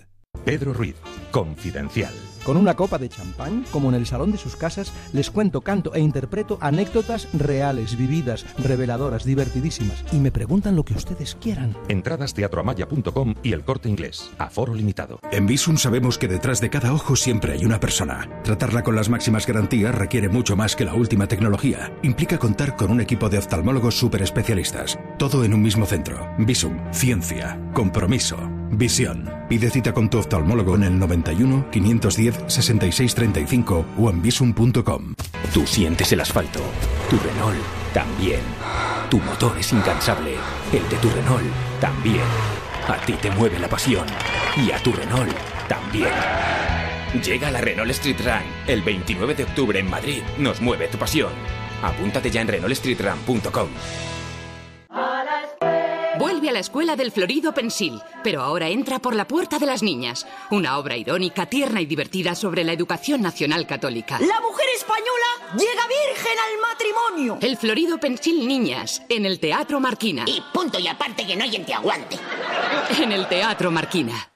Pedro 0.45 0.73
Ruiz, 0.73 0.97
Confidencial. 1.31 2.13
Con 2.45 2.57
una 2.57 2.75
copa 2.75 2.99
de 2.99 3.09
champán, 3.09 3.65
como 3.71 3.89
en 3.89 3.95
el 3.95 4.07
salón 4.07 4.33
de 4.33 4.39
sus 4.39 4.57
casas, 4.57 4.93
les 5.13 5.31
cuento, 5.31 5.61
canto 5.61 5.95
e 5.95 6.01
interpreto 6.01 6.59
anécdotas 6.61 7.29
reales, 7.33 7.97
vividas, 7.97 8.47
reveladoras, 8.59 9.25
divertidísimas. 9.25 10.05
Y 10.13 10.17
me 10.17 10.33
preguntan 10.33 10.77
lo 10.77 10.85
que 10.85 10.95
ustedes 10.95 11.37
quieran. 11.41 11.77
Entradas 11.89 12.35
teatroamaya.com 12.35 13.35
y 13.43 13.53
el 13.53 13.65
corte 13.65 13.89
inglés. 13.89 14.31
Aforo 14.39 14.75
limitado. 14.75 15.21
En 15.31 15.47
Visum 15.47 15.77
sabemos 15.77 16.19
que 16.19 16.29
detrás 16.29 16.61
de 16.61 16.71
cada 16.71 16.93
ojo 16.93 17.17
siempre 17.17 17.53
hay 17.53 17.65
una 17.65 17.81
persona. 17.81 18.29
Tratarla 18.43 18.83
con 18.83 18.97
las 18.97 19.09
máximas 19.09 19.47
garantías 19.47 19.95
requiere 19.95 20.29
mucho 20.29 20.57
más 20.57 20.77
que 20.77 20.85
la 20.85 20.95
última 20.95 21.27
tecnología. 21.27 21.93
Implica 22.03 22.39
contar 22.39 22.77
con 22.77 22.91
un 22.91 23.01
equipo 23.01 23.29
de 23.29 23.39
oftalmólogos 23.39 23.99
super 23.99 24.23
especialistas. 24.23 24.99
Todo 25.19 25.45
en 25.45 25.55
un 25.55 25.63
mismo 25.63 25.87
centro. 25.87 26.29
Visum, 26.39 26.79
ciencia, 26.93 27.61
compromiso. 27.75 28.60
Visión. 28.71 29.31
Pide 29.49 29.71
cita 29.71 29.93
con 29.93 30.09
tu 30.09 30.19
oftalmólogo 30.19 30.77
en 30.77 30.85
el 30.85 30.99
91 30.99 31.71
510 31.71 32.45
6635 32.47 33.87
o 33.99 34.11
en 34.11 34.23
visum.com. 34.23 35.15
Tú 35.53 35.67
sientes 35.67 36.13
el 36.13 36.21
asfalto. 36.21 36.61
Tu 37.09 37.17
Renault 37.19 37.59
también. 37.93 38.41
Tu 39.11 39.19
motor 39.19 39.57
es 39.59 39.73
incansable. 39.73 40.35
El 40.73 40.89
de 40.89 40.97
tu 40.97 41.11
Renault 41.11 41.45
también. 41.81 42.23
A 42.89 42.97
ti 43.05 43.15
te 43.15 43.31
mueve 43.31 43.59
la 43.59 43.69
pasión. 43.69 44.07
Y 44.57 44.71
a 44.71 44.79
tu 44.83 44.93
Renault 44.93 45.35
también. 45.69 46.11
Llega 47.25 47.51
la 47.51 47.61
Renault 47.61 47.91
Street 47.91 48.21
Run. 48.25 48.43
El 48.67 48.83
29 48.83 49.35
de 49.35 49.45
octubre 49.45 49.79
en 49.79 49.91
Madrid. 49.91 50.23
Nos 50.39 50.61
mueve 50.61 50.89
tu 50.89 50.99
pasión. 50.99 51.33
Apúntate 51.83 52.31
ya 52.31 52.41
en 52.41 52.49
renaultstreetrun.com. 52.49 53.69
A 56.51 56.53
la 56.53 56.59
escuela 56.59 56.97
del 56.97 57.13
Florido 57.13 57.55
Pensil, 57.55 58.03
pero 58.25 58.43
ahora 58.43 58.67
entra 58.67 58.99
por 58.99 59.15
la 59.15 59.29
puerta 59.29 59.61
de 59.61 59.67
las 59.67 59.85
niñas. 59.85 60.27
Una 60.51 60.79
obra 60.79 60.97
irónica, 60.97 61.47
tierna 61.47 61.81
y 61.81 61.87
divertida 61.87 62.35
sobre 62.35 62.65
la 62.65 62.73
educación 62.73 63.23
nacional 63.23 63.69
católica. 63.69 64.19
La 64.19 64.41
mujer 64.41 64.67
española 64.75 65.55
llega 65.57 65.87
virgen 65.87 66.39
al 66.41 66.61
matrimonio. 66.61 67.39
El 67.41 67.57
Florido 67.57 68.01
Pensil 68.01 68.49
Niñas, 68.49 69.01
en 69.09 69.27
el 69.27 69.39
Teatro 69.39 69.79
Marquina. 69.79 70.25
Y 70.27 70.43
punto 70.53 70.81
y 70.81 70.89
aparte 70.89 71.25
que 71.25 71.37
no 71.37 71.45
hay 71.45 71.51
quien 71.51 71.65
te 71.65 71.73
aguante. 71.73 72.19
En 72.99 73.13
el 73.13 73.29
Teatro 73.29 73.71
Marquina. 73.71 74.30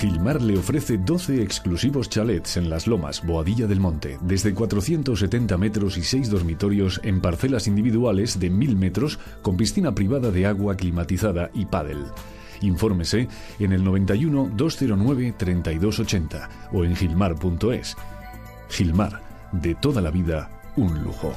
Gilmar 0.00 0.40
le 0.40 0.56
ofrece 0.56 0.96
12 0.96 1.42
exclusivos 1.42 2.08
chalets 2.08 2.56
en 2.56 2.70
Las 2.70 2.86
Lomas, 2.86 3.22
Boadilla 3.22 3.66
del 3.66 3.80
Monte, 3.80 4.16
desde 4.22 4.54
470 4.54 5.58
metros 5.58 5.98
y 5.98 6.02
6 6.02 6.30
dormitorios 6.30 7.02
en 7.04 7.20
parcelas 7.20 7.66
individuales 7.66 8.40
de 8.40 8.48
1000 8.48 8.76
metros 8.76 9.18
con 9.42 9.58
piscina 9.58 9.94
privada 9.94 10.30
de 10.30 10.46
agua 10.46 10.74
climatizada 10.74 11.50
y 11.52 11.66
pádel. 11.66 12.06
Infórmese 12.62 13.28
en 13.58 13.72
el 13.72 13.84
91 13.84 14.52
209 14.56 15.34
3280 15.36 16.48
o 16.72 16.82
en 16.82 16.96
gilmar.es. 16.96 17.94
Gilmar, 18.70 19.20
de 19.52 19.74
toda 19.74 20.00
la 20.00 20.10
vida, 20.10 20.48
un 20.76 21.04
lujo. 21.04 21.34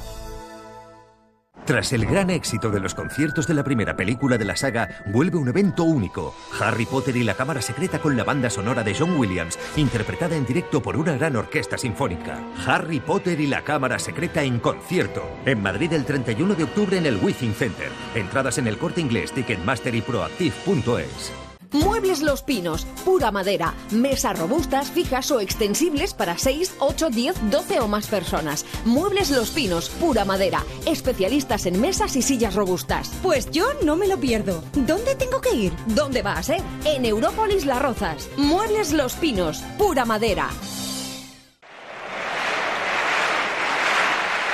Tras 1.64 1.94
el 1.94 2.04
gran 2.04 2.28
éxito 2.28 2.70
de 2.70 2.78
los 2.78 2.94
conciertos 2.94 3.46
de 3.46 3.54
la 3.54 3.64
primera 3.64 3.96
película 3.96 4.36
de 4.36 4.44
la 4.44 4.54
saga, 4.54 5.02
vuelve 5.06 5.38
un 5.38 5.48
evento 5.48 5.84
único. 5.84 6.34
Harry 6.60 6.84
Potter 6.84 7.16
y 7.16 7.24
la 7.24 7.34
Cámara 7.34 7.62
Secreta 7.62 8.00
con 8.00 8.18
la 8.18 8.24
banda 8.24 8.50
sonora 8.50 8.82
de 8.82 8.94
John 8.94 9.16
Williams, 9.16 9.58
interpretada 9.76 10.36
en 10.36 10.44
directo 10.44 10.82
por 10.82 10.98
una 10.98 11.16
gran 11.16 11.36
orquesta 11.36 11.78
sinfónica. 11.78 12.38
Harry 12.66 13.00
Potter 13.00 13.40
y 13.40 13.46
la 13.46 13.62
Cámara 13.62 13.98
Secreta 13.98 14.42
en 14.42 14.60
concierto. 14.60 15.22
En 15.46 15.62
Madrid 15.62 15.94
el 15.94 16.04
31 16.04 16.54
de 16.54 16.64
octubre 16.64 16.98
en 16.98 17.06
el 17.06 17.16
Withing 17.16 17.54
Center. 17.54 17.88
Entradas 18.14 18.58
en 18.58 18.66
el 18.66 18.76
corte 18.76 19.00
inglés, 19.00 19.32
Ticketmaster 19.32 19.94
y 19.94 20.02
Proactive.es. 20.02 21.43
Muebles 21.74 22.22
Los 22.22 22.42
Pinos, 22.42 22.86
pura 23.04 23.32
madera, 23.32 23.74
mesas 23.90 24.38
robustas, 24.38 24.92
fijas 24.92 25.28
o 25.32 25.40
extensibles 25.40 26.14
para 26.14 26.38
6, 26.38 26.76
8, 26.78 27.10
10, 27.10 27.50
12 27.50 27.80
o 27.80 27.88
más 27.88 28.06
personas. 28.06 28.64
Muebles 28.84 29.30
Los 29.30 29.50
Pinos, 29.50 29.88
pura 29.88 30.24
madera, 30.24 30.62
especialistas 30.86 31.66
en 31.66 31.80
mesas 31.80 32.14
y 32.14 32.22
sillas 32.22 32.54
robustas. 32.54 33.10
Pues 33.24 33.50
yo 33.50 33.66
no 33.82 33.96
me 33.96 34.06
lo 34.06 34.18
pierdo. 34.18 34.62
¿Dónde 34.74 35.16
tengo 35.16 35.40
que 35.40 35.52
ir? 35.52 35.72
¿Dónde 35.86 36.22
vas, 36.22 36.48
eh? 36.50 36.62
En 36.84 37.04
Európolis 37.04 37.66
Las 37.66 37.82
Rozas. 37.82 38.28
Muebles 38.36 38.92
Los 38.92 39.14
Pinos, 39.14 39.58
pura 39.76 40.04
madera. 40.04 40.50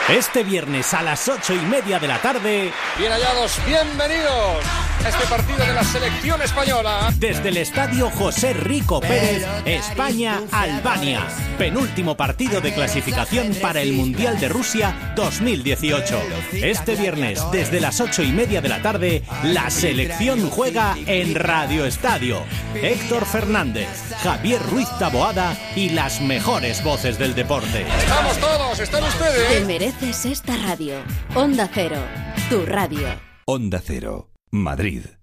Este 0.08 0.42
viernes 0.42 0.94
a 0.94 1.02
las 1.02 1.28
ocho 1.28 1.52
y 1.54 1.60
media 1.66 1.98
de 1.98 2.08
la 2.08 2.20
tarde. 2.22 2.72
Bien 2.98 3.12
hallados, 3.12 3.58
bienvenidos 3.66 4.89
este 5.06 5.26
partido 5.26 5.58
de 5.58 5.72
la 5.72 5.84
selección 5.84 6.42
española. 6.42 7.12
Desde 7.16 7.48
el 7.48 7.56
estadio 7.56 8.10
José 8.10 8.52
Rico 8.52 9.00
Pérez, 9.00 9.46
España-Albania. 9.64 11.26
Penúltimo 11.58 12.16
partido 12.16 12.60
de 12.60 12.72
clasificación 12.72 13.54
para 13.62 13.80
el 13.80 13.92
Mundial 13.92 14.38
de 14.38 14.48
Rusia 14.48 15.12
2018. 15.16 16.20
Este 16.52 16.96
viernes, 16.96 17.42
desde 17.52 17.80
las 17.80 18.00
ocho 18.00 18.22
y 18.22 18.32
media 18.32 18.60
de 18.60 18.68
la 18.68 18.82
tarde, 18.82 19.22
la 19.42 19.70
selección 19.70 20.50
juega 20.50 20.96
en 21.06 21.34
Radio 21.34 21.86
Estadio. 21.86 22.42
Héctor 22.74 23.24
Fernández, 23.26 23.88
Javier 24.22 24.62
Ruiz 24.70 24.88
Taboada 24.98 25.56
y 25.74 25.90
las 25.90 26.20
mejores 26.20 26.82
voces 26.84 27.18
del 27.18 27.34
deporte. 27.34 27.86
Estamos 27.98 28.38
todos, 28.38 28.80
están 28.80 29.04
ustedes. 29.04 29.48
Te 29.48 29.64
mereces 29.64 30.26
esta 30.26 30.56
radio. 30.56 30.96
Onda 31.34 31.68
Cero, 31.72 31.98
tu 32.48 32.64
radio. 32.66 33.08
Onda 33.46 33.82
Cero, 33.84 34.29
Madrid. 34.52 35.19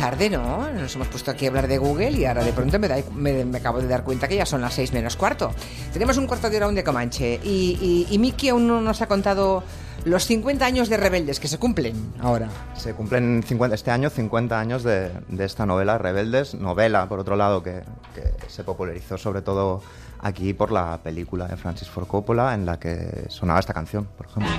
Tarde, 0.00 0.30
¿no? 0.30 0.70
Nos 0.72 0.94
hemos 0.94 1.08
puesto 1.08 1.30
aquí 1.30 1.44
a 1.44 1.48
hablar 1.48 1.68
de 1.68 1.76
Google 1.78 2.12
y 2.12 2.24
ahora 2.24 2.42
de 2.42 2.52
pronto 2.52 2.78
me, 2.78 2.88
da- 2.88 2.96
me- 3.14 3.44
me 3.44 3.58
acabo 3.58 3.80
de 3.80 3.86
dar 3.86 4.02
cuenta 4.02 4.26
que 4.28 4.36
ya 4.36 4.46
son 4.46 4.60
las 4.62 4.72
seis 4.74 4.92
menos 4.92 5.14
cuarto. 5.16 5.52
Tenemos 5.92 6.16
un 6.16 6.26
cuarto 6.26 6.48
de 6.48 6.56
hora 6.56 6.66
aún 6.66 6.74
de 6.74 6.82
Comanche 6.84 7.38
y, 7.42 8.06
y, 8.08 8.14
y 8.14 8.18
Miki 8.18 8.48
aún 8.48 8.66
no 8.66 8.80
nos 8.80 9.02
ha 9.02 9.06
contado 9.06 9.62
los 10.06 10.24
50 10.24 10.64
años 10.64 10.88
de 10.88 10.96
Rebeldes 10.96 11.38
que 11.38 11.48
se 11.48 11.58
cumplen 11.58 12.14
ahora. 12.20 12.48
Se 12.74 12.94
cumplen 12.94 13.42
50, 13.46 13.74
este 13.74 13.90
año 13.90 14.08
50 14.08 14.58
años 14.58 14.82
de, 14.82 15.10
de 15.28 15.44
esta 15.44 15.66
novela, 15.66 15.98
Rebeldes, 15.98 16.54
novela, 16.54 17.06
por 17.08 17.18
otro 17.18 17.36
lado, 17.36 17.62
que, 17.62 17.82
que 18.14 18.32
se 18.48 18.64
popularizó 18.64 19.18
sobre 19.18 19.42
todo 19.42 19.82
aquí 20.22 20.54
por 20.54 20.72
la 20.72 20.98
película 21.02 21.46
de 21.46 21.56
Francis 21.58 21.88
Ford 21.90 22.06
Coppola, 22.06 22.54
en 22.54 22.64
la 22.64 22.78
que 22.78 23.26
sonaba 23.28 23.60
esta 23.60 23.74
canción, 23.74 24.06
por 24.16 24.26
ejemplo. 24.26 24.50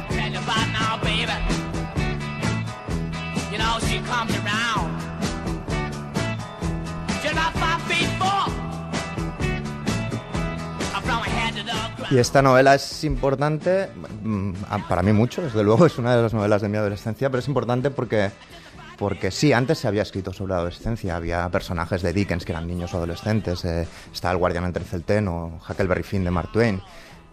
Y 12.11 12.17
esta 12.17 12.41
novela 12.41 12.75
es 12.75 13.05
importante, 13.05 13.87
mm, 14.21 14.51
para 14.89 15.01
mí 15.01 15.13
mucho, 15.13 15.41
desde 15.41 15.63
luego, 15.63 15.85
es 15.85 15.97
una 15.97 16.13
de 16.13 16.21
las 16.21 16.33
novelas 16.33 16.61
de 16.61 16.67
mi 16.67 16.75
adolescencia, 16.75 17.29
pero 17.29 17.39
es 17.39 17.47
importante 17.47 17.89
porque, 17.89 18.31
porque 18.97 19.31
sí, 19.31 19.53
antes 19.53 19.77
se 19.77 19.87
había 19.87 20.01
escrito 20.01 20.33
sobre 20.33 20.49
la 20.49 20.57
adolescencia, 20.57 21.15
había 21.15 21.47
personajes 21.47 22.01
de 22.01 22.11
Dickens 22.11 22.43
que 22.43 22.51
eran 22.51 22.67
niños 22.67 22.93
o 22.93 22.97
adolescentes, 22.97 23.63
eh, 23.63 23.87
está 24.11 24.29
El 24.29 24.37
guardián 24.39 24.65
entre 24.65 24.83
Celten 24.83 25.29
o 25.29 25.61
Huckleberry 25.69 26.03
Finn 26.03 26.25
de 26.25 26.31
Mark 26.31 26.51
Twain, 26.51 26.81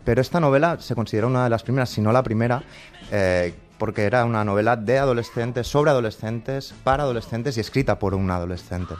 pero 0.04 0.20
esta 0.20 0.38
novela 0.38 0.76
se 0.78 0.94
considera 0.94 1.26
una 1.26 1.42
de 1.42 1.50
las 1.50 1.64
primeras, 1.64 1.90
si 1.90 2.00
no 2.00 2.12
la 2.12 2.22
primera, 2.22 2.62
eh, 3.10 3.52
porque 3.78 4.04
era 4.04 4.24
una 4.24 4.44
novela 4.44 4.76
de 4.76 4.96
adolescentes, 4.96 5.66
sobre 5.66 5.90
adolescentes, 5.90 6.72
para 6.84 7.02
adolescentes 7.02 7.56
y 7.56 7.60
escrita 7.60 7.98
por 7.98 8.14
un 8.14 8.30
adolescente. 8.30 8.94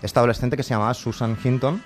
Esta 0.00 0.20
adolescente 0.20 0.56
que 0.56 0.62
se 0.62 0.70
llamaba 0.70 0.94
Susan 0.94 1.36
Hinton, 1.44 1.84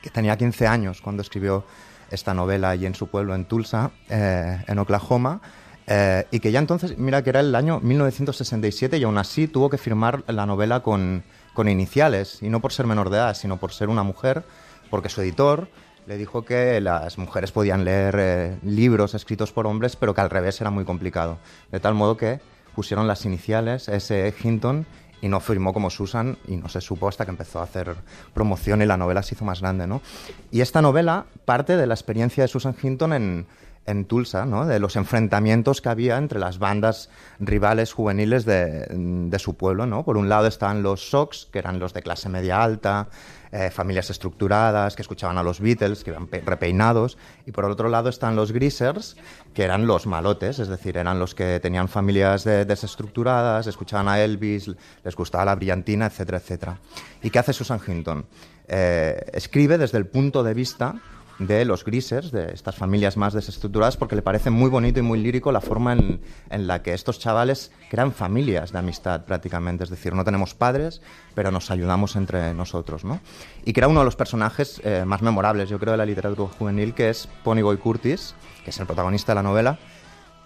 que 0.00 0.08
tenía 0.08 0.38
15 0.38 0.66
años 0.66 1.02
cuando 1.02 1.20
escribió 1.20 1.66
esta 2.12 2.34
novela 2.34 2.70
allí 2.70 2.86
en 2.86 2.94
su 2.94 3.08
pueblo, 3.08 3.34
en 3.34 3.46
Tulsa, 3.46 3.90
eh, 4.08 4.62
en 4.66 4.78
Oklahoma, 4.78 5.40
eh, 5.86 6.26
y 6.30 6.40
que 6.40 6.52
ya 6.52 6.58
entonces, 6.58 6.96
mira 6.98 7.22
que 7.22 7.30
era 7.30 7.40
el 7.40 7.54
año 7.54 7.80
1967 7.80 8.98
y 8.98 9.04
aún 9.04 9.18
así 9.18 9.48
tuvo 9.48 9.68
que 9.68 9.78
firmar 9.78 10.22
la 10.28 10.46
novela 10.46 10.80
con, 10.80 11.24
con 11.54 11.68
iniciales, 11.68 12.38
y 12.42 12.48
no 12.48 12.60
por 12.60 12.72
ser 12.72 12.86
menor 12.86 13.10
de 13.10 13.16
edad, 13.16 13.34
sino 13.34 13.56
por 13.56 13.72
ser 13.72 13.88
una 13.88 14.02
mujer, 14.02 14.44
porque 14.90 15.08
su 15.08 15.22
editor 15.22 15.68
le 16.06 16.16
dijo 16.16 16.44
que 16.44 16.80
las 16.80 17.18
mujeres 17.18 17.52
podían 17.52 17.84
leer 17.84 18.16
eh, 18.18 18.58
libros 18.62 19.14
escritos 19.14 19.52
por 19.52 19.66
hombres, 19.66 19.96
pero 19.96 20.14
que 20.14 20.20
al 20.20 20.30
revés 20.30 20.60
era 20.60 20.70
muy 20.70 20.84
complicado. 20.84 21.38
De 21.70 21.80
tal 21.80 21.94
modo 21.94 22.16
que 22.16 22.40
pusieron 22.74 23.06
las 23.06 23.24
iniciales 23.24 23.88
S. 23.88 24.34
Hinton 24.42 24.86
y 25.22 25.28
no 25.28 25.40
firmó 25.40 25.72
como 25.72 25.88
Susan 25.88 26.36
y 26.46 26.56
no 26.56 26.68
se 26.68 26.82
supo 26.82 27.08
hasta 27.08 27.24
que 27.24 27.30
empezó 27.30 27.60
a 27.60 27.62
hacer 27.62 27.94
promoción 28.34 28.82
y 28.82 28.86
la 28.86 28.98
novela 28.98 29.22
se 29.22 29.34
hizo 29.34 29.46
más 29.46 29.62
grande, 29.62 29.86
¿no? 29.86 30.02
Y 30.50 30.60
esta 30.60 30.82
novela 30.82 31.24
parte 31.46 31.76
de 31.78 31.86
la 31.86 31.94
experiencia 31.94 32.42
de 32.42 32.48
Susan 32.48 32.74
Hinton 32.82 33.12
en, 33.12 33.46
en 33.86 34.04
Tulsa, 34.04 34.44
¿no? 34.44 34.66
De 34.66 34.80
los 34.80 34.96
enfrentamientos 34.96 35.80
que 35.80 35.88
había 35.88 36.18
entre 36.18 36.40
las 36.40 36.58
bandas 36.58 37.08
rivales 37.38 37.92
juveniles 37.92 38.44
de, 38.44 38.86
de 38.90 39.38
su 39.38 39.54
pueblo, 39.54 39.86
¿no? 39.86 40.04
Por 40.04 40.16
un 40.16 40.28
lado 40.28 40.48
estaban 40.48 40.82
los 40.82 41.08
Sox, 41.10 41.48
que 41.52 41.60
eran 41.60 41.78
los 41.78 41.94
de 41.94 42.02
clase 42.02 42.28
media 42.28 42.62
alta, 42.62 43.08
eh, 43.52 43.70
familias 43.70 44.08
estructuradas, 44.10 44.96
que 44.96 45.02
escuchaban 45.02 45.36
a 45.38 45.42
los 45.42 45.60
Beatles, 45.60 46.02
que 46.04 46.12
pe- 46.12 46.40
repeinados, 46.40 47.18
y 47.46 47.52
por 47.52 47.64
otro 47.66 47.88
lado 47.88 48.08
están 48.08 48.34
los 48.34 48.50
Greasers, 48.50 49.16
que 49.54 49.62
eran 49.62 49.86
los 49.86 50.06
malotes, 50.06 50.58
es 50.58 50.68
decir, 50.68 50.96
eran 50.96 51.18
los 51.18 51.34
que 51.34 51.60
tenían 51.60 51.88
familias 51.88 52.44
de- 52.44 52.64
desestructuradas, 52.64 53.66
escuchaban 53.66 54.08
a 54.08 54.20
Elvis, 54.20 54.70
les 55.04 55.14
gustaba 55.14 55.44
la 55.44 55.54
brillantina, 55.54 56.06
etcétera, 56.06 56.38
etcétera. 56.38 56.78
¿Y 57.22 57.30
qué 57.30 57.38
hace 57.38 57.52
Susan 57.52 57.80
Hinton? 57.86 58.24
Eh, 58.68 59.22
escribe 59.34 59.76
desde 59.76 59.98
el 59.98 60.06
punto 60.06 60.42
de 60.42 60.54
vista 60.54 60.94
de 61.38 61.64
los 61.64 61.84
grises, 61.84 62.30
de 62.30 62.52
estas 62.52 62.76
familias 62.76 63.16
más 63.16 63.32
desestructuradas, 63.32 63.96
porque 63.96 64.16
le 64.16 64.22
parece 64.22 64.50
muy 64.50 64.70
bonito 64.70 65.00
y 65.00 65.02
muy 65.02 65.18
lírico 65.18 65.52
la 65.52 65.60
forma 65.60 65.92
en, 65.92 66.20
en 66.50 66.66
la 66.66 66.82
que 66.82 66.94
estos 66.94 67.18
chavales 67.18 67.72
crean 67.90 68.12
familias 68.12 68.72
de 68.72 68.78
amistad 68.78 69.24
prácticamente. 69.24 69.84
Es 69.84 69.90
decir, 69.90 70.14
no 70.14 70.24
tenemos 70.24 70.54
padres, 70.54 71.02
pero 71.34 71.50
nos 71.50 71.70
ayudamos 71.70 72.16
entre 72.16 72.54
nosotros. 72.54 73.04
¿no? 73.04 73.20
Y 73.64 73.72
crea 73.72 73.88
uno 73.88 74.00
de 74.00 74.04
los 74.04 74.16
personajes 74.16 74.80
eh, 74.84 75.04
más 75.06 75.22
memorables, 75.22 75.68
yo 75.68 75.78
creo, 75.78 75.92
de 75.92 75.98
la 75.98 76.06
literatura 76.06 76.52
juvenil, 76.58 76.94
que 76.94 77.10
es 77.10 77.28
Ponyboy 77.44 77.76
Curtis, 77.78 78.34
que 78.64 78.70
es 78.70 78.80
el 78.80 78.86
protagonista 78.86 79.32
de 79.32 79.36
la 79.36 79.42
novela, 79.42 79.78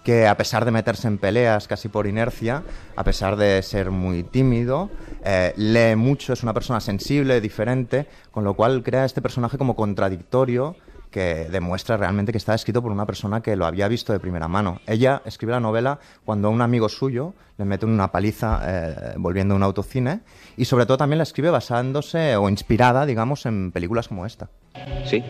que 0.07 0.25
a 0.25 0.37
pesar 0.37 0.63
de 0.63 0.71
meterse 0.71 1.05
en 1.09 1.17
peleas 1.17 1.67
casi 1.67 1.89
por 1.89 2.07
inercia, 2.07 2.63
a 2.95 3.03
pesar 3.03 3.35
de 3.35 3.61
ser 3.61 3.91
muy 3.91 4.23
tímido, 4.23 4.89
eh, 5.21 5.51
lee 5.57 5.97
mucho, 5.97 6.31
es 6.31 6.43
una 6.43 6.53
persona 6.53 6.79
sensible, 6.79 7.41
diferente, 7.41 8.07
con 8.31 8.45
lo 8.45 8.53
cual 8.53 8.83
crea 8.83 9.03
este 9.03 9.21
personaje 9.21 9.57
como 9.57 9.75
contradictorio 9.75 10.77
que 11.11 11.49
demuestra 11.51 11.97
realmente 11.97 12.31
que 12.31 12.37
está 12.37 12.55
escrito 12.55 12.81
por 12.81 12.93
una 12.93 13.05
persona 13.05 13.41
que 13.41 13.57
lo 13.57 13.65
había 13.65 13.89
visto 13.89 14.13
de 14.13 14.21
primera 14.21 14.47
mano. 14.47 14.79
Ella 14.87 15.21
escribe 15.25 15.51
la 15.51 15.59
novela 15.59 15.99
cuando 16.23 16.49
un 16.51 16.61
amigo 16.61 16.87
suyo 16.87 17.33
le 17.57 17.65
mete 17.65 17.85
una 17.85 18.09
paliza 18.09 18.61
eh, 18.63 19.13
volviendo 19.17 19.55
a 19.55 19.57
un 19.57 19.63
autocine 19.63 20.21
y 20.55 20.63
sobre 20.63 20.85
todo 20.85 20.95
también 20.95 21.17
la 21.17 21.23
escribe 21.23 21.49
basándose 21.49 22.37
o 22.37 22.47
inspirada, 22.47 23.05
digamos, 23.05 23.45
en 23.45 23.73
películas 23.73 24.07
como 24.07 24.25
esta. 24.25 24.47
Sí. 25.05 25.21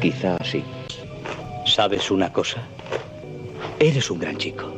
Quizá 0.00 0.38
sí. 0.44 0.62
¿Sabes 1.66 2.08
una 2.12 2.32
cosa? 2.32 2.62
Eres 3.78 4.10
un 4.10 4.18
gran 4.18 4.36
chico. 4.36 4.72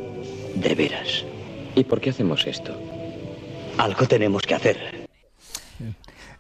De 0.55 0.75
veras. 0.75 1.25
¿Y 1.75 1.85
por 1.85 2.01
qué 2.01 2.11
hacemos 2.11 2.47
esto? 2.47 2.77
Algo 3.79 4.07
tenemos 4.07 4.43
que 4.43 4.55
hacer. 4.55 5.09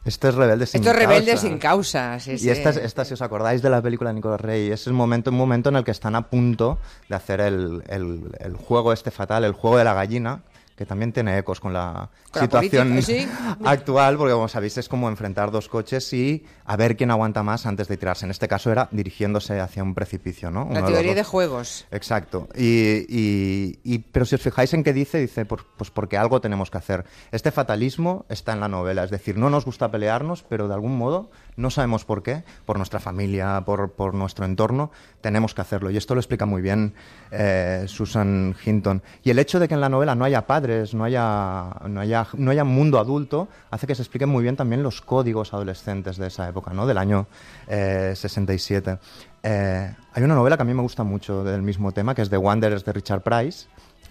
Esto 0.04 0.28
es 0.28 0.34
Rebelde 0.34 0.66
sin 0.66 0.80
Esto 0.80 0.90
es 0.90 0.96
Rebelde 0.96 1.30
causa. 1.30 1.46
sin 1.46 1.58
causa. 1.58 2.20
sí, 2.20 2.32
Y 2.32 2.38
sí. 2.38 2.50
esta, 2.50 2.70
es- 2.70 2.76
esta, 2.78 3.04
si 3.04 3.14
os 3.14 3.22
acordáis 3.22 3.62
de 3.62 3.70
la 3.70 3.80
película 3.80 4.10
de 4.10 4.14
Nicolás 4.14 4.40
Rey, 4.40 4.70
es 4.70 4.86
el 4.88 4.92
momento, 4.94 5.30
un 5.30 5.36
momento 5.36 5.68
en 5.68 5.76
el 5.76 5.84
que 5.84 5.92
están 5.92 6.16
a 6.16 6.28
punto 6.28 6.78
de 7.08 7.14
hacer 7.14 7.40
el, 7.40 7.84
el- 7.88 8.20
el 8.40 8.56
juego 8.56 8.92
este 8.92 9.12
fatal, 9.12 9.44
el 9.44 9.52
juego 9.52 9.78
de 9.78 9.84
la 9.84 9.94
gallina, 9.94 10.42
que 10.76 10.86
también 10.86 11.12
tiene 11.12 11.36
ecos 11.38 11.60
con 11.60 11.72
la 11.72 12.10
Con 12.30 12.40
la 12.40 12.42
situación 12.42 12.88
política, 12.90 13.20
sí. 13.20 13.28
actual, 13.64 14.16
porque 14.16 14.32
como 14.32 14.48
sabéis 14.48 14.78
es 14.78 14.88
como 14.88 15.08
enfrentar 15.08 15.50
dos 15.50 15.68
coches 15.68 16.12
y 16.12 16.44
a 16.64 16.76
ver 16.76 16.96
quién 16.96 17.10
aguanta 17.10 17.42
más 17.42 17.66
antes 17.66 17.88
de 17.88 17.96
tirarse. 17.96 18.24
En 18.24 18.30
este 18.30 18.48
caso 18.48 18.70
era 18.72 18.88
dirigiéndose 18.90 19.60
hacia 19.60 19.82
un 19.82 19.94
precipicio, 19.94 20.50
¿no? 20.50 20.64
Uno 20.64 20.80
La 20.80 20.86
teoría 20.86 21.14
de 21.14 21.24
juegos. 21.24 21.86
Exacto. 21.90 22.48
Y, 22.56 23.04
y- 23.08 23.78
y- 23.84 23.98
pero 23.98 24.24
si 24.24 24.34
os 24.34 24.40
fijáis 24.40 24.72
en 24.74 24.82
qué 24.84 24.92
dice, 24.92 25.18
dice, 25.18 25.44
pues, 25.44 25.62
pues 25.76 25.90
porque 25.90 26.16
algo 26.16 26.40
tenemos 26.40 26.70
que 26.70 26.78
hacer. 26.78 27.04
Este 27.30 27.50
fatalismo 27.50 28.24
está 28.28 28.52
en 28.52 28.60
la 28.60 28.68
novela, 28.68 29.04
es 29.04 29.10
decir, 29.10 29.36
no 29.36 29.50
nos 29.50 29.64
gusta 29.64 29.90
pelearnos, 29.90 30.42
pero 30.42 30.68
de 30.68 30.74
algún 30.74 30.96
modo, 30.96 31.30
no 31.56 31.70
sabemos 31.70 32.04
por 32.04 32.22
qué, 32.22 32.44
por 32.64 32.76
nuestra 32.76 33.00
familia, 33.00 33.62
por, 33.64 34.14
nuestro 34.14 34.44
entorno, 34.44 34.90
tenemos 35.20 35.54
que 35.54 35.60
hacerlo. 35.60 35.90
Y 35.90 35.96
esto 35.96 36.14
lo 36.14 36.20
explica 36.20 36.46
muy 36.46 36.62
bien 36.62 36.94
eh, 37.30 37.84
Susan 37.88 38.54
Hinton. 38.64 39.02
Y 39.22 39.30
el 39.30 39.38
hecho 39.38 39.60
de 39.60 39.68
que 39.68 39.74
en 39.74 39.80
la 39.80 39.88
novela 39.88 40.14
no 40.14 40.24
haya 40.24 40.46
padres, 40.46 40.94
no 40.94 41.04
haya, 41.04 41.66
no 41.88 42.00
haya, 42.00 42.26
no 42.36 42.50
haya 42.50 42.64
mundo 42.64 42.98
adulto, 42.98 43.48
hace 43.70 43.86
que 43.86 43.94
se 43.94 44.02
expliquen 44.02 44.28
muy 44.28 44.42
bien 44.42 44.56
también 44.56 44.82
los 44.82 45.00
códigos 45.02 45.52
adolescentes 45.52 46.16
de 46.16 46.28
esa 46.28 46.48
época, 46.48 46.72
¿no? 46.72 46.86
del 46.86 46.98
año 46.98 47.26
eh, 47.68 48.12
67. 48.14 48.98
Eh, 49.42 49.94
hay 50.12 50.22
una 50.22 50.34
novela 50.34 50.56
que 50.56 50.62
a 50.62 50.66
mí 50.66 50.74
me 50.74 50.82
gusta 50.82 51.04
mucho 51.04 51.44
del 51.44 51.62
mismo 51.62 51.92
tema, 51.92 52.14
que 52.14 52.22
es 52.22 52.30
The 52.30 52.38
Wanderers 52.38 52.84
de 52.84 52.92
Richard 52.92 53.22
Price, 53.22 53.66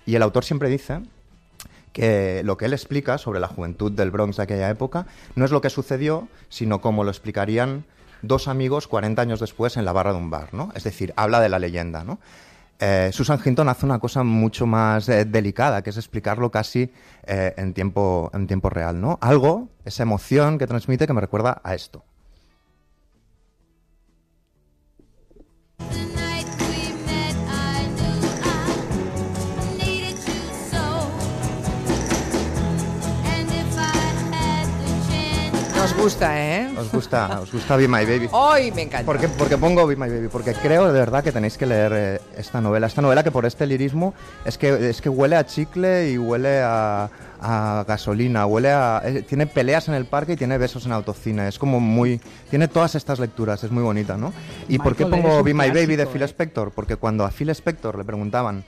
y 0.06 0.16
el 0.16 0.24
autor 0.24 0.44
siempre 0.44 0.70
dice 0.70 1.02
que 1.94 2.42
lo 2.44 2.58
que 2.58 2.66
él 2.66 2.74
explica 2.74 3.18
sobre 3.18 3.40
la 3.40 3.48
juventud 3.48 3.92
del 3.92 4.12
Bronx 4.12 4.38
de 4.38 4.44
aquella 4.44 4.70
época 4.70 5.06
no 5.36 5.46
es 5.46 5.52
lo 5.52 5.62
que 5.62 5.70
sucedió, 5.70 6.28
sino 6.50 6.82
cómo 6.82 7.04
lo 7.04 7.12
explicarían 7.12 7.86
dos 8.22 8.48
amigos 8.48 8.88
40 8.88 9.22
años 9.22 9.40
después 9.40 9.78
en 9.78 9.86
la 9.86 9.94
barra 9.94 10.14
de 10.14 10.20
un 10.20 10.30
bar, 10.30 10.54
¿no? 10.54 10.72
Es 10.76 10.84
decir, 10.84 11.14
habla 11.16 11.40
de 11.40 11.50
la 11.50 11.60
leyenda, 11.60 12.04
¿no? 12.04 12.20
Eh, 12.80 13.12
Susan 13.14 13.40
Hinton 13.44 13.70
hace 13.70 13.86
una 13.86 14.00
cosa 14.00 14.24
mucho 14.24 14.66
más 14.66 15.08
eh, 15.08 15.26
delicada, 15.26 15.84
que 15.84 15.92
es 15.92 15.98
explicarlo 15.98 16.50
casi 16.50 16.92
eh, 17.28 17.54
en, 17.58 17.74
tiempo, 17.74 18.32
en 18.34 18.48
tiempo 18.48 18.72
real, 18.72 19.00
¿no? 19.00 19.20
Algo, 19.22 19.70
esa 19.86 20.02
emoción 20.02 20.58
que 20.58 20.66
transmite 20.66 21.06
que 21.06 21.14
me 21.14 21.22
recuerda 21.22 21.62
a 21.64 21.76
esto. 21.76 22.04
Gusta, 36.02 36.42
¿eh? 36.42 36.74
¿Os 36.78 36.92
gusta, 36.92 37.40
os 37.42 37.52
gusta 37.52 37.76
Be 37.76 37.88
My 37.88 38.06
Baby? 38.06 38.30
¡Ay, 38.34 38.72
me 38.72 38.84
encanta! 38.84 39.06
¿Por 39.06 39.20
qué, 39.20 39.28
por 39.28 39.48
qué 39.48 39.58
pongo 39.58 39.86
Be 39.86 39.96
My 39.96 40.10
Baby? 40.10 40.30
Porque 40.30 40.54
creo 40.54 40.92
de 40.92 41.00
verdad 41.00 41.24
que 41.24 41.32
tenéis 41.32 41.58
que 41.58 41.66
leer 41.66 41.92
eh, 41.96 42.22
esta 42.36 42.60
novela. 42.60 42.88
Esta 42.88 43.02
novela 43.02 43.24
que 43.24 43.32
por 43.32 43.46
este 43.46 43.68
lirismo 43.68 44.14
es 44.44 44.58
que, 44.58 44.90
es 44.90 45.00
que 45.00 45.10
huele 45.10 45.36
a 45.36 45.46
chicle 45.46 46.10
y 46.10 46.18
huele 46.18 46.62
a, 46.64 47.10
a 47.40 47.86
gasolina, 47.88 48.48
huele 48.48 48.72
a... 48.72 49.02
eh, 49.06 49.22
tiene 49.22 49.46
peleas 49.46 49.88
en 49.90 49.94
el 49.94 50.06
parque 50.06 50.34
y 50.34 50.36
tiene 50.36 50.58
besos 50.58 50.86
en 50.86 50.92
autocine. 50.92 51.48
Es 51.48 51.60
como 51.60 51.80
muy... 51.80 52.20
Tiene 52.50 52.68
todas 52.68 52.96
estas 52.96 53.20
lecturas, 53.20 53.64
es 53.64 53.72
muy 53.72 53.84
bonita, 53.84 54.18
¿no? 54.18 54.34
¿Y 54.68 54.80
por 54.80 54.96
qué 54.96 55.06
pongo 55.06 55.44
Be 55.44 55.54
My 55.54 55.70
Baby 55.70 55.98
de 55.98 56.08
Phil 56.08 56.24
¿eh? 56.24 56.26
Spector? 56.26 56.72
Porque 56.72 56.96
cuando 56.96 57.26
a 57.26 57.32
Phil 57.32 57.50
Spector 57.52 57.98
le 57.98 58.04
preguntaban 58.04 58.64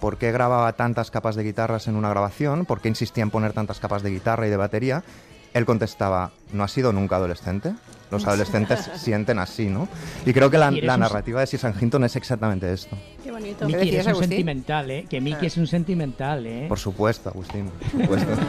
por 0.00 0.18
qué 0.18 0.32
grababa 0.32 0.70
tantas 0.74 1.10
capas 1.10 1.34
de 1.34 1.44
guitarras 1.44 1.88
en 1.88 1.96
una 1.96 2.10
grabación, 2.10 2.66
por 2.66 2.82
qué 2.82 2.88
insistía 2.88 3.22
en 3.22 3.30
poner 3.30 3.54
tantas 3.54 3.80
capas 3.80 4.02
de 4.02 4.10
guitarra 4.10 4.46
y 4.46 4.50
de 4.50 4.56
batería, 4.58 5.02
él 5.54 5.64
contestaba, 5.64 6.32
¿no 6.52 6.64
has 6.64 6.72
sido 6.72 6.92
nunca 6.92 7.16
adolescente? 7.16 7.72
Los 8.10 8.26
adolescentes 8.26 8.90
sienten 8.96 9.38
así, 9.38 9.66
¿no? 9.66 9.88
Y 10.26 10.32
creo 10.32 10.50
que 10.50 10.58
la, 10.58 10.68
eres 10.68 10.98
narrativa 10.98 11.40
de 11.40 11.46
Susan 11.46 11.74
Hinton 11.80 12.04
es 12.04 12.16
exactamente 12.16 12.70
esto. 12.72 12.98
Qué 13.22 13.30
bonito. 13.30 13.66
Miki 13.66 13.96
es 13.96 14.06
un 14.06 14.16
sentimental, 14.16 14.90
¿eh? 14.90 15.06
Que 15.08 15.20
Miki 15.20 15.46
es 15.46 15.56
un 15.56 15.66
sentimental, 15.66 16.46
¿eh? 16.46 16.66
Por 16.68 16.78
supuesto, 16.78 17.30
Agustín, 17.30 17.70
por 18.06 18.20
supuesto. 18.20 18.28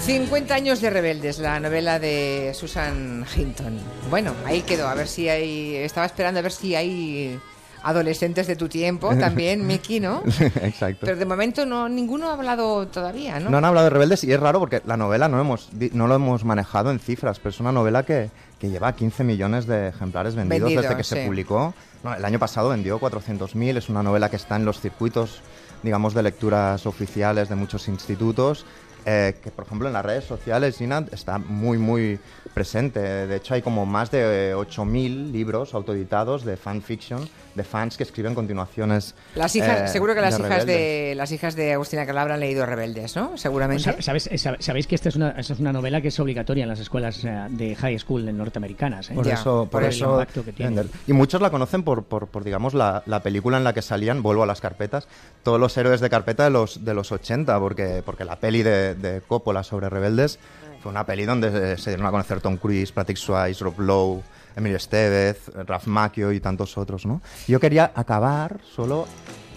50 0.00 0.54
años 0.54 0.80
de 0.80 0.90
rebeldes, 0.90 1.40
la 1.40 1.58
novela 1.58 1.98
de 1.98 2.52
Susan 2.54 3.26
Hinton. 3.36 3.78
Bueno, 4.10 4.32
ahí 4.46 4.62
quedó, 4.62 4.88
a 4.88 4.94
ver 4.94 5.08
si 5.08 5.28
hay... 5.28 5.74
Estaba 5.76 6.06
esperando 6.06 6.38
a 6.38 6.42
ver 6.42 6.52
si 6.52 6.76
hay 6.76 7.38
adolescentes 7.82 8.46
de 8.46 8.56
tu 8.56 8.68
tiempo 8.68 9.14
también, 9.20 9.66
Miki, 9.66 10.00
¿no? 10.00 10.22
Exacto. 10.62 11.00
Pero 11.06 11.16
de 11.16 11.24
momento 11.24 11.66
no 11.66 11.88
ninguno 11.88 12.30
ha 12.30 12.34
hablado 12.34 12.86
todavía, 12.88 13.40
¿no? 13.40 13.50
No 13.50 13.58
han 13.58 13.64
hablado 13.64 13.84
de 13.84 13.90
rebeldes 13.90 14.24
y 14.24 14.32
es 14.32 14.40
raro 14.40 14.58
porque 14.60 14.82
la 14.86 14.96
novela 14.96 15.28
no, 15.28 15.40
hemos, 15.40 15.70
no 15.92 16.06
lo 16.06 16.14
hemos 16.14 16.44
manejado 16.44 16.90
en 16.90 16.98
cifras, 16.98 17.38
pero 17.38 17.50
es 17.50 17.60
una 17.60 17.72
novela 17.72 18.02
que, 18.04 18.30
que 18.58 18.68
lleva 18.70 18.92
15 18.94 19.24
millones 19.24 19.66
de 19.66 19.88
ejemplares 19.88 20.34
vendidos 20.34 20.60
Vendidos, 20.62 20.82
desde 20.84 20.96
que 20.96 21.04
sí. 21.04 21.14
se 21.14 21.26
publicó. 21.26 21.74
No, 22.02 22.14
el 22.14 22.24
año 22.24 22.38
pasado 22.38 22.68
vendió 22.68 23.00
400.000, 23.00 23.76
es 23.76 23.88
una 23.88 24.02
novela 24.02 24.28
que 24.30 24.36
está 24.36 24.56
en 24.56 24.64
los 24.64 24.80
circuitos, 24.80 25.40
digamos, 25.82 26.14
de 26.14 26.22
lecturas 26.22 26.86
oficiales 26.86 27.48
de 27.48 27.54
muchos 27.56 27.88
institutos. 27.88 28.64
eh, 29.06 29.36
que 29.42 29.50
por 29.50 29.64
ejemplo 29.64 29.86
en 29.88 29.94
las 29.94 30.04
redes 30.04 30.24
sociales 30.24 30.76
Gina 30.76 31.06
está 31.12 31.38
muy 31.38 31.78
muy 31.78 32.18
presente 32.52 33.00
de 33.00 33.36
hecho 33.36 33.54
hay 33.54 33.62
como 33.62 33.86
más 33.86 34.10
de 34.10 34.50
eh, 34.50 34.54
8.000 34.54 35.30
libros 35.30 35.72
autoeditados 35.72 36.44
de 36.44 36.56
fanfiction 36.56 37.28
de 37.58 37.64
fans 37.64 37.98
que 37.98 38.04
escriben 38.04 38.34
continuaciones 38.34 39.14
Las 39.34 39.54
hijas, 39.54 39.82
eh, 39.82 39.88
seguro 39.88 40.14
que 40.14 40.22
las 40.22 40.38
de 40.38 40.40
hijas 40.46 40.50
rebeldes. 40.64 40.76
de 40.76 41.14
las 41.14 41.30
hijas 41.32 41.54
de 41.54 41.74
Agustina 41.74 42.06
Calabra 42.06 42.34
han 42.34 42.40
leído 42.40 42.64
Rebeldes, 42.64 43.14
¿no? 43.16 43.36
Seguramente. 43.36 43.82
Sa- 43.82 44.00
¿Sabes, 44.00 44.30
sab- 44.32 44.60
sabéis 44.60 44.86
que 44.86 44.94
esta 44.94 45.10
es, 45.10 45.16
una, 45.16 45.32
esta 45.32 45.52
es 45.52 45.60
una 45.60 45.72
novela 45.72 46.00
que 46.00 46.08
es 46.08 46.18
obligatoria 46.20 46.62
en 46.62 46.70
las 46.70 46.80
escuelas 46.80 47.22
eh, 47.24 47.46
de 47.50 47.74
high 47.76 47.98
school 47.98 48.34
norteamericanas? 48.34 49.10
¿eh? 49.10 49.14
Por 49.14 49.28
eso, 49.28 49.68
por, 49.70 49.82
el 49.82 49.90
eso. 49.90 50.12
impacto 50.12 50.44
que 50.44 50.52
tiene. 50.52 50.70
Ender. 50.80 50.86
Y 51.06 51.12
muchos 51.12 51.40
la 51.42 51.50
conocen 51.50 51.82
por, 51.82 52.04
por, 52.04 52.28
por, 52.28 52.44
digamos, 52.44 52.72
la, 52.72 53.02
la 53.06 53.20
película 53.22 53.58
en 53.58 53.64
la 53.64 53.72
que 53.74 53.82
salían, 53.82 54.22
vuelvo 54.22 54.42
a 54.42 54.46
las 54.46 54.60
carpetas, 54.60 55.08
todos 55.42 55.60
los 55.60 55.76
héroes 55.76 56.00
de 56.00 56.08
carpeta 56.08 56.44
de 56.44 56.50
los, 56.50 56.84
de 56.84 56.94
los 56.94 57.12
80, 57.12 57.58
porque, 57.60 58.02
porque 58.06 58.24
la 58.24 58.36
peli 58.36 58.62
de, 58.62 58.94
de 58.94 59.20
Coppola 59.20 59.62
sobre 59.62 59.88
rebeldes 59.88 60.38
fue 60.82 60.92
una 60.92 61.04
peli 61.04 61.24
donde 61.24 61.76
se 61.76 61.90
dieron 61.90 62.06
a 62.06 62.10
conocer 62.12 62.40
Tom 62.40 62.56
Cruise, 62.56 62.92
Patrick 62.92 63.18
Swayze, 63.18 63.64
Rob 63.64 63.80
Lowe, 63.80 64.22
Emilio 64.56 64.76
Estevez, 64.76 65.48
Ralph 65.66 65.86
Macchio 65.86 66.32
y 66.32 66.40
tantos 66.40 66.76
otros, 66.78 67.06
¿no? 67.06 67.20
Yo 67.46 67.60
quería 67.60 67.92
acabar 67.94 68.60
solo 68.74 69.06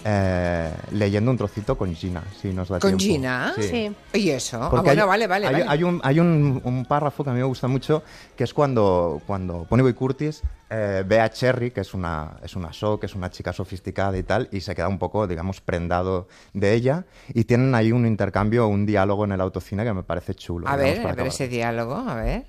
eh, 0.04 0.72
leyendo 0.90 1.30
un 1.30 1.36
trocito 1.36 1.78
con 1.78 1.94
Gina, 1.94 2.24
si 2.40 2.52
nos 2.52 2.68
da 2.68 2.80
¿Con 2.80 2.96
tiempo. 2.96 3.04
Gina? 3.04 3.52
Sí. 3.56 3.92
¿Y 4.14 4.30
eso? 4.30 4.60
Ah, 4.60 4.68
Porque 4.70 4.86
bueno, 4.86 5.02
hay- 5.02 5.08
vale, 5.08 5.26
vale, 5.28 5.46
hay, 5.46 5.52
vale. 5.54 5.64
hay 5.68 5.82
un, 5.84 6.00
hay 6.02 6.18
un, 6.18 6.60
un 6.64 6.84
párrafo 6.86 7.22
que 7.22 7.30
a 7.30 7.32
mí 7.32 7.38
me 7.38 7.44
gusta 7.44 7.68
mucho, 7.68 8.02
que 8.36 8.42
es 8.44 8.52
cuando, 8.52 9.20
cuando 9.28 9.64
Ponyboy 9.64 9.94
Curtis 9.94 10.42
eh, 10.70 11.04
ve 11.06 11.20
a 11.20 11.30
Cherry, 11.30 11.70
que 11.70 11.82
es 11.82 11.94
una, 11.94 12.32
es 12.42 12.56
una 12.56 12.72
show, 12.72 12.98
que 12.98 13.06
es 13.06 13.14
una 13.14 13.30
chica 13.30 13.52
sofisticada 13.52 14.18
y 14.18 14.24
tal, 14.24 14.48
y 14.50 14.60
se 14.60 14.74
queda 14.74 14.88
un 14.88 14.98
poco, 14.98 15.28
digamos, 15.28 15.60
prendado 15.60 16.26
de 16.52 16.74
ella, 16.74 17.04
y 17.32 17.44
tienen 17.44 17.72
ahí 17.76 17.92
un 17.92 18.04
intercambio, 18.04 18.66
un 18.66 18.84
diálogo 18.86 19.24
en 19.24 19.32
el 19.32 19.40
autocine 19.40 19.84
que 19.84 19.92
me 19.92 20.02
parece 20.02 20.34
chulo. 20.34 20.66
A 20.68 20.76
digamos, 20.76 20.90
ver, 20.96 20.98
a 20.98 21.02
ver 21.04 21.12
acabar. 21.12 21.28
ese 21.32 21.46
diálogo, 21.48 21.94
a 21.94 22.14
ver. 22.16 22.44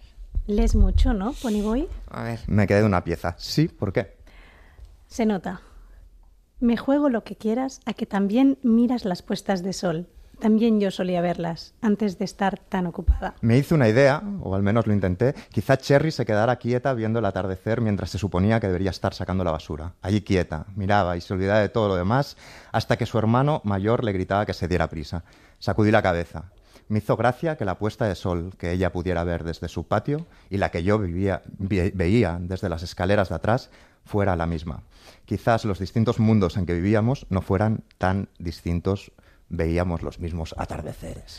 Lees 0.46 0.76
mucho, 0.76 1.14
¿no, 1.14 1.34
Ponyboy? 1.34 1.88
A 2.10 2.24
ver. 2.24 2.40
Me 2.48 2.68
quedé 2.68 2.80
de 2.80 2.86
una 2.86 3.04
pieza. 3.04 3.36
Sí, 3.38 3.68
¿por 3.68 3.94
qué? 3.94 4.18
Se 5.08 5.26
nota. 5.26 5.62
Me 6.60 6.78
juego 6.78 7.10
lo 7.10 7.24
que 7.24 7.36
quieras 7.36 7.82
a 7.86 7.94
que 7.94 8.06
también 8.06 8.58
miras 8.64 9.06
las 9.06 9.22
puestas 9.22 9.64
de 9.64 9.74
sol. 9.74 10.08
También 10.40 10.82
yo 10.82 10.92
solía 10.92 11.22
verlas 11.22 11.74
antes 11.82 12.18
de 12.20 12.26
estar 12.26 12.60
tan 12.60 12.86
ocupada. 12.86 13.36
Me 13.40 13.58
hice 13.58 13.76
una 13.76 13.88
idea, 13.88 14.22
o 14.42 14.56
al 14.56 14.64
menos 14.64 14.88
lo 14.88 14.94
intenté. 14.94 15.36
Quizá 15.52 15.78
Cherry 15.78 16.12
se 16.12 16.26
quedara 16.26 16.58
quieta 16.58 16.94
viendo 16.94 17.20
el 17.20 17.26
atardecer 17.26 17.80
mientras 17.80 18.10
se 18.10 18.18
suponía 18.18 18.60
que 18.60 18.68
debería 18.68 18.90
estar 18.90 19.14
sacando 19.14 19.46
la 19.46 19.52
basura. 19.52 19.94
Allí 20.02 20.22
quieta, 20.22 20.66
miraba 20.76 21.16
y 21.16 21.22
se 21.22 21.34
olvidaba 21.34 21.60
de 21.60 21.70
todo 21.70 21.88
lo 21.88 21.96
demás 21.96 22.36
hasta 22.74 22.98
que 22.98 23.06
su 23.06 23.18
hermano 23.18 23.62
mayor 23.64 24.04
le 24.04 24.12
gritaba 24.12 24.46
que 24.46 24.54
se 24.54 24.68
diera 24.68 24.90
prisa. 24.90 25.24
Sacudí 25.60 25.92
la 25.92 26.02
cabeza. 26.02 26.52
Me 26.90 27.00
hizo 27.00 27.16
gracia 27.18 27.56
que 27.58 27.66
la 27.66 27.78
puesta 27.78 28.06
de 28.06 28.16
sol 28.16 28.52
que 28.58 28.72
ella 28.72 28.92
pudiera 28.92 29.24
ver 29.24 29.44
desde 29.44 29.68
su 29.68 29.86
patio 29.88 30.26
y 30.50 30.58
la 30.58 30.70
que 30.72 30.84
yo 30.84 31.00
vivía- 31.00 31.42
ve- 31.58 31.92
veía 31.96 32.38
desde 32.42 32.70
las 32.70 32.84
escaleras 32.84 33.30
de 33.30 33.36
atrás 33.36 33.70
fuera 34.06 34.36
la 34.36 34.46
misma. 34.46 34.84
Quizás 35.26 35.66
los 35.66 35.80
distintos 35.80 36.20
mundos 36.20 36.58
en 36.58 36.66
que 36.66 36.74
vivíamos 36.74 37.26
no 37.30 37.42
fueran 37.42 37.84
tan 37.98 38.28
distintos, 38.38 39.12
veíamos 39.50 40.02
los 40.02 40.20
mismos 40.20 40.54
atardeceres. 40.58 41.38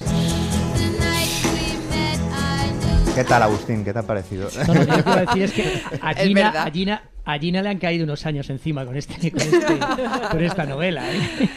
¿Qué 3.14 3.24
tal, 3.24 3.42
Agustín? 3.42 3.84
¿Qué 3.84 3.92
te 3.92 3.98
ha 3.98 4.02
parecido? 4.02 4.48
No, 4.66 4.74
no, 4.74 4.80
lo 4.84 4.96
que 4.96 5.02
quiero 5.02 5.20
decir 5.26 5.42
es 5.44 5.52
que 5.52 5.82
a 6.02 6.14
Gina, 6.14 6.42
verdad. 6.44 6.66
a 6.66 6.70
Gina- 6.70 7.02
a 7.26 7.38
Gina 7.38 7.62
le 7.62 7.68
han 7.70 7.78
caído 7.78 8.04
unos 8.04 8.26
años 8.26 8.50
encima 8.50 8.84
con, 8.84 8.96
este, 8.96 9.30
con, 9.30 9.40
este- 9.40 9.78
con 10.30 10.42
esta 10.42 10.64
novela. 10.64 11.04
¿eh? 11.12 11.48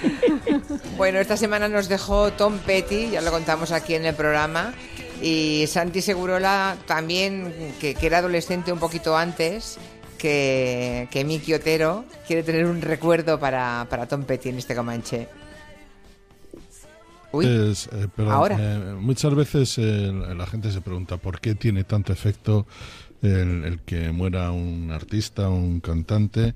Bueno, 0.97 1.20
esta 1.20 1.36
semana 1.38 1.68
nos 1.68 1.88
dejó 1.89 2.32
Tom 2.34 2.58
Petty, 2.60 3.10
ya 3.12 3.22
lo 3.22 3.32
contamos 3.32 3.72
aquí 3.72 3.93
en 3.95 4.05
el 4.05 4.16
programa, 4.16 4.74
y 5.22 5.66
Santi 5.68 6.01
Segurola 6.01 6.76
también, 6.86 7.53
que, 7.80 7.93
que 7.95 8.08
era 8.08 8.20
adolescente 8.20 8.72
un 8.72 8.80
poquito 8.80 9.16
antes 9.18 9.78
que, 10.18 11.08
que 11.12 11.24
Miki 11.24 11.53
Otero, 11.53 12.05
quiere 12.26 12.43
tener 12.43 12.66
un 12.66 12.82
recuerdo 12.82 13.39
para, 13.39 13.86
para 13.89 14.08
Tom 14.08 14.24
Petty 14.24 14.49
en 14.49 14.58
este 14.58 14.76
Comanche. 14.76 15.28
Uy, 17.32 17.45
Es, 17.45 17.88
eh, 17.91 18.07
perdón, 18.15 18.34
ahora. 18.34 18.57
eh, 18.59 18.95
muchas 18.99 19.34
veces 19.36 19.78
eh, 19.78 20.11
la 20.36 20.45
gente 20.47 20.71
se 20.71 20.82
pregunta 20.82 21.17
por 21.17 21.39
qué 21.39 21.55
tiene 21.55 21.84
tanto 21.84 22.13
efecto 22.13 22.65
el, 23.21 23.63
el 23.65 23.80
que 23.82 24.11
muera 24.11 24.51
un 24.51 24.91
artista, 24.91 25.49
un 25.49 25.80
cantante 25.80 26.53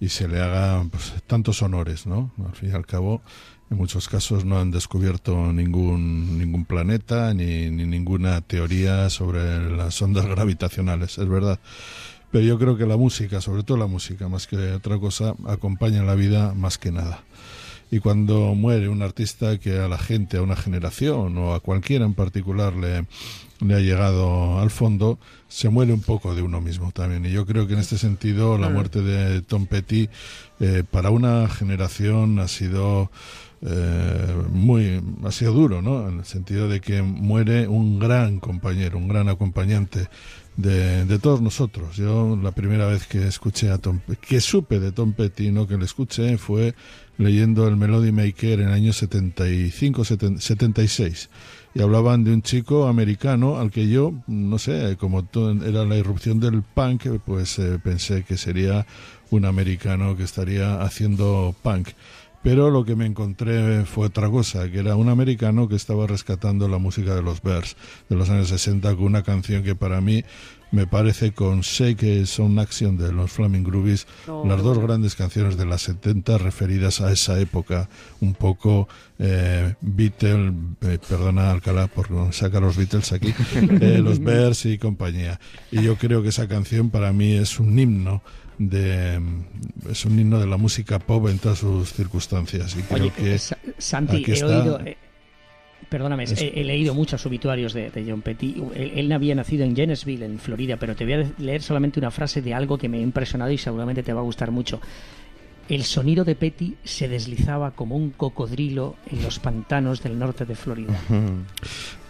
y 0.00 0.08
se 0.08 0.28
le 0.28 0.40
haga 0.40 0.84
pues, 0.90 1.14
tantos 1.26 1.62
honores, 1.62 2.06
¿no? 2.06 2.32
Al 2.46 2.54
fin 2.54 2.70
y 2.70 2.72
al 2.72 2.86
cabo, 2.86 3.22
en 3.70 3.76
muchos 3.78 4.08
casos 4.08 4.44
no 4.44 4.58
han 4.58 4.70
descubierto 4.70 5.52
ningún 5.52 6.38
ningún 6.38 6.64
planeta 6.66 7.32
ni, 7.34 7.70
ni 7.70 7.84
ninguna 7.86 8.40
teoría 8.42 9.08
sobre 9.10 9.70
las 9.76 10.00
ondas 10.02 10.26
gravitacionales, 10.26 11.18
es 11.18 11.28
verdad. 11.28 11.58
Pero 12.30 12.44
yo 12.44 12.58
creo 12.58 12.76
que 12.78 12.86
la 12.86 12.96
música, 12.96 13.40
sobre 13.42 13.62
todo 13.62 13.76
la 13.76 13.86
música, 13.86 14.28
más 14.28 14.46
que 14.46 14.56
otra 14.72 14.98
cosa, 14.98 15.34
acompaña 15.46 16.02
la 16.02 16.14
vida 16.14 16.54
más 16.54 16.78
que 16.78 16.90
nada. 16.90 17.24
Y 17.92 18.00
cuando 18.00 18.54
muere 18.54 18.88
un 18.88 19.02
artista 19.02 19.58
que 19.58 19.78
a 19.78 19.86
la 19.86 19.98
gente, 19.98 20.38
a 20.38 20.42
una 20.42 20.56
generación 20.56 21.36
o 21.36 21.52
a 21.52 21.60
cualquiera 21.60 22.06
en 22.06 22.14
particular 22.14 22.72
le, 22.72 23.04
le 23.60 23.74
ha 23.74 23.80
llegado 23.80 24.58
al 24.58 24.70
fondo, 24.70 25.18
se 25.46 25.68
muere 25.68 25.92
un 25.92 26.00
poco 26.00 26.34
de 26.34 26.40
uno 26.40 26.62
mismo 26.62 26.90
también. 26.92 27.26
Y 27.26 27.32
yo 27.32 27.44
creo 27.44 27.66
que 27.66 27.74
en 27.74 27.80
este 27.80 27.98
sentido 27.98 28.56
la 28.56 28.70
muerte 28.70 29.02
de 29.02 29.42
Tom 29.42 29.66
Petty 29.66 30.08
eh, 30.58 30.84
para 30.90 31.10
una 31.10 31.48
generación 31.50 32.38
ha 32.38 32.48
sido 32.48 33.10
eh, 33.60 34.34
muy 34.50 35.02
ha 35.24 35.30
sido 35.30 35.52
duro, 35.52 35.82
¿no? 35.82 36.08
En 36.08 36.20
el 36.20 36.24
sentido 36.24 36.68
de 36.68 36.80
que 36.80 37.02
muere 37.02 37.68
un 37.68 37.98
gran 37.98 38.40
compañero, 38.40 38.96
un 38.96 39.08
gran 39.08 39.28
acompañante 39.28 40.08
de, 40.56 41.04
de 41.04 41.18
todos 41.18 41.40
nosotros. 41.40 41.96
Yo 41.96 42.38
la 42.40 42.52
primera 42.52 42.86
vez 42.86 43.06
que 43.06 43.26
escuché 43.26 43.70
a 43.70 43.78
Tom, 43.78 44.00
que 44.20 44.40
supe 44.40 44.80
de 44.80 44.92
Tom 44.92 45.12
Petty, 45.12 45.50
no 45.50 45.66
que 45.66 45.78
le 45.78 45.84
escuché, 45.84 46.38
fue 46.38 46.74
leyendo 47.18 47.68
el 47.68 47.76
Melody 47.76 48.12
Maker 48.12 48.60
en 48.60 48.68
el 48.68 48.74
año 48.74 48.92
75, 48.92 50.04
70 50.04 50.40
76. 50.40 51.30
Y 51.74 51.80
hablaban 51.80 52.22
de 52.24 52.34
un 52.34 52.42
chico 52.42 52.86
americano 52.86 53.58
al 53.58 53.70
que 53.70 53.88
yo, 53.88 54.12
no 54.26 54.58
sé, 54.58 54.96
como 54.98 55.26
era 55.64 55.84
la 55.84 55.96
irrupción 55.96 56.38
del 56.38 56.62
punk, 56.62 57.06
pues 57.24 57.58
eh, 57.58 57.78
pensé 57.82 58.24
que 58.24 58.36
sería 58.36 58.86
un 59.30 59.46
americano 59.46 60.14
que 60.16 60.24
estaría 60.24 60.82
haciendo 60.82 61.54
punk. 61.62 61.88
Pero 62.42 62.70
lo 62.70 62.84
que 62.84 62.96
me 62.96 63.06
encontré 63.06 63.84
fue 63.84 64.06
otra 64.06 64.28
cosa, 64.28 64.68
que 64.70 64.80
era 64.80 64.96
un 64.96 65.08
americano 65.08 65.68
que 65.68 65.76
estaba 65.76 66.06
rescatando 66.06 66.68
la 66.68 66.78
música 66.78 67.14
de 67.14 67.22
los 67.22 67.40
Bears 67.42 67.76
de 68.08 68.16
los 68.16 68.30
años 68.30 68.48
60 68.48 68.94
con 68.96 69.04
una 69.04 69.22
canción 69.22 69.62
que 69.62 69.74
para 69.74 70.00
mí 70.00 70.24
me 70.72 70.86
parece 70.86 71.32
con 71.32 71.60
Shake 71.60 72.26
Son 72.26 72.58
Action 72.58 72.96
de 72.96 73.12
los 73.12 73.30
Flaming 73.30 73.62
Groovies, 73.62 74.06
las 74.44 74.62
dos 74.62 74.78
grandes 74.78 75.14
canciones 75.14 75.58
de 75.58 75.66
las 75.66 75.82
70 75.82 76.38
referidas 76.38 77.00
a 77.02 77.12
esa 77.12 77.38
época, 77.38 77.90
un 78.20 78.32
poco 78.32 78.88
eh, 79.18 79.74
Beatle, 79.82 80.52
eh, 80.80 80.98
perdona 81.06 81.50
Alcalá 81.50 81.88
por 81.88 82.08
sacar 82.32 82.62
los 82.62 82.76
Beatles 82.76 83.12
aquí, 83.12 83.34
eh, 83.80 84.00
los 84.02 84.18
Bears 84.18 84.64
y 84.64 84.78
compañía. 84.78 85.38
Y 85.70 85.82
yo 85.82 85.96
creo 85.96 86.22
que 86.22 86.30
esa 86.30 86.48
canción 86.48 86.88
para 86.88 87.12
mí 87.12 87.34
es 87.34 87.60
un 87.60 87.78
himno 87.78 88.22
de 88.58 89.20
es 89.90 90.04
un 90.04 90.18
himno 90.18 90.38
de 90.38 90.46
la 90.46 90.56
música 90.56 90.98
pop 90.98 91.28
en 91.28 91.38
todas 91.38 91.58
sus 91.58 91.92
circunstancias 91.92 92.76
y 92.78 92.82
creo 92.82 93.02
Oye, 93.04 93.12
que 93.16 93.38
Sa- 93.38 93.58
Santi, 93.78 94.24
he 94.26 94.32
está- 94.32 94.46
oído... 94.46 94.80
eh, 94.84 94.96
Perdóname, 95.88 96.22
Es- 96.24 96.40
he, 96.40 96.60
he 96.60 96.64
leído 96.64 96.94
muchos 96.94 97.26
obituarios 97.26 97.74
de, 97.74 97.90
de 97.90 98.04
John 98.10 98.22
Petty. 98.22 98.62
Él, 98.74 98.92
él 98.94 99.12
había 99.12 99.34
nacido 99.34 99.64
en 99.64 99.76
Janesville, 99.76 100.24
en 100.24 100.38
Florida, 100.38 100.76
pero 100.78 100.94
te 100.96 101.04
voy 101.04 101.14
a 101.14 101.30
leer 101.38 101.60
solamente 101.62 101.98
una 102.00 102.10
frase 102.10 102.40
de 102.40 102.54
algo 102.54 102.78
que 102.78 102.88
me 102.88 102.98
ha 102.98 103.02
impresionado 103.02 103.50
y 103.50 103.58
seguramente 103.58 104.02
te 104.02 104.12
va 104.12 104.20
a 104.20 104.24
gustar 104.24 104.50
mucho. 104.52 104.80
El 105.68 105.84
sonido 105.84 106.24
de 106.24 106.34
Petty 106.34 106.76
se 106.84 107.08
deslizaba 107.08 107.72
como 107.72 107.96
un 107.96 108.10
cocodrilo 108.10 108.96
en 109.10 109.22
los 109.22 109.38
pantanos 109.38 110.02
del 110.02 110.18
norte 110.18 110.44
de 110.46 110.54
Florida. 110.54 110.98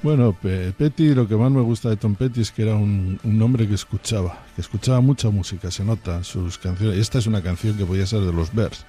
Bueno, 0.03 0.33
Pe- 0.33 0.73
Petty, 0.73 1.15
lo 1.15 1.29
que 1.29 1.37
más 1.37 1.51
me 1.53 1.61
gusta 1.61 1.89
de 1.89 1.97
Tom 1.97 2.17
Petty 2.17 2.41
es 2.41 2.51
que 2.51 2.63
era 2.63 2.75
un, 2.75 3.21
un 3.23 3.41
hombre 3.43 3.69
que 3.69 3.75
escuchaba, 3.75 4.41
que 4.57 4.61
escuchaba 4.61 5.01
mucha 5.01 5.31
música, 5.31 5.71
se 5.71 5.85
nota 5.85 6.25
sus 6.25 6.59
canciones. 6.59 6.99
Esta 6.99 7.19
es 7.21 7.27
una 7.29 7.41
canción 7.41 7.77
que 7.77 7.85
podía 7.87 8.05
ser 8.05 8.23
de 8.23 8.33
los 8.33 8.53
Bears, 8.53 8.85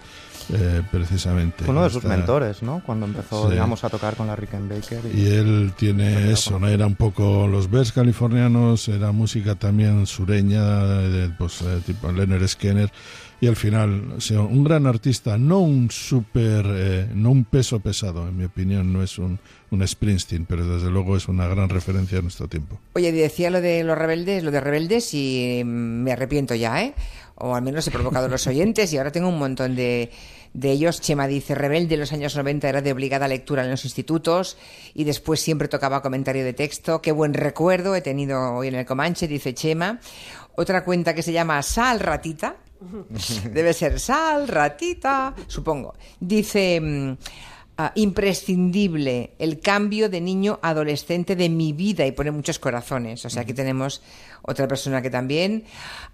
eh, 0.52 0.82
precisamente. 0.92 1.66
Uno 1.68 1.84
de 1.84 1.92
sus 1.92 2.04
Esta- 2.04 2.18
mentores, 2.18 2.64
¿no? 2.64 2.82
Cuando 2.84 3.06
empezó, 3.06 3.46
Sí. 3.46 3.52
digamos, 3.52 3.84
a 3.84 3.90
tocar 3.92 4.16
con 4.16 4.26
la 4.26 4.36
Rickenbacker. 4.36 5.02
Y 5.16 5.28
él 5.28 5.74
tiene 5.78 6.32
eso, 6.32 6.58
¿no? 6.58 6.68
Era 6.68 6.88
un 6.88 6.96
poco 6.96 7.48
los 7.48 7.70
Bears 7.70 7.92
californianos, 7.92 8.88
era 8.88 9.12
música 9.12 9.54
también 9.54 10.08
sureña, 10.08 10.84
de, 10.88 11.30
pues, 11.30 11.62
eh, 11.62 11.80
tipo 11.86 12.12
Leonard 12.12 12.48
Skinner. 12.48 12.92
Y 13.40 13.48
al 13.48 13.56
final, 13.58 14.14
o 14.18 14.22
sea, 14.22 14.40
un 14.40 14.64
gran 14.64 14.88
artista, 14.88 15.38
no 15.38 15.60
un 15.60 15.92
super, 15.92 16.66
eh, 16.70 17.10
no 17.14 17.30
un 17.30 17.44
peso 17.44 17.82
pesado, 17.82 18.26
en 18.30 18.38
mi 18.38 18.46
opinión, 18.46 18.94
no 18.94 19.04
es 19.04 19.18
un, 19.20 19.38
un 19.74 19.88
Springsteen, 19.88 20.46
pero 20.46 20.66
desde 20.66 20.90
luego 20.90 21.18
es 21.18 21.28
una 21.28 21.48
gran 21.48 21.70
referencia 21.70 22.18
en 22.18 22.26
nuestro 22.26 22.48
tiempo. 22.48 22.80
Oye, 22.94 23.12
decía 23.12 23.50
lo 23.50 23.62
de 23.62 23.84
los 23.84 23.98
rebeldes, 23.98 24.44
lo 24.44 24.52
de 24.52 24.62
rebeldes 24.62 25.14
y 25.14 25.62
mm, 25.64 25.68
me 25.68 26.12
arrepiento 26.12 26.56
ya, 26.56 26.84
¿eh? 26.84 26.94
O 27.36 27.56
al 27.56 27.64
menos 27.64 27.88
he 27.88 27.92
provocado 27.92 28.28
a 28.28 28.30
los 28.30 28.46
oyentes 28.48 28.94
y 28.94 28.98
ahora 28.98 29.12
tengo 29.12 29.28
un 29.28 29.40
montón 29.40 29.76
de, 29.76 30.12
de 30.54 30.72
ellos. 30.72 31.02
Chema 31.02 31.28
dice, 31.28 31.56
rebelde 31.56 31.96
en 31.96 32.02
los 32.02 32.14
años 32.14 32.36
90 32.36 32.70
era 32.70 32.82
de 32.82 32.92
obligada 32.92 33.28
lectura 33.28 33.64
en 33.64 33.72
los 33.72 33.84
institutos 33.86 34.58
y 34.94 35.04
después 35.04 35.42
siempre 35.42 35.68
tocaba 35.68 36.02
comentario 36.02 36.46
de 36.46 36.54
texto. 36.54 37.02
Qué 37.02 37.12
buen 37.12 37.34
recuerdo 37.34 37.96
he 37.96 38.02
tenido 38.02 38.54
hoy 38.54 38.68
en 38.68 38.76
el 38.76 38.86
Comanche, 38.86 39.28
dice 39.28 39.54
Chema. 39.54 40.00
Otra 40.56 40.84
cuenta 40.86 41.16
que 41.16 41.24
se 41.24 41.34
llama 41.34 41.62
Sal 41.64 42.00
Ratita. 42.00 42.56
Debe 43.52 43.74
ser 43.74 44.00
Sal 44.00 44.48
Ratita, 44.48 45.34
supongo. 45.48 45.96
Dice... 46.20 47.18
Ah, 47.76 47.92
imprescindible 47.96 49.32
el 49.40 49.60
cambio 49.60 50.08
de 50.08 50.22
niño 50.22 50.60
a 50.62 50.70
adolescente 50.70 51.36
de 51.36 51.50
mi 51.50 51.74
vida 51.74 52.06
y 52.06 52.12
pone 52.12 52.30
muchos 52.30 52.60
corazones. 52.60 53.26
O 53.26 53.30
sea, 53.32 53.42
aquí 53.42 53.54
tenemos 53.54 54.02
otra 54.44 54.68
persona 54.68 55.02
que 55.02 55.10
también. 55.10 55.64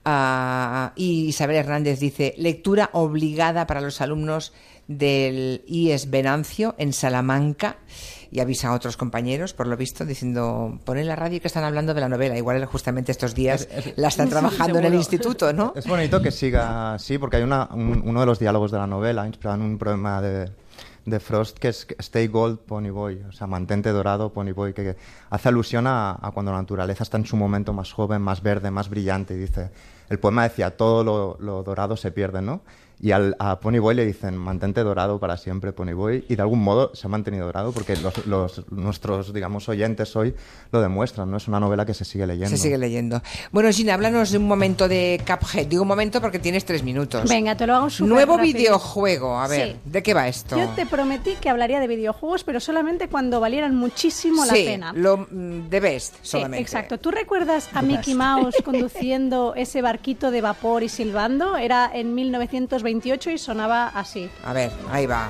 ah, 0.05 0.93
y 0.95 1.25
Isabel 1.27 1.57
Hernández 1.57 1.99
dice, 1.99 2.33
lectura 2.37 2.89
obligada 2.93 3.67
para 3.67 3.81
los 3.81 3.99
alumnos 3.99 4.53
del 4.87 5.63
IES 5.67 6.09
Venancio 6.09 6.75
en 6.77 6.93
Salamanca. 6.93 7.77
Y 8.31 8.41
avisa 8.41 8.67
a 8.69 8.73
otros 8.73 8.95
compañeros, 8.95 9.53
por 9.53 9.65
lo 9.65 9.75
visto, 9.75 10.05
diciendo, 10.05 10.79
pon 10.85 10.99
en 10.99 11.07
la 11.07 11.15
radio 11.15 11.41
que 11.41 11.47
están 11.47 11.63
hablando 11.63 11.95
de 11.95 12.01
la 12.01 12.07
novela. 12.09 12.37
Igual 12.37 12.63
justamente 12.65 13.11
estos 13.11 13.33
días 13.33 13.67
la 13.95 14.07
están 14.09 14.29
trabajando 14.35 14.77
en 14.77 14.85
el 14.85 14.93
instituto, 14.93 15.51
¿no? 15.51 15.73
Es 15.75 15.87
bonito 15.87 16.21
que 16.21 16.29
siga 16.31 16.93
así, 16.93 17.17
porque 17.17 17.37
hay 17.37 17.43
una, 17.43 17.67
un- 17.73 18.03
uno 18.05 18.19
de 18.19 18.25
los 18.27 18.37
diálogos 18.37 18.69
de 18.71 18.77
la 18.77 18.85
novela 18.85 19.25
inspirado 19.25 19.55
en 19.57 19.63
un 19.63 19.77
poema 19.79 20.21
de, 20.21 20.51
de 21.05 21.19
Frost 21.19 21.57
que 21.57 21.69
es 21.69 21.87
Stay 21.99 22.27
Gold, 22.27 22.59
Pony 22.59 22.89
Boy, 22.91 23.23
o 23.27 23.31
sea, 23.31 23.47
mantente 23.47 23.89
dorado, 23.91 24.31
Pony 24.31 24.53
Boy, 24.53 24.73
que, 24.73 24.95
hace 25.29 25.49
alusión 25.49 25.85
a, 25.87 26.17
cuando 26.33 26.51
la 26.51 26.59
naturaleza 26.59 27.03
está 27.03 27.17
en 27.17 27.25
su 27.25 27.37
momento 27.37 27.73
más 27.73 27.91
joven, 27.91 28.21
más 28.21 28.41
verde, 28.43 28.71
más 28.71 28.89
brillante, 28.89 29.33
y 29.33 29.37
dice, 29.37 29.71
el 30.09 30.19
poema 30.19 30.43
decía, 30.43 30.77
todo 30.77 31.37
lo 31.39 31.63
dorado 31.63 31.97
se 31.97 32.11
pierde, 32.11 32.41
¿no? 32.41 32.61
Y 33.01 33.11
al, 33.11 33.35
a 33.39 33.59
Ponyboy 33.61 33.95
le 33.95 34.05
dicen, 34.05 34.35
mantente 34.35 34.83
dorado 34.83 35.19
para 35.19 35.37
siempre, 35.37 35.71
Ponyboy. 35.71 36.25
Y 36.27 36.35
de 36.35 36.41
algún 36.41 36.59
modo 36.61 36.91
se 36.93 37.07
ha 37.07 37.09
mantenido 37.09 37.45
dorado 37.45 37.71
porque 37.71 37.95
los, 37.95 38.25
los- 38.27 38.69
nuestros, 38.71 39.33
digamos, 39.33 39.69
oyentes 39.69 40.13
hoy 40.17 40.35
lo 40.71 40.81
demuestran, 40.81 41.31
¿no? 41.31 41.37
Es 41.37 41.47
una 41.47 41.61
novela 41.61 41.85
que 41.85 41.93
se 41.93 42.03
sigue 42.03 42.27
leyendo. 42.27 42.49
Se 42.49 42.57
sigue 42.57 42.77
leyendo. 42.77 43.21
Bueno, 43.51 43.71
Gina, 43.71 43.93
háblanos 43.93 44.31
de 44.31 44.37
un 44.37 44.47
momento 44.47 44.87
de 44.89 45.21
Cuphead. 45.25 45.67
Digo 45.67 45.83
un 45.83 45.87
momento 45.87 46.19
porque 46.19 46.39
tienes 46.39 46.65
tres 46.65 46.83
minutos. 46.83 47.29
Venga, 47.29 47.55
te 47.55 47.65
lo 47.65 47.75
hago 47.75 47.89
súper 47.89 48.09
Nuevo 48.09 48.35
rápido. 48.37 48.57
videojuego. 48.57 49.39
A 49.39 49.47
ver, 49.47 49.71
Sí. 49.73 49.75
¿de 49.85 50.03
qué 50.03 50.13
va 50.13 50.27
esto? 50.27 50.57
Yo 50.57 50.67
te 50.69 50.85
prometí 50.85 51.35
que 51.39 51.49
hablaría 51.49 51.79
de 51.79 51.87
videojuegos, 51.87 52.43
pero 52.43 52.59
solamente 52.59 53.07
cuando 53.07 53.39
valieran 53.39 53.75
muchísimo 53.75 54.43
la 54.45 54.53
sí, 54.53 54.65
pena. 54.65 54.91
lo 54.93 55.17
mm, 55.31 55.69
de 55.69 55.79
best 55.79 56.15
Sí, 56.15 56.31
solamente. 56.31 56.61
exacto. 56.61 56.97
¿Tú 56.99 57.11
recuerdas 57.11 57.69
a 57.73 57.81
Mickey 57.81 58.13
best. 58.13 58.17
Mouse 58.17 58.55
conduciendo 58.65 59.53
ese 59.55 59.81
barquito 59.81 60.31
de 60.31 60.41
vapor 60.41 60.83
y 60.83 60.89
silbando? 60.89 61.55
Era 61.55 61.89
en 61.93 62.13
1928 62.89 63.31
y 63.31 63.37
sonaba 63.37 63.87
así. 63.87 64.29
A 64.43 64.53
ver, 64.53 64.71
ahí 64.91 65.05
va. 65.05 65.29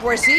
Pues 0.00 0.20
sí, 0.20 0.34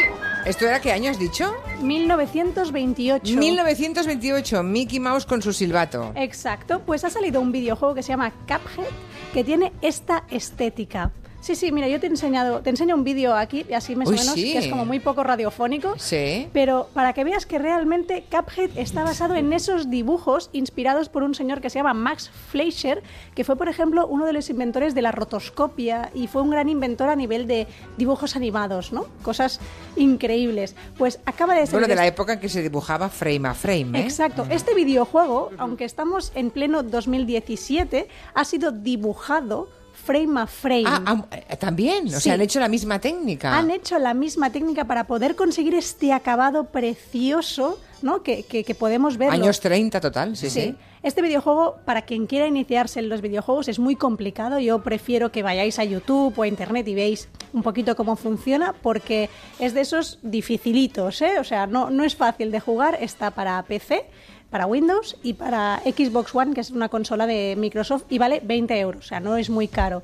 ¿esto 0.46 0.68
era 0.68 0.82
qué 0.82 0.92
año 0.92 1.10
has 1.10 1.18
dicho? 1.18 1.56
1928. 1.82 3.38
1928, 3.38 4.64
Mickey 4.64 5.00
Mouse 5.00 5.26
con 5.26 5.42
su 5.42 5.54
silbato. 5.54 6.12
Exacto, 6.16 6.82
pues 6.86 7.04
ha 7.06 7.10
salido 7.10 7.40
un 7.42 7.52
videojuego 7.52 7.96
que 7.96 8.04
se 8.04 8.10
llama 8.10 8.32
Cuphead 8.46 8.92
que 9.34 9.44
tiene 9.44 9.72
esta 9.82 10.26
estética. 10.30 11.12
Sí, 11.44 11.56
sí, 11.56 11.74
mira, 11.74 11.90
yo 11.90 12.00
te 12.00 12.08
he 12.08 12.10
enseñado, 12.10 12.62
te 12.62 12.70
enseño 12.70 12.96
un 12.96 13.04
vídeo 13.04 13.36
aquí, 13.36 13.66
así 13.76 13.98
más 13.98 14.08
o 14.08 14.12
menos, 14.12 14.34
sí. 14.34 14.54
que 14.54 14.60
es 14.60 14.68
como 14.70 14.86
muy 14.86 15.02
poco 15.02 15.24
radiofónico. 15.24 15.96
Sí. 15.98 16.48
Pero 16.54 16.88
para 16.94 17.12
que 17.12 17.26
veas 17.26 17.46
que 17.46 17.60
realmente 17.60 18.24
Cuphead 18.32 18.78
está 18.78 19.04
basado 19.04 19.36
en 19.36 19.52
esos 19.52 19.90
dibujos 19.90 20.50
inspirados 20.54 21.10
por 21.10 21.22
un 21.22 21.36
señor 21.36 21.60
que 21.60 21.70
se 21.70 21.80
llama 21.80 21.94
Max 21.94 22.32
Fleischer, 22.50 23.04
que 23.36 23.44
fue, 23.44 23.58
por 23.58 23.68
ejemplo, 23.68 24.08
uno 24.08 24.26
de 24.26 24.32
los 24.32 24.50
inventores 24.50 24.96
de 24.96 25.02
la 25.02 25.12
rotoscopia 25.12 26.12
y 26.14 26.28
fue 26.28 26.42
un 26.42 26.50
gran 26.50 26.70
inventor 26.70 27.10
a 27.10 27.16
nivel 27.18 27.46
de 27.46 27.68
dibujos 27.98 28.38
animados, 28.38 28.94
¿no? 28.94 29.08
Cosas 29.22 29.60
increíbles. 29.98 30.78
Pues 30.98 31.20
acaba 31.26 31.56
de 31.56 31.66
ser 31.66 31.74
Bueno, 31.74 31.88
de 31.88 31.96
la 31.96 32.08
época 32.08 32.32
en 32.32 32.40
que 32.40 32.48
se 32.48 32.62
dibujaba 32.62 33.10
frame 33.10 33.50
a 33.50 33.54
frame, 33.54 34.00
¿eh? 34.00 34.04
Exacto. 34.04 34.48
Este 34.50 34.74
videojuego, 34.74 35.52
aunque 35.58 35.84
estamos 35.84 36.32
en 36.36 36.52
pleno 36.52 36.84
2017, 36.84 38.08
ha 38.34 38.46
sido 38.46 38.72
dibujado 38.72 39.83
frame 40.04 40.40
a 40.42 40.48
frame. 40.48 40.84
Ah, 40.86 41.02
ah, 41.06 41.26
eh, 41.32 41.56
también, 41.58 42.08
o 42.08 42.12
Sí. 42.12 42.22
sea, 42.22 42.34
han 42.34 42.42
hecho 42.42 42.60
la 42.60 42.68
misma 42.68 43.00
técnica. 43.00 43.58
Han 43.58 43.72
hecho 43.72 43.98
la 44.00 44.14
misma 44.14 44.52
técnica 44.52 44.86
para 44.86 45.06
poder 45.06 45.36
conseguir 45.36 45.74
este 45.76 46.12
acabado 46.14 46.66
precioso, 46.66 47.80
¿no? 48.02 48.22
Que, 48.24 48.44
que- 48.44 48.64
que 48.64 48.76
podemos 48.76 49.18
ver. 49.18 49.30
Años 49.32 49.60
30 49.60 50.02
total, 50.02 50.36
sí, 50.36 50.50
sí. 50.50 50.76
Este 51.04 51.22
videojuego, 51.22 51.78
para 51.86 52.04
quien 52.04 52.28
quiera 52.28 52.48
iniciarse 52.48 53.00
en 53.00 53.10
los 53.10 53.22
videojuegos, 53.22 53.68
es 53.68 53.78
muy 53.80 53.96
complicado. 53.98 54.60
Yo 54.60 54.82
prefiero 54.84 55.32
que 55.32 55.44
vayáis 55.44 55.78
a 55.80 55.84
YouTube 55.84 56.34
o 56.38 56.44
a 56.44 56.48
Internet 56.48 56.88
y 56.88 56.96
veáis 56.96 57.28
un 57.52 57.62
poquito 57.62 57.96
cómo 57.98 58.16
funciona, 58.16 58.74
porque 58.82 59.30
es 59.60 59.74
de 59.74 59.82
esos 59.82 60.20
dificilitos, 60.22 61.22
¿eh? 61.22 61.40
O 61.40 61.44
sea, 61.44 61.68
no, 61.68 61.90
no 61.90 62.04
es 62.06 62.16
fácil 62.16 62.52
de 62.52 62.60
jugar. 62.62 62.98
Está 63.02 63.32
para 63.32 63.62
PC, 63.64 64.06
para 64.54 64.68
Windows 64.68 65.18
y 65.24 65.34
para 65.34 65.82
Xbox 65.84 66.36
One, 66.36 66.54
que 66.54 66.62
es 66.62 66.70
una 66.70 66.88
consola 66.88 67.26
de 67.26 67.56
Microsoft, 67.58 68.04
y 68.10 68.20
vale 68.20 68.40
20 68.44 68.80
euros. 68.80 69.04
O 69.04 69.08
sea, 69.08 69.20
no 69.20 69.36
es 69.36 69.50
muy 69.50 69.68
caro. 69.68 70.04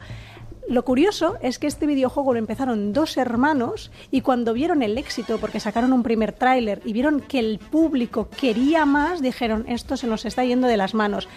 Lo 0.67 0.83
curioso 0.83 1.37
es 1.43 1.59
que 1.59 1.67
este 1.67 1.85
videojuego 1.85 2.33
lo 2.33 2.39
empezaron 2.39 2.91
dos 2.91 3.15
hermanos 3.17 3.91
y 4.09 4.21
cuando 4.21 4.53
vieron 4.53 4.81
el 4.81 4.97
éxito, 4.97 5.37
porque 5.37 5.59
sacaron 5.59 5.93
un 5.93 6.01
primer 6.01 6.31
tráiler 6.31 6.81
y 6.83 6.93
vieron 6.93 7.21
que 7.21 7.37
el 7.37 7.59
público 7.59 8.27
quería 8.27 8.87
más, 8.87 9.21
dijeron, 9.21 9.65
esto 9.67 9.97
se 9.97 10.07
nos 10.07 10.25
está 10.25 10.43
yendo 10.43 10.67
de 10.67 10.77
las 10.77 10.95
manos. 10.95 11.27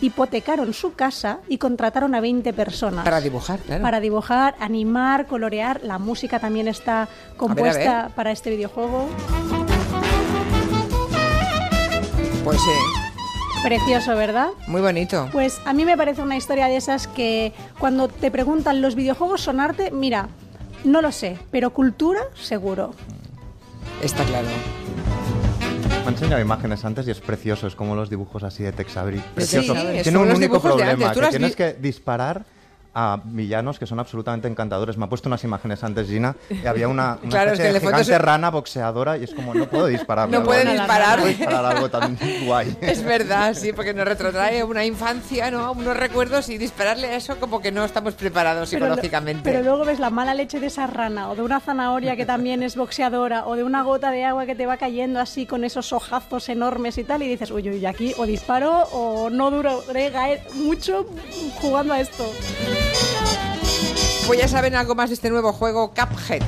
Hipotecaron 0.00 0.72
su 0.72 0.94
casa 0.94 1.40
y 1.48 1.58
contrataron 1.58 2.14
a 2.14 2.22
20 2.22 2.54
personas. 2.54 3.04
Para 3.04 3.20
dibujar, 3.20 3.60
claro. 3.60 3.82
Para 3.82 4.00
dibujar, 4.00 4.54
animar, 4.60 5.26
colorear. 5.26 5.82
La 5.82 5.98
música 5.98 6.40
también 6.40 6.68
está 6.68 7.06
compuesta 7.36 8.04
ver. 8.04 8.12
para 8.12 8.30
este 8.30 8.48
videojuego. 8.48 9.10
Pues 12.46 12.60
sí, 12.60 12.70
Precioso, 13.64 14.14
¿verdad? 14.14 14.50
muy 14.68 14.80
bonito. 14.80 15.28
Pues 15.32 15.60
a 15.64 15.72
mí 15.72 15.84
me 15.84 15.96
parece 15.96 16.22
una 16.22 16.36
historia 16.36 16.68
de 16.68 16.76
esas 16.76 17.08
que 17.08 17.52
cuando 17.80 18.06
te 18.06 18.30
preguntan 18.30 18.80
los 18.80 18.94
videojuegos 18.94 19.40
son 19.40 19.58
arte, 19.58 19.90
mira, 19.90 20.28
no 20.84 21.02
lo 21.02 21.10
sé, 21.10 21.36
pero 21.50 21.70
cultura 21.70 22.20
seguro. 22.34 22.94
Está 24.00 24.22
claro. 24.22 24.46
Me 25.90 26.06
han 26.06 26.14
enseñado 26.14 26.40
imágenes 26.40 26.84
antes 26.84 27.08
y 27.08 27.10
es 27.10 27.18
precioso, 27.18 27.66
es 27.66 27.74
como 27.74 27.96
los 27.96 28.08
dibujos 28.10 28.44
así 28.44 28.62
de 28.62 28.70
Tex 28.70 28.96
Avery. 28.96 29.18
Sí, 29.18 29.24
Precioso. 29.34 29.74
Tiene 29.74 30.18
un 30.18 30.28
los 30.28 30.38
único 30.38 30.58
dibujos 30.58 30.76
de 30.76 30.84
problema, 30.84 30.92
antes. 31.08 31.12
¿Tú 31.12 31.20
que 31.20 31.30
tienes 31.30 31.50
vi- 31.50 31.56
que 31.56 31.72
disparar 31.80 32.44
a 32.98 33.20
villanos 33.24 33.78
que 33.78 33.84
son 33.86 34.00
absolutamente 34.00 34.48
encantadores. 34.48 34.96
Me 34.96 35.04
ha 35.04 35.08
puesto 35.08 35.28
unas 35.28 35.44
imágenes 35.44 35.84
antes, 35.84 36.08
Gina, 36.08 36.34
y 36.48 36.66
había 36.66 36.88
una, 36.88 37.18
una 37.22 37.30
Claro, 37.30 37.52
es 37.52 37.58
especie 37.60 37.68
que 37.68 37.72
de 37.74 37.80
gigante 38.04 38.18
rana 38.18 38.50
boxeadora 38.50 39.18
y 39.18 39.24
es 39.24 39.34
como, 39.34 39.52
no 39.54 39.66
puedo 39.68 39.86
disparar. 39.86 40.30
No 40.30 40.42
puede 40.42 40.64
disparar. 40.72 41.18
No 41.18 41.24
puedo 41.24 41.36
disparar 41.36 41.64
algo 41.66 41.90
tan 41.90 42.18
guay. 42.46 42.74
Es 42.80 43.04
verdad, 43.04 43.52
sí, 43.52 43.74
porque 43.74 43.92
nos 43.92 44.06
retrotrae 44.06 44.64
una 44.64 44.82
infancia, 44.86 45.50
¿no? 45.50 45.72
Unos 45.72 45.94
recuerdos 45.94 46.48
y 46.48 46.56
dispararle 46.56 47.08
a 47.08 47.16
eso 47.16 47.36
como 47.38 47.60
que 47.60 47.70
no 47.70 47.84
estamos 47.84 48.14
preparados 48.14 48.70
Pero 48.70 48.86
lo- 48.86 48.94
psicológicamente. 48.94 49.42
Pero 49.44 49.62
luego 49.62 49.84
ves 49.84 49.98
la 50.00 50.08
mala 50.08 50.32
leche 50.32 50.58
de 50.58 50.68
esa 50.68 50.86
rana, 50.86 51.28
o 51.28 51.36
de 51.36 51.42
una 51.42 51.60
zanahoria 51.60 52.16
que 52.16 52.24
también 52.24 52.62
es 52.62 52.76
boxeadora, 52.76 53.46
o 53.46 53.56
de 53.56 53.64
una 53.64 53.82
gota 53.82 54.10
de 54.10 54.24
agua 54.24 54.46
que 54.46 54.54
te 54.54 54.64
va 54.64 54.78
cayendo 54.78 55.20
así 55.20 55.44
con 55.44 55.64
esos 55.64 55.92
ojazos 55.92 56.48
enormes 56.48 56.96
y 56.96 57.04
tal, 57.04 57.22
y 57.22 57.28
dices, 57.28 57.50
uy, 57.50 57.68
uy, 57.68 57.84
aquí 57.84 58.14
o 58.16 58.24
disparo 58.24 58.84
o 58.92 59.28
no 59.28 59.50
duraré 59.50 60.10
caer 60.10 60.40
mucho 60.54 61.04
jugando 61.60 61.92
a 61.92 62.00
esto. 62.00 62.24
Pues 64.26 64.40
ya 64.40 64.48
saben 64.48 64.74
algo 64.74 64.94
más 64.94 65.10
de 65.10 65.14
este 65.14 65.30
nuevo 65.30 65.52
juego 65.52 65.92
Cuphead. 65.94 66.42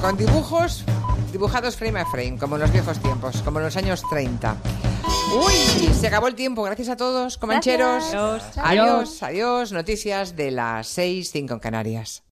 Con 0.00 0.16
dibujos 0.16 0.84
dibujados 1.32 1.76
frame 1.76 2.00
a 2.00 2.06
frame, 2.06 2.36
como 2.38 2.56
en 2.56 2.62
los 2.62 2.72
viejos 2.72 2.98
tiempos, 3.00 3.42
como 3.42 3.58
en 3.58 3.64
los 3.64 3.76
años 3.76 4.02
30. 4.10 4.56
Uy, 5.34 5.94
se 5.94 6.06
acabó 6.06 6.28
el 6.28 6.34
tiempo. 6.34 6.62
Gracias 6.62 6.90
a 6.90 6.96
todos, 6.96 7.38
comancheros. 7.38 8.10
Gracias. 8.10 8.58
Adiós, 8.58 9.22
adiós. 9.22 9.72
Noticias 9.72 10.36
de 10.36 10.50
las 10.50 10.86
6, 10.88 11.30
5 11.30 11.54
en 11.54 11.60
Canarias. 11.60 12.22